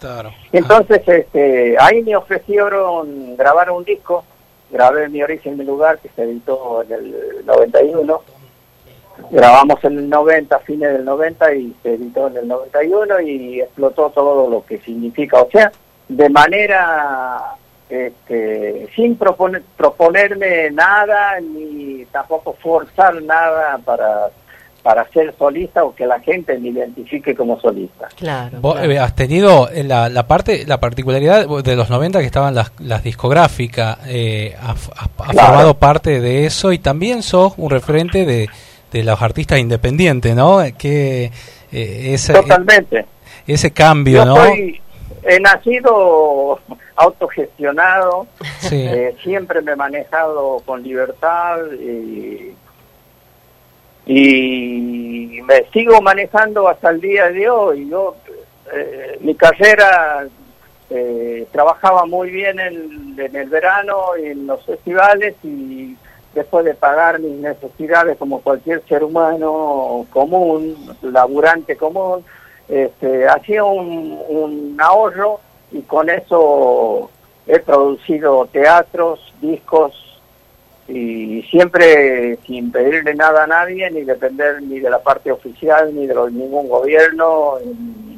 [0.00, 0.32] claro.
[0.52, 4.24] Entonces, este, ahí me ofrecieron grabar un disco,
[4.70, 8.22] grabé Mi Origen, Mi Lugar, que se editó en el 91.
[9.30, 14.10] Grabamos en el 90, fines del 90, y se editó en el 91 y explotó
[14.10, 15.40] todo lo que significa.
[15.40, 15.72] O sea,
[16.08, 17.56] de manera,
[17.88, 24.28] este, sin proponer, proponerme nada, ni tampoco forzar nada para
[24.82, 28.06] para ser solista o que la gente me identifique como solista.
[28.16, 28.60] Claro.
[28.60, 28.92] Vos claro.
[28.92, 32.70] eh, has tenido eh, la, la parte, la particularidad de los 90 que estaban las,
[32.78, 35.46] las discográficas, eh, has, has- has Claro.
[35.48, 38.48] formado parte de eso y también sos un referente de,
[38.92, 40.60] de los artistas independientes, ¿no?
[40.78, 41.32] Que
[41.72, 43.06] eh, ese, Totalmente.
[43.44, 44.36] ese cambio, Yo ¿no?
[44.36, 44.80] soy,
[45.26, 46.58] he nacido
[46.96, 48.26] autogestionado,
[48.60, 48.86] Sí.
[48.86, 52.54] eh, siempre me he manejado con libertad y,
[54.06, 57.88] y me sigo manejando hasta el día de hoy.
[57.88, 58.16] Yo,
[58.72, 60.26] eh, mi carrera
[60.90, 65.96] eh, trabajaba muy bien en, en el verano, en los festivales y
[66.34, 72.24] después de pagar mis necesidades como cualquier ser humano común, laburante común,
[72.68, 75.40] este, hacía un, un ahorro
[75.72, 77.10] y con eso
[77.46, 79.92] he producido teatros, discos
[80.88, 86.06] y siempre sin pedirle nada a nadie, ni depender ni de la parte oficial, ni
[86.06, 87.54] de ningún gobierno,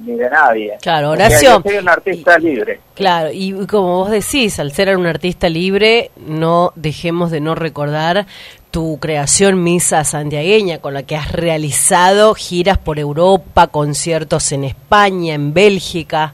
[0.05, 0.77] ni, de nadie.
[0.83, 1.49] Claro, O sea, Horacio.
[1.51, 2.81] yo soy un artista libre.
[2.95, 8.27] Claro, y como vos decís, al ser un artista libre, no dejemos de no recordar
[8.71, 15.35] tu creación Misa Santiagueña, con la que has realizado giras por Europa, conciertos en España,
[15.35, 16.33] en Bélgica.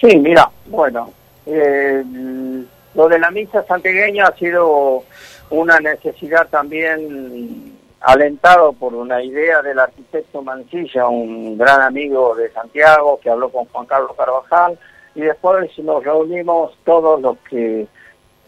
[0.00, 1.12] Sí, mira, bueno,
[1.46, 2.02] eh,
[2.94, 5.04] lo de la misa santiagueña ha sido
[5.50, 13.20] una necesidad también alentado por una idea del arquitecto Mancilla, un gran amigo de Santiago
[13.22, 14.78] que habló con Juan Carlos Carvajal
[15.14, 17.86] y después nos reunimos todos los que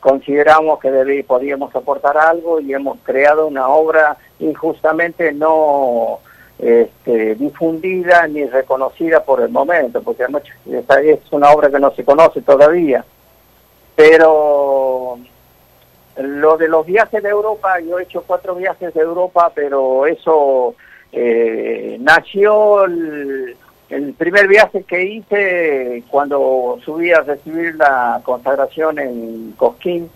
[0.05, 6.19] consideramos que debí, podíamos aportar algo y hemos creado una obra injustamente no
[6.59, 12.43] este, difundida ni reconocida por el momento, porque es una obra que no se conoce
[12.43, 13.03] todavía.
[13.97, 15.19] Pero
[16.19, 20.75] lo de los viajes de Europa, yo he hecho cuatro viajes de Europa, pero eso
[21.13, 22.85] eh, nació
[23.95, 30.11] el primer viaje que hice cuando subí a recibir la consagración en Cosquín,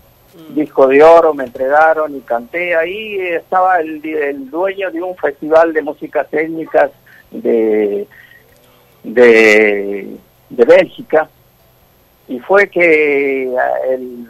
[0.49, 2.75] disco de oro me entregaron y canté.
[2.75, 6.91] Ahí estaba el, el dueño de un festival de música técnicas
[7.31, 8.07] de
[9.03, 10.17] de,
[10.49, 11.29] de Bélgica.
[12.27, 13.51] Y fue que
[13.89, 14.27] el,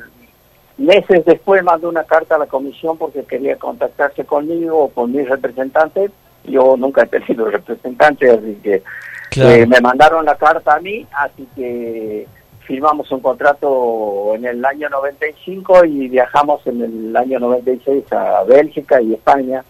[0.78, 5.24] meses después mandó una carta a la comisión porque quería contactarse conmigo o con mi
[5.24, 6.10] representante.
[6.46, 8.84] Yo nunca he tenido representante así que
[9.30, 9.52] Claro.
[9.52, 12.28] eh, me mandaron la carta a mí así que
[12.62, 19.02] firmamos un contrato en el año 95 y viajamos en el año 96 a Bélgica
[19.02, 19.64] y España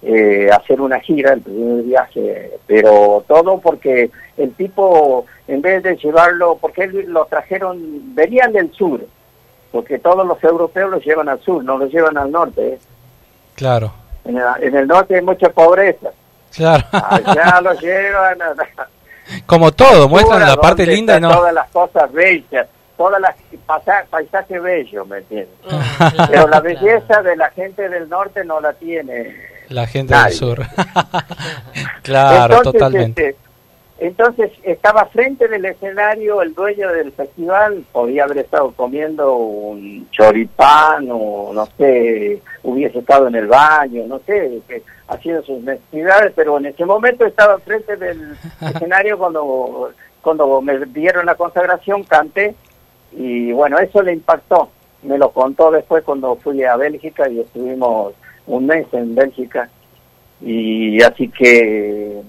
[0.00, 5.82] eh, a hacer una gira, el primer viaje, pero todo porque el tipo, en vez
[5.82, 9.04] de llevarlo, porque él lo trajeron, venían del sur,
[9.72, 12.74] porque todos los europeos los llevan al sur, no los llevan al norte.
[12.74, 12.78] ¿eh?
[13.56, 13.92] Claro,
[14.24, 16.10] En, el, en el norte hay mucha pobreza,
[16.54, 16.84] claro.
[16.92, 18.54] allá los llevan a,
[19.46, 21.30] Como todo, muestran la parte linda y no.
[21.30, 22.66] Todas las cosas bellas,
[22.96, 23.34] todas las
[24.10, 25.54] paisajes bellos, ¿me entiendes?
[25.70, 26.62] Ah, Pero la claro.
[26.62, 29.34] belleza de la gente del norte no la tiene.
[29.68, 30.30] La gente Nadie.
[30.30, 30.62] del sur.
[32.02, 33.28] claro, entonces, totalmente.
[33.28, 33.48] este,
[34.00, 41.08] entonces estaba frente del escenario el dueño del festival, podía haber estado comiendo un choripán
[41.10, 46.58] o no sé, hubiese estado en el baño, no sé, que, haciendo sus necesidades, pero
[46.58, 49.90] en ese momento estaba frente del escenario cuando,
[50.22, 52.54] cuando me dieron la consagración, canté
[53.12, 54.70] y bueno, eso le impactó.
[55.02, 58.14] Me lo contó después cuando fui a Bélgica y estuvimos
[58.46, 59.68] un mes en Bélgica
[60.40, 62.20] y así que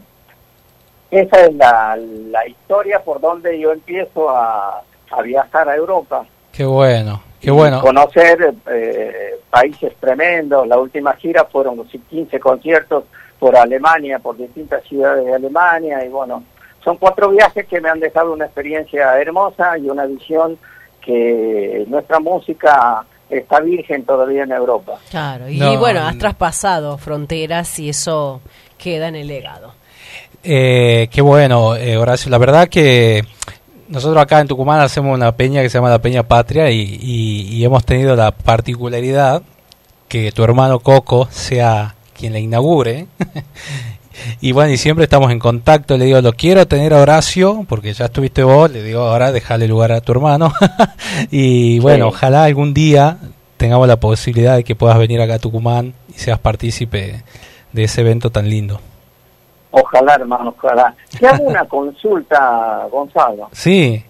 [1.12, 6.26] esa es la, la historia por donde yo empiezo a, a viajar a Europa.
[6.52, 7.82] Qué bueno, qué y bueno.
[7.82, 10.68] Conocer eh, países tremendos.
[10.68, 13.06] La última gira fueron 15 conciertos
[13.40, 16.04] por Alemania, por distintas ciudades de Alemania.
[16.06, 16.44] Y bueno,
[16.84, 20.58] son cuatro viajes que me han dejado una experiencia hermosa y una visión
[21.02, 25.00] que nuestra música está virgen todavía en Europa.
[25.10, 28.42] Claro, y No, bueno, has traspasado fronteras y eso
[28.78, 29.74] queda en el legado.
[30.44, 32.32] Eh, qué bueno, eh, Horacio.
[32.32, 33.24] La verdad que
[33.90, 37.48] nosotros acá en Tucumán hacemos una peña que se llama la Peña Patria y, y-
[37.56, 39.42] y hemos tenido la particularidad
[40.08, 43.08] que tu hermano Coco sea quien la inaugure.
[44.42, 45.98] y bueno, y siempre estamos en contacto.
[45.98, 48.72] Le digo, lo quiero tener a Horacio, porque ya estuviste vos.
[48.72, 50.54] Le digo, ahora déjale lugar a tu hermano.
[51.32, 52.16] y bueno, Sí.
[52.16, 53.18] ojalá algún día
[53.58, 57.24] tengamos la posibilidad de que puedas venir acá a Tucumán y seas partícipe
[57.74, 58.82] de ese evento tan lindo.
[59.72, 60.96] Ojalá, hermano, ojalá.
[61.20, 63.50] Te hago una consulta, Gonzalo.
[63.52, 64.04] Sí,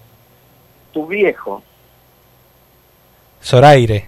[0.92, 1.62] Tu viejo,
[3.42, 4.06] Zoraire.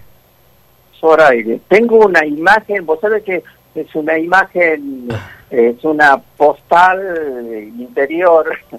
[1.01, 3.43] Zoraire, tengo una imagen, vos sabés que
[3.75, 5.09] es una imagen,
[5.51, 7.01] es una postal
[7.79, 8.47] interior.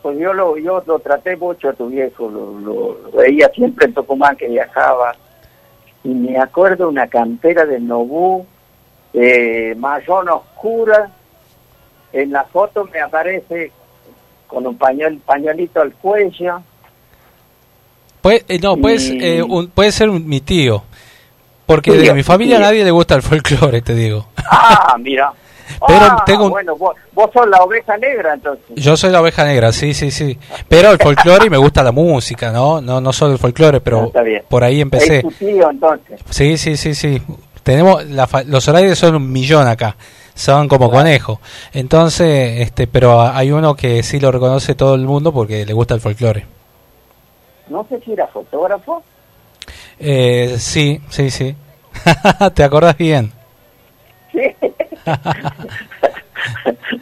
[0.00, 3.94] Pues yo lo, yo lo traté mucho a tu viejo, lo, lo veía siempre en
[3.94, 5.12] Tucumán que viajaba.
[6.04, 8.46] Y me acuerdo una cantera de Nobú,
[9.12, 11.10] eh, mayón oscura.
[12.12, 13.70] En la foto me aparece
[14.46, 16.62] con un pañuel, pañuelito al cuello.
[18.22, 20.82] Puede, eh, no, puede, Y- eh, un- puede ser un- mi tío.
[21.66, 24.26] Porque de mi familia a nadie le gusta el folclore, te digo.
[24.36, 25.30] Ah, mira.
[25.86, 28.64] Pero Ah, tengo un- Bueno, vos, vos sos la oveja negra entonces.
[28.74, 30.38] Yo soy la oveja negra, sí, sí, sí.
[30.66, 32.80] Pero el folclore y me gusta la música, ¿no?
[32.80, 34.42] No, no solo el folclore, pero está bien.
[34.48, 35.18] por ahí empecé.
[35.18, 36.20] Es tu tío entonces.
[36.30, 37.22] Sí, sí, sí, sí.
[37.62, 39.94] Tenemos la fa- los horarios son un millón acá.
[40.38, 41.40] Son como conejos.
[41.72, 45.94] Entonces, este, pero hay uno que sí lo reconoce todo el mundo porque le gusta
[45.94, 46.46] el folclore.
[47.66, 49.02] No sé si era fotógrafo.
[49.98, 51.56] Eh, sí, sí, sí.
[52.54, 53.32] ¿Te acordás bien?
[54.30, 54.38] Sí.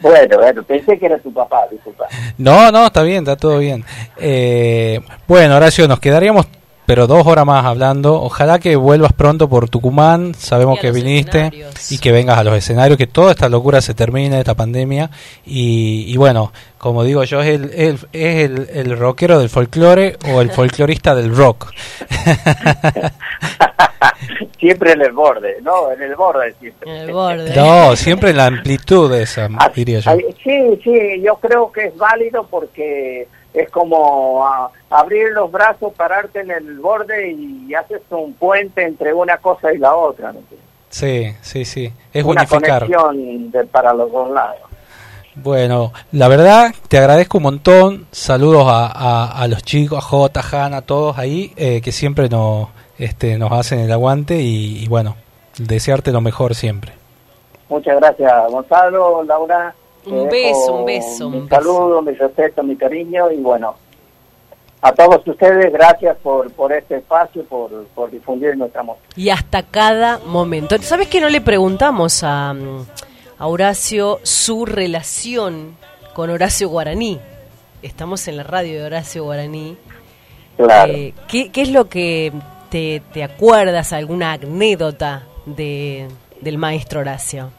[0.01, 2.07] bueno, bueno, pensé que era tu papá, disculpa.
[2.39, 3.85] No, no, está bien, está todo bien.
[4.17, 6.47] Eh, bueno, Horacio, nos quedaríamos,
[6.87, 8.19] pero dos horas más hablando.
[8.21, 10.33] Ojalá que vuelvas pronto por Tucumán.
[10.33, 11.91] Sabemos que viniste escenarios.
[11.91, 15.11] y que vengas a los escenarios, que toda esta locura se termine, esta pandemia.
[15.45, 20.17] Y, y bueno, como digo yo, es el, el- es el, el rockero del folclore
[20.33, 21.71] o el folclorista del rock.
[24.59, 26.89] siempre en el borde, no, en el borde siempre.
[26.89, 27.55] En el borde.
[27.55, 30.11] no, siempre en la amplitud de esa, Ah, diría yo.
[30.43, 33.27] Sí, sí, yo creo que es válido porque
[33.61, 39.13] es como ah, abrir los brazos, pararte en el borde y haces un puente entre
[39.13, 40.31] una cosa y la otra.
[40.33, 40.39] ¿no?
[40.89, 41.91] Sí, sí, sí.
[42.13, 42.81] Es una unificar.
[42.85, 44.61] conexión de- para los dos lados.
[45.35, 48.07] Bueno, la verdad, te agradezco un montón.
[48.11, 51.91] Saludos a, a, a los chicos, a J, a Hanna, a todos ahí, eh, que
[51.91, 55.15] siempre nos, este, nos hacen el aguante y, y bueno,
[55.59, 56.93] desearte lo mejor siempre.
[57.69, 59.75] Muchas gracias, Gonzalo, Laura.
[60.09, 63.75] Un Te beso, un beso, un saludo, mi respeto, mi cariño y bueno,
[64.81, 69.07] a todos ustedes, gracias por, por este espacio, por, por difundir nuestra música.
[69.15, 70.77] Y hasta cada momento.
[70.81, 72.55] ¿Sabes que no le preguntamos a,
[73.37, 75.75] a Horacio su relación
[76.13, 77.19] con Horacio Guaraní?
[77.81, 79.77] Estamos en la radio de Horacio Guaraní.
[80.57, 80.93] Claro.
[80.93, 82.31] Eh, ¿qué, qué es lo que
[82.69, 86.07] te, te acuerdas, alguna anécdota de,
[86.41, 87.49] del maestro Horacio?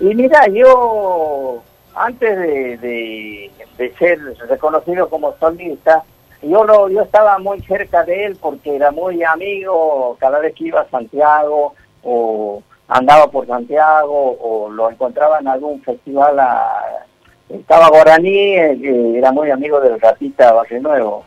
[0.00, 1.62] Y mira, yo
[1.94, 4.18] antes de, de, de ser
[4.48, 6.04] reconocido como solista,
[6.42, 10.64] yo lo, yo estaba muy cerca de él porque era muy amigo cada vez que
[10.64, 16.38] iba a Santiago o andaba por Santiago o lo encontraba en algún festival.
[16.38, 17.06] A,
[17.48, 21.24] estaba Guaraní, eh, era muy amigo del Ratita Barrio Nuevo,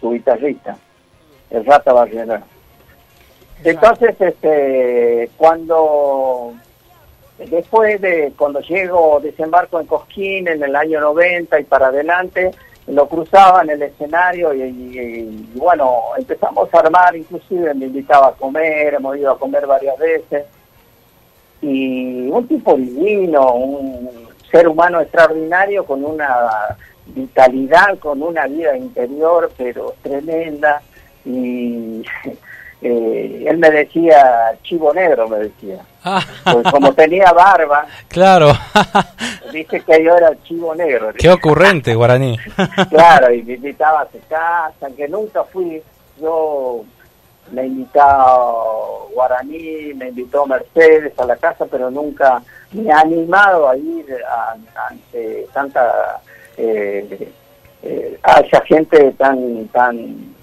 [0.00, 0.76] su guitarrista,
[1.50, 2.44] el Rata Barrio Nuevo.
[3.62, 6.52] Entonces, este, cuando
[7.38, 12.52] después de cuando llego, desembarco en Cosquín en el año 90 y para adelante,
[12.86, 18.94] lo cruzaba en el escenario y, bueno, empezamos a armar, inclusive me invitaba a comer,
[18.94, 20.44] hemos ido a comer varias veces.
[21.62, 29.50] Y un tipo divino, un ser humano extraordinario con una vitalidad, con una vida interior,
[29.56, 30.82] pero tremenda.
[31.24, 32.04] Y
[32.84, 35.78] eh, él me decía, chivo negro, me decía.
[36.44, 38.52] Pues como tenía barba, Claro,
[39.52, 41.12] dice que yo era chivo negro.
[41.16, 42.38] qué ocurrente, Guaraní.
[42.90, 45.82] Claro, y me invitaba a su casa, que nunca fui.
[46.20, 46.84] Yo
[47.52, 52.42] me invitó Guaraní, me invitó Mercedes a la casa, pero nunca
[52.72, 54.56] me ha animado a ir a-
[54.88, 56.20] ante tanta.
[56.56, 57.32] Eh,
[57.82, 60.33] eh, a esa gente tan tan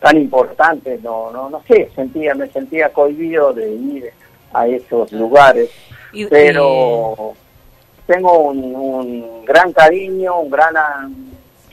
[0.00, 4.12] tan importante no no no sé sentía me sentía cohibido de ir
[4.52, 5.70] a esos lugares
[6.12, 7.34] Y- pero
[8.06, 11.14] tengo un, un gran cariño, un gran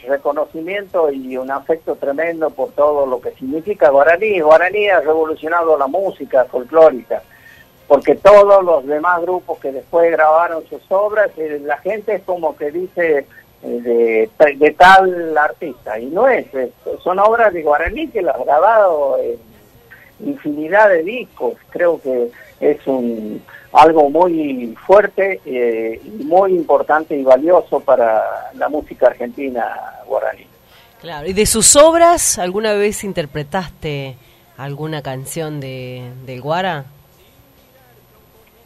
[0.05, 4.39] reconocimiento y un afecto tremendo por todo lo que significa Guaraní.
[4.41, 7.21] Guaraní ha revolucionado la música folclórica,
[7.87, 12.55] porque todos los demás grupos que después grabaron sus obras, eh, la gente es como
[12.55, 13.25] que dice
[13.65, 16.45] de, de tal artista, y no es,
[17.03, 19.37] son obras de Guaraní que las ha grabado en
[20.27, 21.55] infinidad de discos.
[21.69, 22.29] Creo que
[22.59, 23.41] es un
[23.73, 29.65] algo muy fuerte eh, y muy importante y valioso para la música argentina
[30.07, 30.47] guaraní.
[31.01, 31.27] Claro.
[31.27, 34.15] ¿Y de sus obras alguna vez interpretaste
[34.57, 36.85] alguna canción de, del Guara?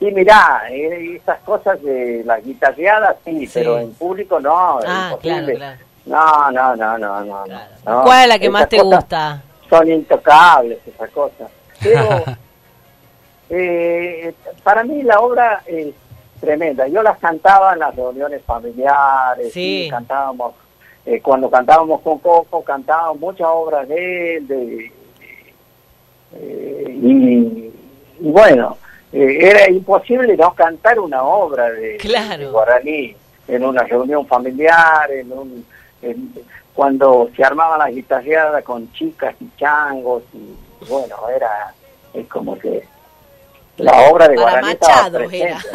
[0.01, 3.51] Y mirá, eh, esas cosas de las guitarreadas sí, Sí.
[3.53, 5.55] pero en público no, es Ah, imposible.
[5.55, 7.45] claro, No, no, no, no, no.
[7.85, 8.03] no.
[8.03, 9.43] ¿Cuál es la que Esas más te gusta?
[9.69, 11.51] Son intocables esas cosas.
[11.83, 12.23] Pero
[13.49, 15.93] eh, para mí la obra es
[16.39, 16.87] tremenda.
[16.87, 19.85] Yo las cantaba en las reuniones familiares, Sí.
[19.85, 20.53] y cantábamos,
[21.05, 24.91] eh, cuando cantábamos con Coco, cantábamos muchas obras de él, de-
[26.35, 27.71] eh, y,
[28.21, 28.77] y bueno,
[29.13, 32.37] eh, era imposible no cantar una obra de, Claro.
[32.37, 33.15] de guaraní
[33.47, 35.65] en una reunión familiar, en un,
[36.01, 36.33] en-
[36.73, 40.55] cuando se armaban las guitarreadas con chicas y changos, y
[40.89, 41.73] bueno, era
[42.13, 42.83] es como que
[43.77, 45.55] la obra de Para guaraní estaba presente.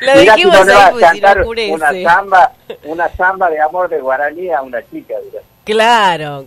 [0.00, 2.52] Lo Mirá si dijimos no ahí porque si no una samba,
[2.84, 5.14] una samba de amor de guaraní a una chica.
[5.24, 5.42] dirá.
[5.70, 6.46] Claro.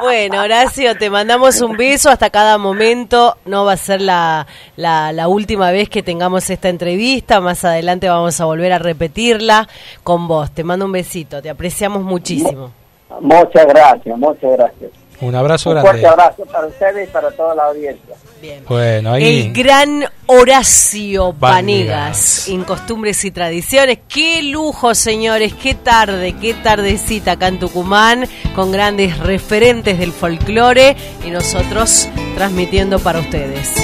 [0.00, 3.36] Bueno, Horacio, te mandamos un beso hasta cada momento.
[3.44, 4.46] No va a ser la,
[4.76, 7.40] la, la última vez que tengamos esta entrevista.
[7.40, 9.68] Más adelante vamos a volver a repetirla
[10.04, 10.50] con vos.
[10.52, 11.42] Te mando un besito.
[11.42, 12.72] Te apreciamos muchísimo.
[13.20, 14.90] muchas gracias, muchas gracias.
[15.20, 15.90] Un abrazo Un grande.
[15.90, 18.14] fuerte abrazo para ustedes y para toda la audiencia.
[18.40, 18.64] Bien.
[18.68, 19.46] Bueno, ahí.
[19.46, 21.40] El gran Horacio Vanegas.
[21.40, 23.98] Vanegas en costumbres y tradiciones.
[24.08, 30.96] Qué lujo, señores, qué tarde, qué tardecita acá en Tucumán, con grandes referentes del folclore
[31.26, 33.74] y nosotros transmitiendo para ustedes.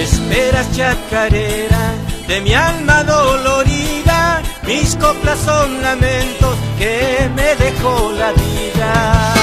[0.00, 1.92] ¿Qué esperas, chacarera,
[2.26, 4.40] de mi alma dolorida?
[4.66, 9.39] Mis coplas son lamentos que me dejó la vida.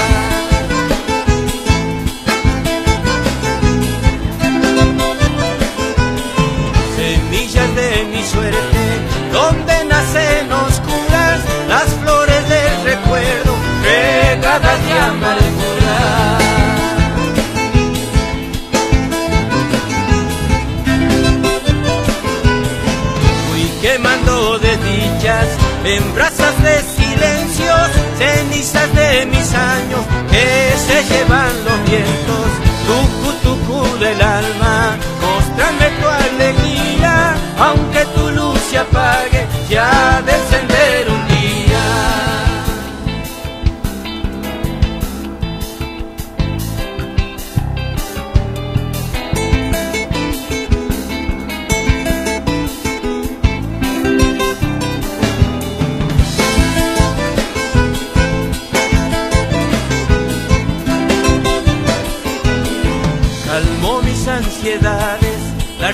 [25.87, 27.87] En brasas de silencios,
[28.17, 32.47] cenizas de mis años que se llevan los vientos.
[32.87, 40.46] Tucu, tucu del alma, mostrame tu alegría, aunque tu luz se apague, ya de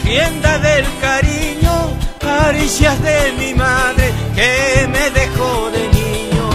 [0.03, 6.49] rienda del cariño, caricias de mi madre que me dejó de niño.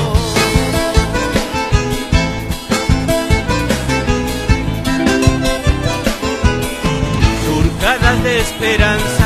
[7.47, 9.18] Surcadas de esperanzas,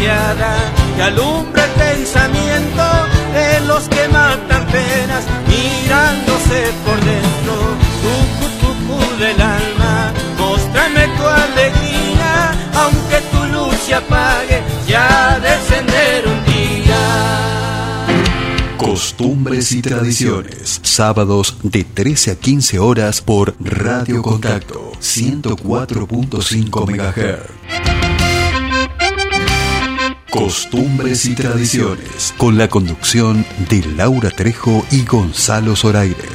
[0.00, 2.82] plateada que alumbra el pensamiento
[3.34, 7.54] de los que matan penas mirándose por dentro.
[8.02, 16.26] Tucu, tucu del alma, mostrame tu alegría, aunque tu luz se apague, ya de encender
[16.26, 16.96] un día.
[18.76, 20.80] Costumbres y tradiciones.
[20.82, 27.99] Sábados de 13 a 15 horas por Radio Contacto 104.5 MHz.
[30.30, 32.32] Costumbres y tradiciones.
[32.38, 36.28] Con la conducción de Laura Trejo y Gonzalo Zoraire.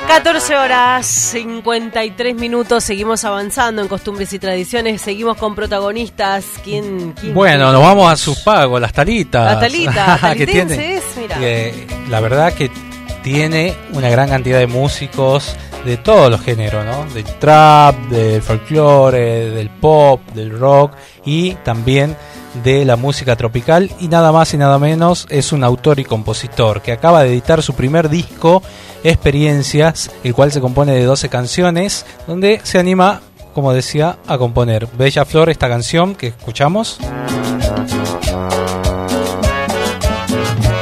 [0.07, 6.45] 14 horas 53 minutos, seguimos avanzando en costumbres y tradiciones, seguimos con protagonistas.
[6.63, 7.13] ¿Quién?
[7.13, 9.45] quién Bueno, nos vamos a sus pagos, las talitas.
[9.45, 11.03] Las talitas, que tiene,
[12.09, 12.71] la verdad que
[13.23, 17.07] tiene una gran cantidad de músicos de todos los géneros, ¿no?
[17.13, 20.93] Del trap, del folclore, del pop, del rock
[21.25, 22.17] y también
[22.63, 26.83] de la música tropical y nada más y nada menos es un autor y compositor
[26.83, 28.63] que acaba de editar su primer disco
[29.05, 33.21] Experiencias, el cual se compone de 12 canciones, donde se anima,
[33.53, 34.89] como decía, a componer.
[34.97, 36.99] Bella Flor, esta canción que escuchamos.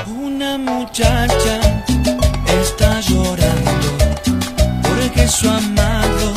[0.06, 1.84] Una muchacha
[2.62, 3.80] está llorando
[4.84, 6.32] porque su amado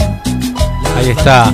[0.81, 1.53] la Ahí está.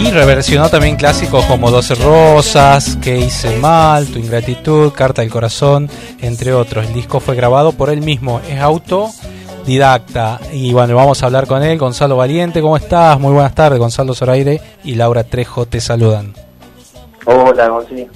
[0.00, 5.90] Y reversionó también clásicos como Doce Rosas, Que hice mal, Tu ingratitud, Carta del corazón,
[6.22, 6.86] entre otros.
[6.86, 10.40] El disco fue grabado por él mismo, es autodidacta.
[10.52, 13.20] Y bueno, vamos a hablar con él, Gonzalo Valiente, ¿cómo estás?
[13.20, 16.32] Muy buenas tardes, Gonzalo Zoraire y Laura Trejo te saludan.
[17.26, 18.06] Hola, Gonzalo.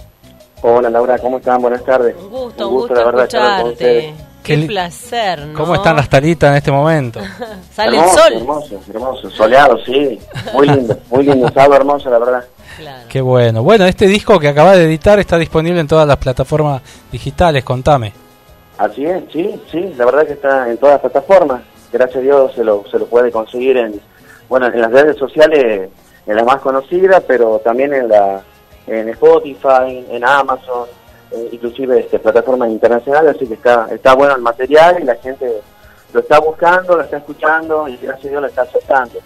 [0.63, 1.61] Hola, Laura, ¿cómo están?
[1.61, 2.17] Buenas tardes.
[2.19, 4.15] Un gusto, un gusto, escucharte.
[4.45, 5.59] Qué, placer, ¿no?
[5.59, 7.19] ¿Cómo están las talitas en este momento?
[7.73, 8.33] Sale el sol.
[8.35, 10.21] Hermoso, hermoso, soleado, sí.
[10.53, 12.45] Muy lindo, muy lindo, sábado hermoso, la verdad.
[12.77, 13.09] Claro.
[13.09, 13.63] Qué bueno.
[13.63, 18.13] Bueno, este disco que acaba de editar está disponible en todas las plataformas digitales, contame.
[18.77, 21.63] Así es, sí, sí, la verdad que está en todas las plataformas.
[21.91, 23.99] Gracias a Dios se lo, se lo puede conseguir en,
[24.49, 25.89] bueno, en las redes sociales,
[26.27, 28.43] en las más conocidas, pero también en la
[28.87, 30.87] en Spotify, en Amazon,
[31.35, 35.61] eh, inclusive este, plataformas internacionales, así que está, está bueno el material y la gente
[36.13, 39.21] lo está buscando, lo está escuchando y gracias a Dios lo está aceptando.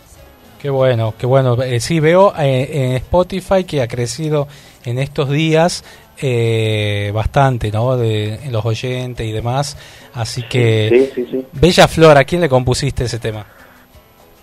[0.58, 1.62] Qué bueno, qué bueno.
[1.62, 4.48] Eh, sí, veo eh, en Spotify que ha crecido
[4.84, 5.84] en estos días
[6.20, 7.96] eh, bastante, ¿no?
[7.96, 9.76] De los oyentes y demás.
[10.14, 13.46] Así que, sí, sí, Bella Flor, ¿a quién le compusiste ese tema?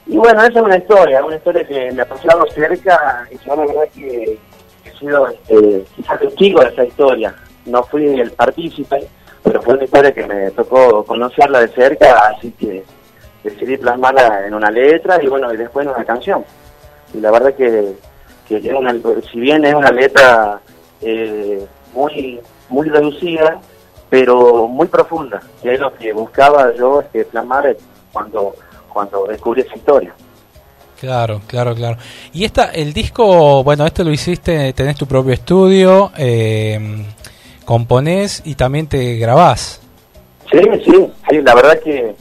[0.07, 3.55] Y bueno, esa es una historia, una historia que me ha pasado cerca y yo
[3.55, 4.39] la verdad que
[4.85, 7.35] he sido este, quizás testigo de esa historia
[7.65, 9.07] no fui el partícipe,
[9.43, 12.83] pero fue una historia que me tocó conocerla de cerca, así que
[13.43, 16.43] decidí plasmarla en una letra y bueno, y después en una canción.
[17.13, 17.93] Y la verdad que,
[18.47, 18.61] que
[19.31, 20.59] si bien es una letra
[21.01, 22.39] eh, muy,
[22.69, 23.59] muy reducida,
[24.09, 27.75] pero muy profunda, que es lo que buscaba yo este, plasmar
[28.11, 28.55] cuando,
[28.91, 30.13] cuando descubrí esa historia.
[30.99, 31.97] Claro, claro, claro.
[32.33, 37.05] Y esta, el disco, bueno, este lo hiciste, tenés tu propio estudio, eh,
[37.65, 39.81] componés y también te grabás.
[40.51, 42.15] Sí, sí, la verdad que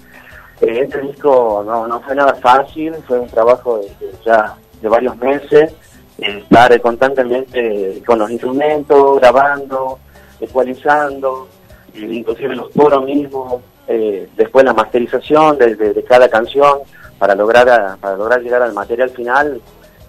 [0.60, 3.90] eh, este disco no, no fue nada fácil, fue un trabajo de,
[4.24, 5.72] ya de varios meses,
[6.18, 9.98] estar constantemente con los instrumentos, grabando,
[10.40, 11.48] ecualizando,
[11.94, 16.78] inclusive los toros mismos, eh, después la masterización de, de, cada canción
[17.18, 19.60] para lograr para lograr llegar al material final,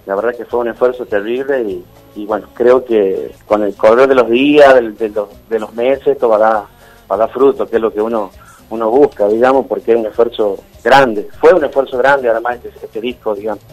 [0.05, 4.07] la verdad que fue un esfuerzo terrible y, y bueno, creo que con el correr
[4.07, 6.63] de los días, de, los, de los meses, esto va a, dar,
[7.11, 8.31] va a dar fruto, que es lo que uno
[8.69, 11.27] uno busca, digamos, porque es un esfuerzo grande.
[11.39, 13.63] Fue un esfuerzo grande, además, este, este disco, digamos.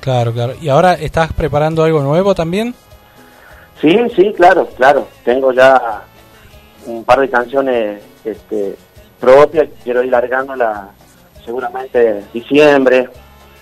[0.00, 0.54] Claro, claro.
[0.60, 2.74] ¿Y ahora estás preparando algo nuevo también?
[3.80, 5.08] Sí, sí, claro, claro.
[5.24, 6.02] Tengo ya
[6.86, 8.76] un par de canciones este,
[9.18, 10.90] propias, quiero ir largándola
[11.44, 13.08] seguramente diciembre,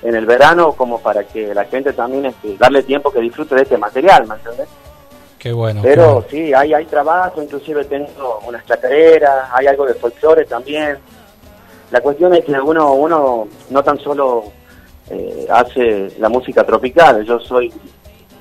[0.03, 3.63] en el verano como para que la gente también este, darle tiempo que disfrute de
[3.63, 4.69] este material, ¿me entiendes?
[5.39, 5.81] Qué bueno.
[5.83, 10.99] Pero sí, hay, hay trabajo, inclusive tengo unas chacareras, hay algo de folclore también.
[11.91, 14.45] La cuestión es que uno, uno no tan solo
[15.11, 17.73] eh, hace la música tropical, yo soy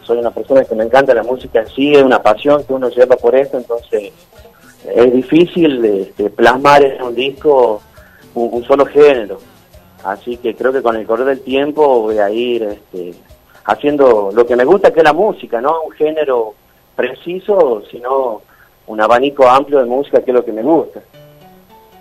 [0.04, 2.90] soy una persona que me encanta la música en sí, es una pasión que uno
[2.90, 4.12] lleva por esto, entonces
[4.96, 7.82] es difícil este, plasmar en un disco
[8.34, 9.38] un solo género
[10.03, 13.14] Así que creo que con el correr del tiempo voy a ir este,
[13.65, 16.56] haciendo lo que me gusta, que es la música, no un género
[16.95, 18.41] preciso, sino
[18.88, 21.02] un abanico amplio de música, que es lo que me gusta.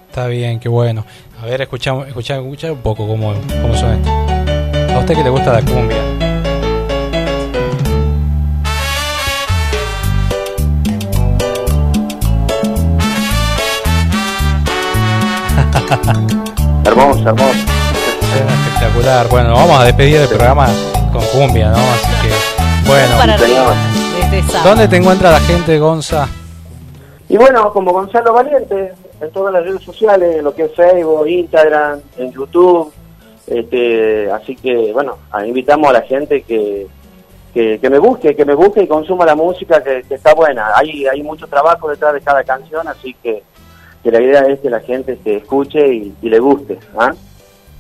[0.09, 1.05] Está bien, qué bueno.
[1.41, 3.33] A ver, escuchamos, escuchamos, escuchamos un poco cómo,
[3.63, 4.11] cómo suena esto.
[4.95, 5.97] ¿A usted que le gusta la cumbia?
[16.85, 17.70] hermoso, hermoso
[18.49, 19.29] espectacular.
[19.29, 20.69] Bueno, vamos a despedir el programa
[21.13, 21.79] con cumbia, ¿no?
[21.79, 23.17] Así que, bueno.
[24.65, 26.29] ¿Dónde te encuentra la gente, Gonza?
[27.29, 31.29] Y bueno, como Gonzalo Valiente, en todas las redes sociales, en lo que es Facebook,
[31.29, 32.93] Instagram, en YouTube.
[33.47, 36.87] Este, así que, bueno, invitamos a la gente que,
[37.53, 40.71] que, me busque, que me busque y consuma la música que, está buena.
[40.75, 43.43] Hay, hay mucho trabajo detrás de cada canción, así que,
[44.03, 46.79] que la idea es que la gente se escuche y, le guste.
[46.97, 47.13] ¿ah?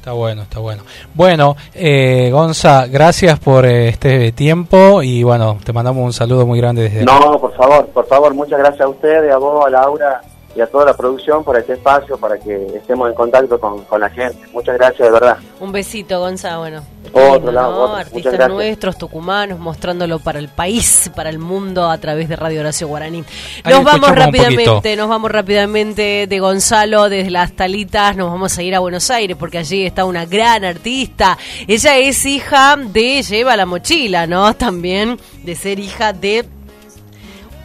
[0.00, 0.82] Está bueno, está bueno.
[1.12, 6.58] Bueno, eh, Gonza, gracias por eh, este tiempo y bueno, te mandamos un saludo muy
[6.58, 10.22] grande desde No, por favor, por favor, muchas gracias a ustedes, a vos, a Laura
[10.54, 14.10] y a toda la producción por este espacio para que estemos en contacto con, la
[14.10, 14.38] gente.
[14.52, 15.38] Muchas gracias, de verdad.
[15.60, 16.58] Un besito, Gonza.
[16.58, 16.82] Bueno,
[17.12, 22.36] otro lado, artistas nuestros, tucumanos, mostrándolo para el país, para el mundo a través de
[22.36, 23.24] Radio Horacio Guaraní.
[23.64, 28.74] Nos vamos rápidamente, nos vamos rápidamente de Gonzalo desde las Talitas, nos vamos a ir
[28.74, 31.38] a Buenos Aires porque allí está una gran artista.
[31.68, 34.54] Ella es hija de Lleva la Mochila, ¿no?
[34.54, 36.44] También de ser hija de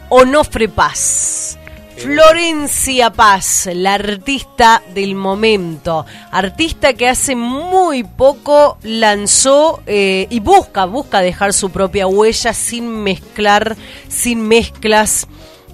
[0.08, 1.58] Onofre Paz
[1.96, 10.84] Florencia Paz, la artista del momento, artista que hace muy poco lanzó eh, y busca,
[10.84, 13.76] busca dejar su propia huella sin mezclar,
[14.08, 15.26] sin mezclas.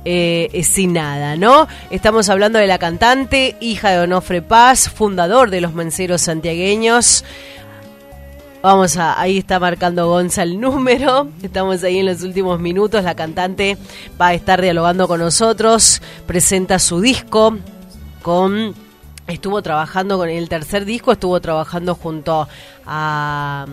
[0.04, 1.68] eh, sin nada, ¿no?
[1.90, 7.24] Estamos hablando de la cantante, hija de Onofre Paz, fundador de los Menceros Santiagueños.
[8.62, 11.28] Vamos a, ahí está marcando Gonza el número.
[11.42, 13.02] Estamos ahí en los últimos minutos.
[13.02, 13.76] La cantante
[14.20, 16.00] va a estar dialogando con nosotros.
[16.26, 17.58] Presenta su disco
[18.22, 18.74] con.
[19.26, 22.48] Estuvo trabajando con el tercer disco, estuvo trabajando junto
[22.86, 23.66] a,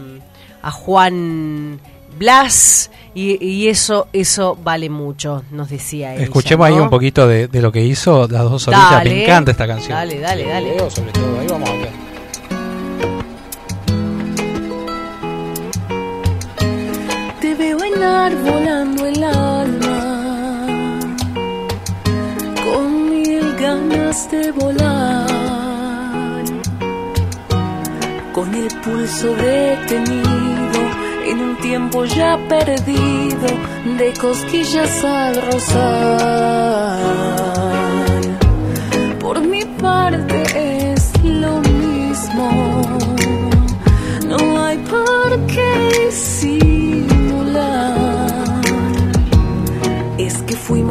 [0.62, 1.80] a Juan
[2.18, 6.24] Blas y, y eso eso vale mucho, nos decía ella.
[6.24, 8.92] Escuchemos ahí un poquito de, de lo que hizo las dos orillas.
[8.92, 9.92] Dale, Me encanta esta canción.
[9.98, 10.90] Dale, dale, dale.
[10.92, 12.09] Sobre todo, ahí vamos a ver.
[18.00, 20.66] Enarbolando el alma
[22.64, 25.28] con mil ganas de volar,
[28.32, 30.80] con el pulso detenido
[31.26, 33.50] en un tiempo ya perdido
[33.98, 37.00] de cosquillas al rozar.
[39.20, 40.69] Por mi parte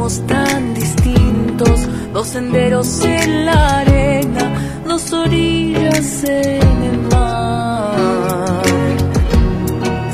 [0.09, 8.63] fuimos tan distintos, dos senderos en la arena, dos orillas en el mar.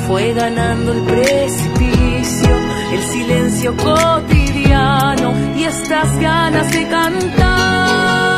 [0.06, 2.50] Fue ganando el precipicio,
[2.92, 8.35] el silencio cotidiano y estas ganas de cantar.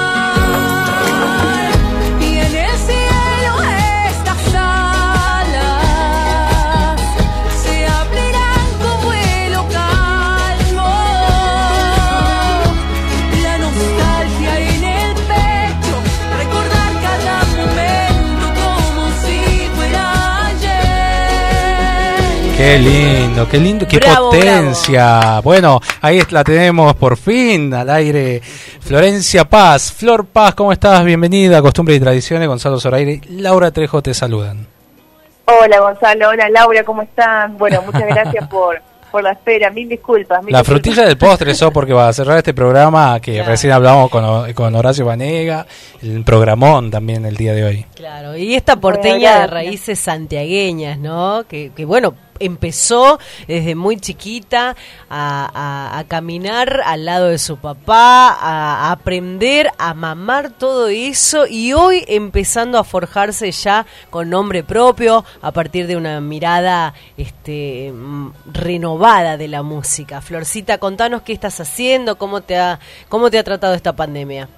[22.58, 25.40] Qué lindo, qué lindo, qué Bravo, potencia.
[25.44, 28.40] Bueno, ahí la tenemos por fin al aire.
[28.80, 31.04] Florencia Paz, Flor Paz, ¿cómo estás?
[31.04, 32.48] Bienvenida a Costumbre y Tradiciones.
[32.48, 34.66] Gonzalo Zoraire, Laura Trejo te saludan.
[35.44, 37.56] Hola Gonzalo, hola Laura, ¿cómo están?
[37.56, 38.82] Bueno, muchas gracias por,
[39.12, 40.42] por la espera, mil disculpas.
[40.42, 40.82] mil La disculpas.
[40.82, 43.50] frutilla del postre eso porque va a cerrar este programa que Claro.
[43.50, 45.64] recién hablamos con, con Horacio Vanega,
[46.02, 47.86] el programón también el día de hoy.
[47.94, 51.44] Claro, y esta porteña Bueno, de raíces santiagueñas, ¿no?
[51.48, 54.76] Que, que, bueno, empezó desde muy chiquita
[55.10, 61.72] a, caminar al lado de su papá, a, a aprender a mamar todo eso y
[61.72, 68.30] hoy empezando a forjarse ya con nombre propio a partir de una mirada este, mm,
[68.52, 70.20] renovada de la música.
[70.20, 72.78] Florcita, contanos qué estás haciendo, cómo te ha,
[73.08, 74.48] cómo te ha tratado esta pandemia.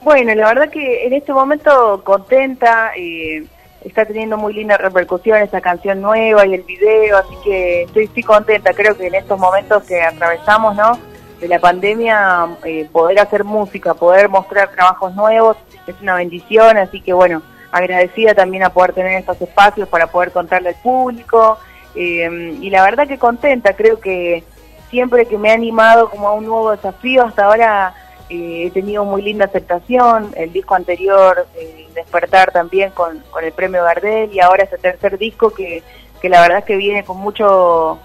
[0.00, 3.44] Bueno, la verdad que en este momento contenta, eh,
[3.84, 8.22] está teniendo muy linda repercusión esta canción nueva y el video, así que estoy, estoy
[8.22, 8.72] contenta.
[8.72, 10.98] Creo que en estos momentos que atravesamos, ¿no?
[11.40, 17.00] De la pandemia, eh, poder hacer música, poder mostrar trabajos nuevos es una bendición, así
[17.00, 21.58] que bueno, agradecida también a poder tener estos espacios para poder contarle al público.
[21.94, 24.44] eh, y la verdad que contenta, creo que
[24.90, 27.94] siempre que me he animado como a un nuevo desafío, hasta ahora
[28.28, 33.52] eh, he tenido muy linda aceptación, el disco anterior, eh, Despertar también con, con el
[33.52, 35.82] premio Gardel y ahora este tercer disco que,
[36.20, 37.98] que la verdad es que viene con mucho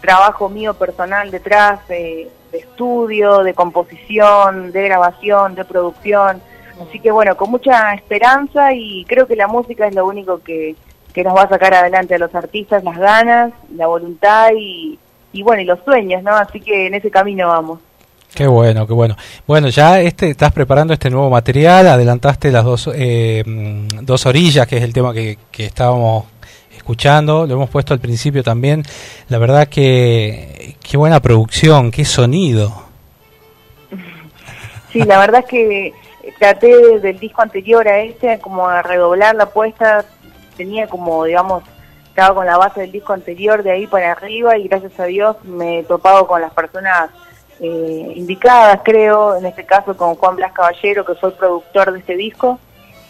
[0.00, 6.40] trabajo mío personal detrás, de estudio, de composición, de grabación, de producción.
[6.80, 10.74] Así que bueno, con mucha esperanza y creo que la música es lo único que,
[11.12, 14.98] que nos va a sacar adelante a los artistas, las ganas, la voluntad y,
[15.32, 16.32] y bueno, y los sueños, ¿no?
[16.32, 17.80] Así que en ese camino vamos.
[18.36, 19.16] Qué bueno, qué bueno.
[19.46, 24.66] Bueno, ya este estás preparando este nuevo material, adelantaste las dos, eh, mm, dos orillas,
[24.66, 26.26] que es el tema que, que estábamos
[26.70, 28.82] escuchando, lo hemos puesto al principio también.
[29.30, 32.84] La verdad que qué buena producción, qué sonido.
[34.92, 35.92] Sí, la verdad es que
[36.38, 40.04] traté del disco anterior a este como a redoblar la apuesta,
[40.56, 41.64] tenía como, digamos,
[42.08, 45.36] estaba con la base del disco anterior de ahí para arriba y gracias a Dios
[45.44, 47.10] me he topado con las personas
[47.60, 51.98] eh, indicadas, creo, en este caso con Juan Blas Caballero, que fue el productor de
[52.00, 52.58] este disco,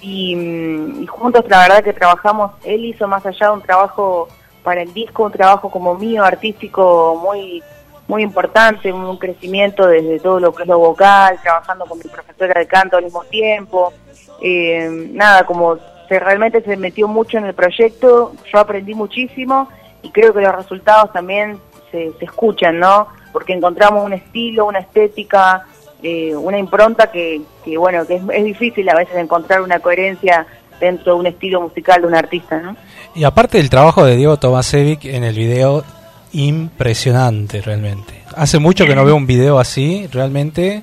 [0.00, 4.28] y, mm, y juntos la verdad que trabajamos, él hizo más allá un trabajo
[4.62, 7.62] para el disco, un trabajo como mío, artístico, muy
[8.08, 12.60] muy importante, un crecimiento desde todo lo que es lo vocal, trabajando con mi profesora
[12.60, 13.92] de canto al mismo tiempo,
[14.40, 15.78] eh, nada, como
[16.08, 19.68] se realmente se metió mucho en el proyecto, yo aprendí muchísimo
[20.02, 21.58] y creo que los resultados también
[21.90, 23.08] se, se escuchan, ¿no?
[23.36, 25.66] Porque encontramos un estilo, una estética,
[26.02, 30.46] eh, una impronta que, que bueno, que es, es difícil a veces encontrar una coherencia
[30.80, 32.74] dentro de un estilo musical de un artista, ¿no?
[33.14, 35.84] Y aparte del trabajo de Diego Tomasevic en el video,
[36.32, 38.22] impresionante realmente.
[38.34, 40.82] Hace mucho que no veo un video así, realmente,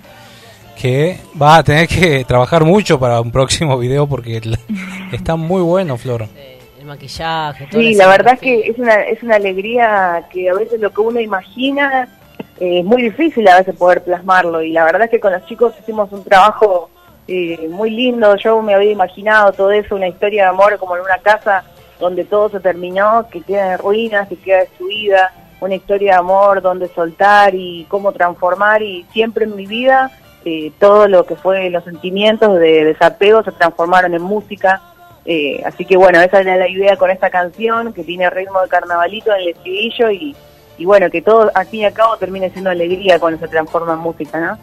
[0.79, 4.39] que va a tener que trabajar mucho para un próximo video porque
[5.11, 6.27] está muy bueno, Flor.
[6.79, 10.53] El maquillaje, toda Sí, la verdad es que es una, es una alegría que a
[10.53, 12.09] veces lo que uno imagina
[12.63, 15.45] eh, es muy difícil a veces poder plasmarlo y la verdad es que con los
[15.45, 16.89] chicos hicimos un trabajo
[17.27, 21.01] eh, muy lindo, yo me había imaginado todo eso, una historia de amor como en
[21.01, 21.65] una casa
[21.99, 26.61] donde todo se terminó, que queda en ruinas, que queda destruida, una historia de amor
[26.61, 30.09] donde soltar y cómo transformar y siempre en mi vida
[30.45, 34.81] eh, todo lo que fue los sentimientos de desapego se transformaron en música.
[35.25, 38.69] Eh, así que bueno, esa era la idea con esta canción, que tiene ritmo de
[38.69, 40.33] carnavalito en el estribillo y,
[40.83, 43.93] y bueno, que todo al fin y al cabo termine siendo alegría cuando se transforma
[43.93, 44.57] en música, ¿no?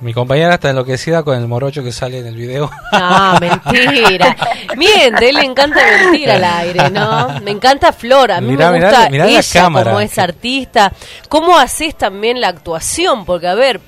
[0.00, 2.68] Mi compañera está enloquecida con el morocho que sale en el video.
[2.92, 4.34] No, mentira.
[4.76, 7.38] Miente, él le encanta mentir al aire, ¿no?
[7.42, 9.90] Me encanta Flor, a mí Mirá, me mirá gusta la- mirá la ella cámara.
[9.92, 10.92] como es artista.
[11.28, 13.24] ¿Cómo haces también la actuación?
[13.24, 13.80] Porque, a ver,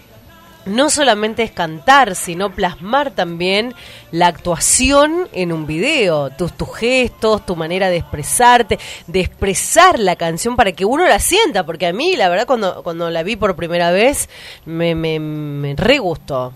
[0.67, 3.75] no solamente es cantar, sino plasmar también
[4.11, 10.17] la actuación en un video, tus, tus gestos, tu manera de expresarte, de expresar la
[10.17, 13.37] canción para que uno la sienta, porque a mí, la verdad, cuando, cuando la vi
[13.37, 14.29] por primera vez,
[14.65, 16.53] me, me, me re gustó.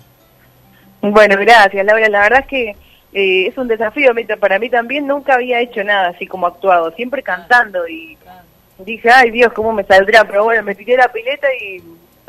[1.00, 2.08] Bueno, gracias, Laura.
[2.08, 2.76] La verdad es que
[3.12, 5.06] eh, es un desafío para mí también.
[5.06, 8.16] Nunca había hecho nada así como actuado, siempre cantando y
[8.78, 10.24] dije, ay Dios, cómo me saldrá.
[10.24, 11.82] Pero bueno, me tiré la pileta y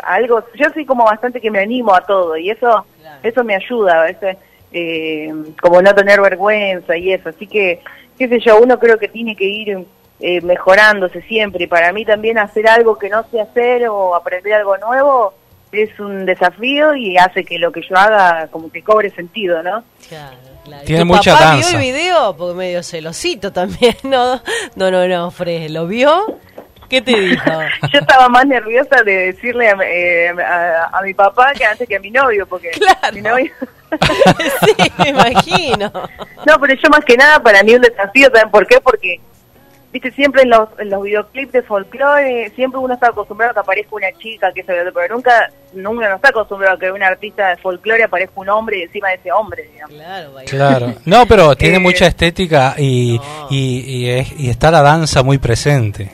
[0.04, 0.44] algo.
[0.56, 2.86] Yo soy como bastante que me animo a todo y eso,
[3.24, 4.38] eso me ayuda a veces,
[4.72, 7.30] eh, como no tener vergüenza y eso.
[7.30, 7.82] Así que,
[8.18, 9.86] qué sé yo, uno creo que tiene que ir
[10.20, 11.66] eh, mejorándose siempre.
[11.66, 15.34] Y para mí también hacer algo que no sé hacer o aprender algo nuevo
[15.72, 19.84] es un desafío y hace que lo que yo haga como que cobre sentido, ¿no?
[20.86, 21.70] Tiene ¿Tu mucha papá danza.
[21.70, 22.38] vio el video?
[22.38, 24.42] Porque medio celosito también, ¿no?
[24.76, 26.40] No, no, no, Fred, ¿lo vio?
[26.90, 27.44] ¿Qué te dijo?
[27.94, 31.96] Yo estaba más nerviosa de decirle a, eh, a- a mi papá que antes que
[31.96, 32.72] a mi novio, porque
[33.14, 33.52] mi novio...
[34.66, 35.92] sí, me imagino.
[36.46, 38.82] No, pero yo más que nada para mí un desafío, ¿saben por qué?
[38.82, 39.20] Porque,
[39.94, 43.60] viste, siempre en los, en los videoclips de folclore, siempre uno está acostumbrado a que
[43.62, 47.48] aparezca una chica, que se pero nunca, nunca no está acostumbrado a que un artista
[47.50, 49.96] de folclore aparezca un hombre y encima de ese hombre, digamos.
[50.48, 50.94] Claro.
[51.06, 53.20] No, pero tiene Eh, mucha estética y,
[53.50, 56.12] y, y es- y está la danza muy presente.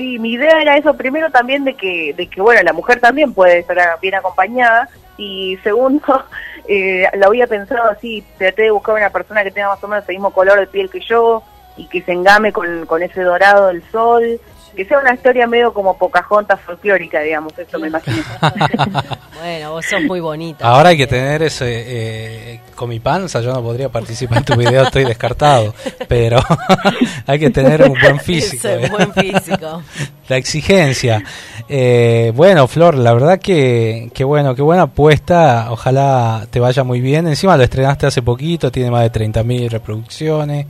[0.00, 3.34] Sí, mi idea era eso, primero también de que, de que bueno, la mujer también
[3.34, 4.88] puede estar bien acompañada.
[5.18, 6.24] Y segundo,
[6.68, 10.08] eh, lo había pensado así, traté de buscar una persona que tenga más o menos
[10.08, 11.42] el mismo color de piel que yo
[11.76, 14.40] y que se engame con, con ese dorado del sol,
[14.74, 18.22] que sea una historia medio como Pocahontas folclórica, digamos, eso me imagino.
[19.40, 20.68] Bueno, vos sos muy bonita.
[20.68, 21.64] Ahora hay que tener ese...
[21.66, 25.74] eh, con mi panza yo no podría participar en tu video, estoy descartado.
[26.08, 26.38] Pero
[27.26, 28.68] hay que tener un buen físico.
[28.68, 28.88] Ese ¿eh?
[28.88, 29.82] buen físico.
[30.28, 31.22] La exigencia.
[31.68, 35.68] Eh, bueno, Flor, la verdad que, que bueno, qué buena apuesta.
[35.70, 37.26] Ojalá te vaya muy bien.
[37.26, 40.66] Encima lo estrenaste hace poquito, tiene más de 30.000 reproducciones.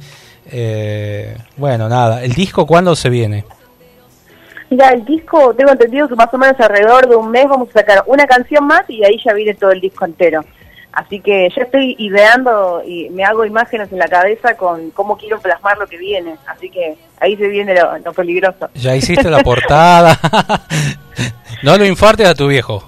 [0.51, 2.25] Eh, bueno, nada.
[2.25, 3.45] ¿El disco cuándo se viene?
[4.71, 7.81] Mira, el disco, tengo entendido que más o menos alrededor de un mes vamos a
[7.81, 10.45] sacar una canción más y de ahí ya viene todo el disco entero.
[10.93, 15.41] Así que ya estoy ideando y me hago imágenes en la cabeza con cómo quiero
[15.41, 16.37] plasmar lo que viene.
[16.47, 18.71] Así que ahí se viene lo, lo peligroso.
[18.75, 20.19] Ya hiciste la portada.
[21.63, 22.85] no lo infartes a tu viejo.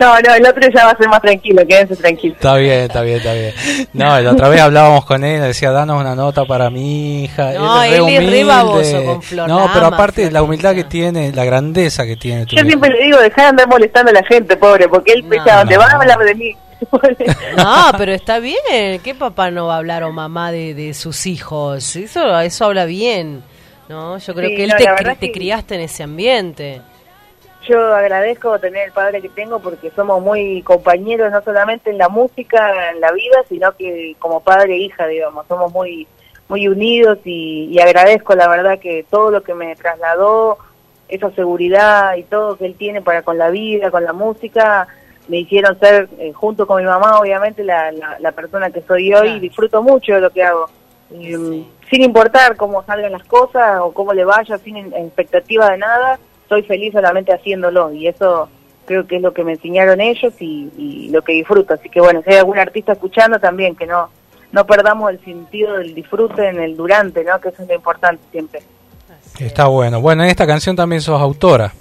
[0.00, 2.36] No, no, el otro ya va a ser más tranquilo, quédense tranquilos.
[2.36, 3.54] Está bien, está bien, está bien.
[3.92, 7.52] No, la otra vez hablábamos con él, decía, danos una nota para mi hija.
[7.52, 10.84] No, él es re él es baboso con Flor, No, pero aparte la humildad que
[10.84, 14.14] tiene, la grandeza que tiene tu Yo siempre le digo, dejá de andar molestando a
[14.14, 15.80] la gente, pobre, porque él pesa donde no.
[15.80, 16.56] va a hablar de mí.
[17.56, 19.00] No, pero está bien.
[19.04, 21.94] ¿Qué papá no va a hablar o mamá de, de sus hijos?
[21.94, 23.42] Eso, eso habla bien.
[23.90, 24.18] ¿no?
[24.18, 24.70] Yo creo Sí, que él
[25.04, 26.80] no, te, criaste en ese ambiente.
[27.68, 32.08] Yo agradezco tener el padre que tengo porque somos muy compañeros, no solamente en la
[32.08, 36.06] música, en la vida, sino que como padre e hija, digamos, somos muy
[36.48, 40.58] muy unidos y, y agradezco la verdad que todo lo que me trasladó,
[41.08, 44.88] esa seguridad y todo que él tiene para con la vida, con la música,
[45.28, 49.12] me hicieron ser, eh, junto con mi mamá, obviamente, la, la, la persona que soy
[49.14, 50.66] hoy y disfruto mucho de lo que hago.
[51.10, 56.18] Mm, sin importar cómo salgan las cosas o cómo le vaya, sin expectativa de nada,
[56.50, 58.48] estoy feliz solamente haciéndolo y eso
[58.84, 61.74] creo que es lo que me enseñaron ellos y, y lo que disfruto.
[61.74, 64.08] Así que bueno, si hay algún artista escuchando también, que no
[64.50, 67.40] no perdamos el sentido del disfrute en el durante, ¿no?
[67.40, 68.60] Que eso es lo importante siempre.
[69.38, 70.00] Está bueno.
[70.00, 71.72] Bueno, en esta canción también sos autora.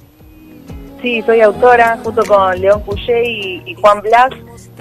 [1.01, 4.29] Sí, soy autora, junto con León Puché y, y Juan Blas.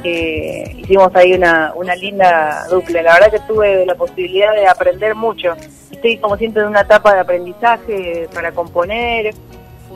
[0.04, 3.00] eh, hicimos ahí una, una linda dupla.
[3.00, 5.54] La verdad que tuve la posibilidad de aprender mucho.
[5.90, 9.34] Estoy como siempre en una etapa de aprendizaje para componer.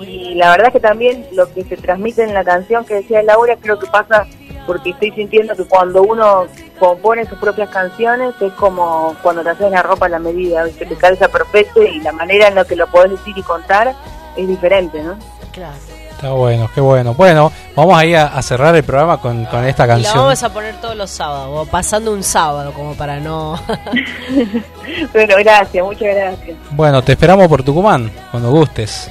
[0.03, 3.57] Y la verdad que también lo que se transmite en la canción que decía Laura,
[3.61, 4.27] creo que pasa
[4.67, 6.47] porque estoy sintiendo que cuando uno
[6.79, 10.87] compone sus propias canciones es como cuando te haces la ropa a la medida, ¿viste?
[10.87, 13.95] te calza perfecto y la manera en la que lo podés decir y contar
[14.37, 15.17] es diferente, ¿no?
[15.53, 15.75] Claro.
[16.11, 17.15] Está bueno, qué bueno.
[17.15, 20.15] Bueno, vamos ahí a, a cerrar el programa con, con esta Y la canción.
[20.19, 23.61] vamos a poner todos los sábados, o pasando un sábado, como para no.
[25.13, 26.57] Bueno, gracias, muchas gracias.
[26.71, 29.11] Bueno, te esperamos por Tucumán, cuando gustes.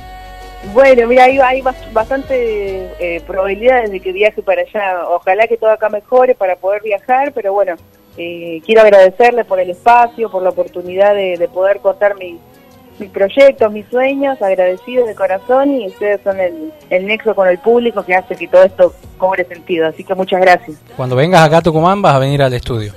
[0.73, 5.07] Bueno, mira, hay, hay bas- bastante eh, probabilidades de que viaje para allá.
[5.09, 7.75] Ojalá que todo acá mejore para poder viajar, pero bueno,
[8.17, 12.35] eh, quiero agradecerle por el espacio, por la oportunidad de, de poder contar mis,
[12.99, 17.57] mis proyectos, mis sueños, agradecidos de corazón y ustedes son el, el nexo con el
[17.57, 19.87] público que hace que todo esto cobre sentido.
[19.87, 20.77] Así que muchas gracias.
[20.95, 22.93] Cuando vengas acá a Tucumán vas a venir al estudio.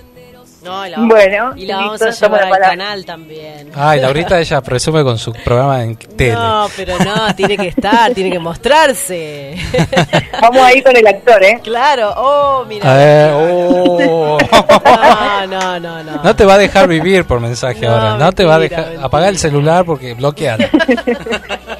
[0.65, 2.69] No, y la, Bueno, y la listo, vamos a llevar al palabra.
[2.71, 3.71] canal también.
[3.75, 6.33] Ay, Laurita ella presume con su programa en tele.
[6.35, 9.57] No, pero no, tiene que estar, tiene que mostrarse.
[10.41, 11.61] Vamos ahí con el actor, ¿eh?
[11.63, 12.91] Claro, oh, mira.
[12.93, 14.39] A ver, oh.
[14.41, 16.23] No, no, no, no.
[16.23, 18.17] No te va a dejar vivir por mensaje No, ahora.
[18.17, 18.85] No te va a dejar.
[18.85, 19.05] mentira.
[19.05, 20.71] Apagar el celular porque bloquear.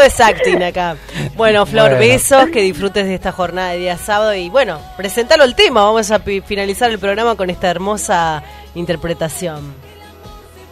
[0.00, 0.96] Todo es acting acá.
[1.36, 1.98] Bueno, Flor, Bueno.
[1.98, 5.84] besos, que disfrutes de esta jornada de día sábado y bueno, presentalo el tema.
[5.84, 8.42] Vamos a finalizar el programa con esta hermosa
[8.74, 9.74] interpretación.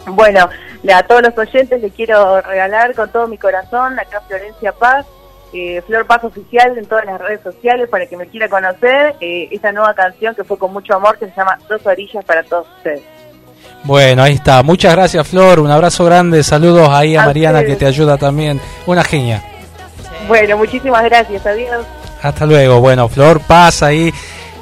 [0.07, 0.49] Bueno,
[0.81, 5.05] le- a todos los oyentes les quiero regalar con todo mi corazón, acá Florencia Paz,
[5.53, 9.47] eh, Flor Paz Oficial en todas las redes sociales para que me quiera conocer, eh,
[9.51, 12.65] esta nueva canción que fue con mucho amor que se llama Dos Orillas para todos
[12.77, 13.03] ustedes.
[13.83, 14.61] Bueno, ahí está.
[14.63, 15.59] Muchas gracias, Flor.
[15.59, 16.43] Un abrazo grande.
[16.43, 17.73] Saludos ahí a A Mariana ustedes.
[17.77, 18.59] que te ayuda también.
[18.85, 19.43] Una genia.
[20.27, 21.85] Bueno, muchísimas gracias, adiós.
[22.21, 22.79] Hasta luego.
[22.81, 24.13] Bueno, Flor, pasa ahí.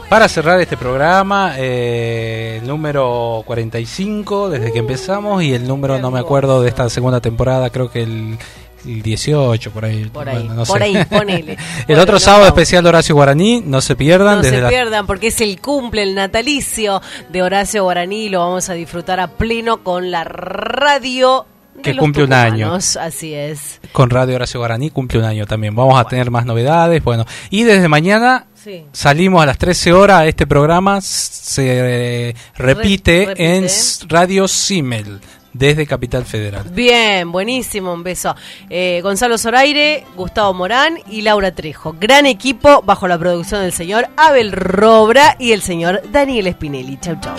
[0.09, 6.11] Para cerrar este programa, eh, el número 45 desde que empezamos y el número, no
[6.11, 8.37] me acuerdo, de esta segunda temporada, creo que el,
[8.85, 10.05] el 18, por ahí.
[10.05, 10.83] Por ahí, Bueno, no por sé.
[10.85, 11.53] ahí, ponele.
[11.79, 12.47] el Bueno, otro no, sábado no.
[12.49, 14.37] especial de Horacio Guaraní, no se pierdan.
[14.37, 18.29] No desde se la- pierdan porque es el cumple, el natalicio de Horacio Guaraní.
[18.29, 21.45] Lo vamos a disfrutar a pleno con la radio.
[21.75, 22.73] de Que los cumple un año.
[22.73, 23.79] Así es.
[23.91, 25.75] con Radio Horacio Guaraní cumple un año también.
[25.75, 27.03] Vamos a tener más novedades.
[27.03, 28.83] Bueno, y desde mañana Sí.
[28.91, 30.25] salimos a las 13 horas.
[30.25, 33.55] Este programa se eh, repite, repite.
[33.57, 33.67] en
[34.09, 35.19] Radio Simel
[35.57, 36.63] desde Capital Federal.
[36.71, 38.35] Bien, buenísimo, un beso.
[38.69, 41.95] Eh, Gonzalo Zoraire, Gustavo Morán y Laura Trejo.
[41.99, 46.97] Gran equipo bajo la producción del señor Abel Robra y el señor Daniel Spinelli.
[46.97, 47.35] Chau, chau.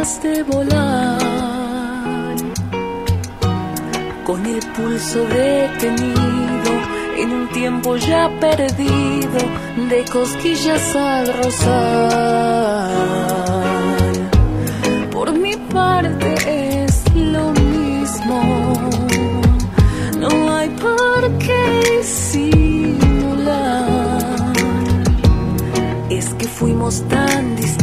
[0.00, 1.18] De volar,
[4.24, 6.72] con el pulso detenido
[7.18, 9.40] en un tiempo ya perdido
[9.90, 12.90] de cosquillas al rozar.
[15.12, 16.34] Por mi parte
[16.82, 18.72] es lo mismo.
[20.18, 23.42] No hay por qué disimular.
[26.08, 27.79] Es que fuimos tan distintos,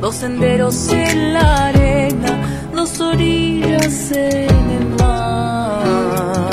[0.00, 6.50] dos senderos en la arena, dos orillas en el mar.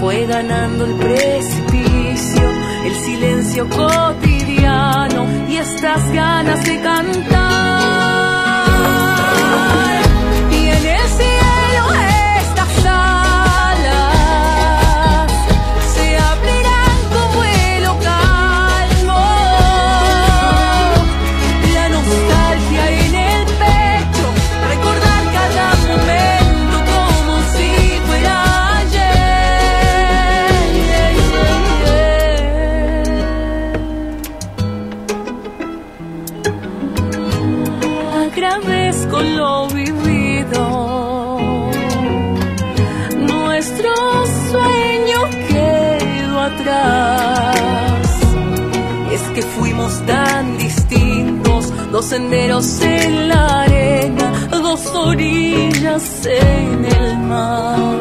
[0.00, 2.42] Fue ganando el precipicio,
[2.84, 7.67] el silencio cotidiano y estas ganas de cantar.
[49.58, 57.98] Fuimos tan distintos, dos senderos en la arena, dos orillas en el mar.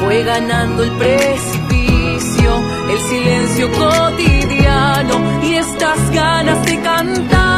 [0.00, 2.50] Fue ganando el precipicio,
[2.90, 7.49] el silencio cotidiano y estas ganas de cantar.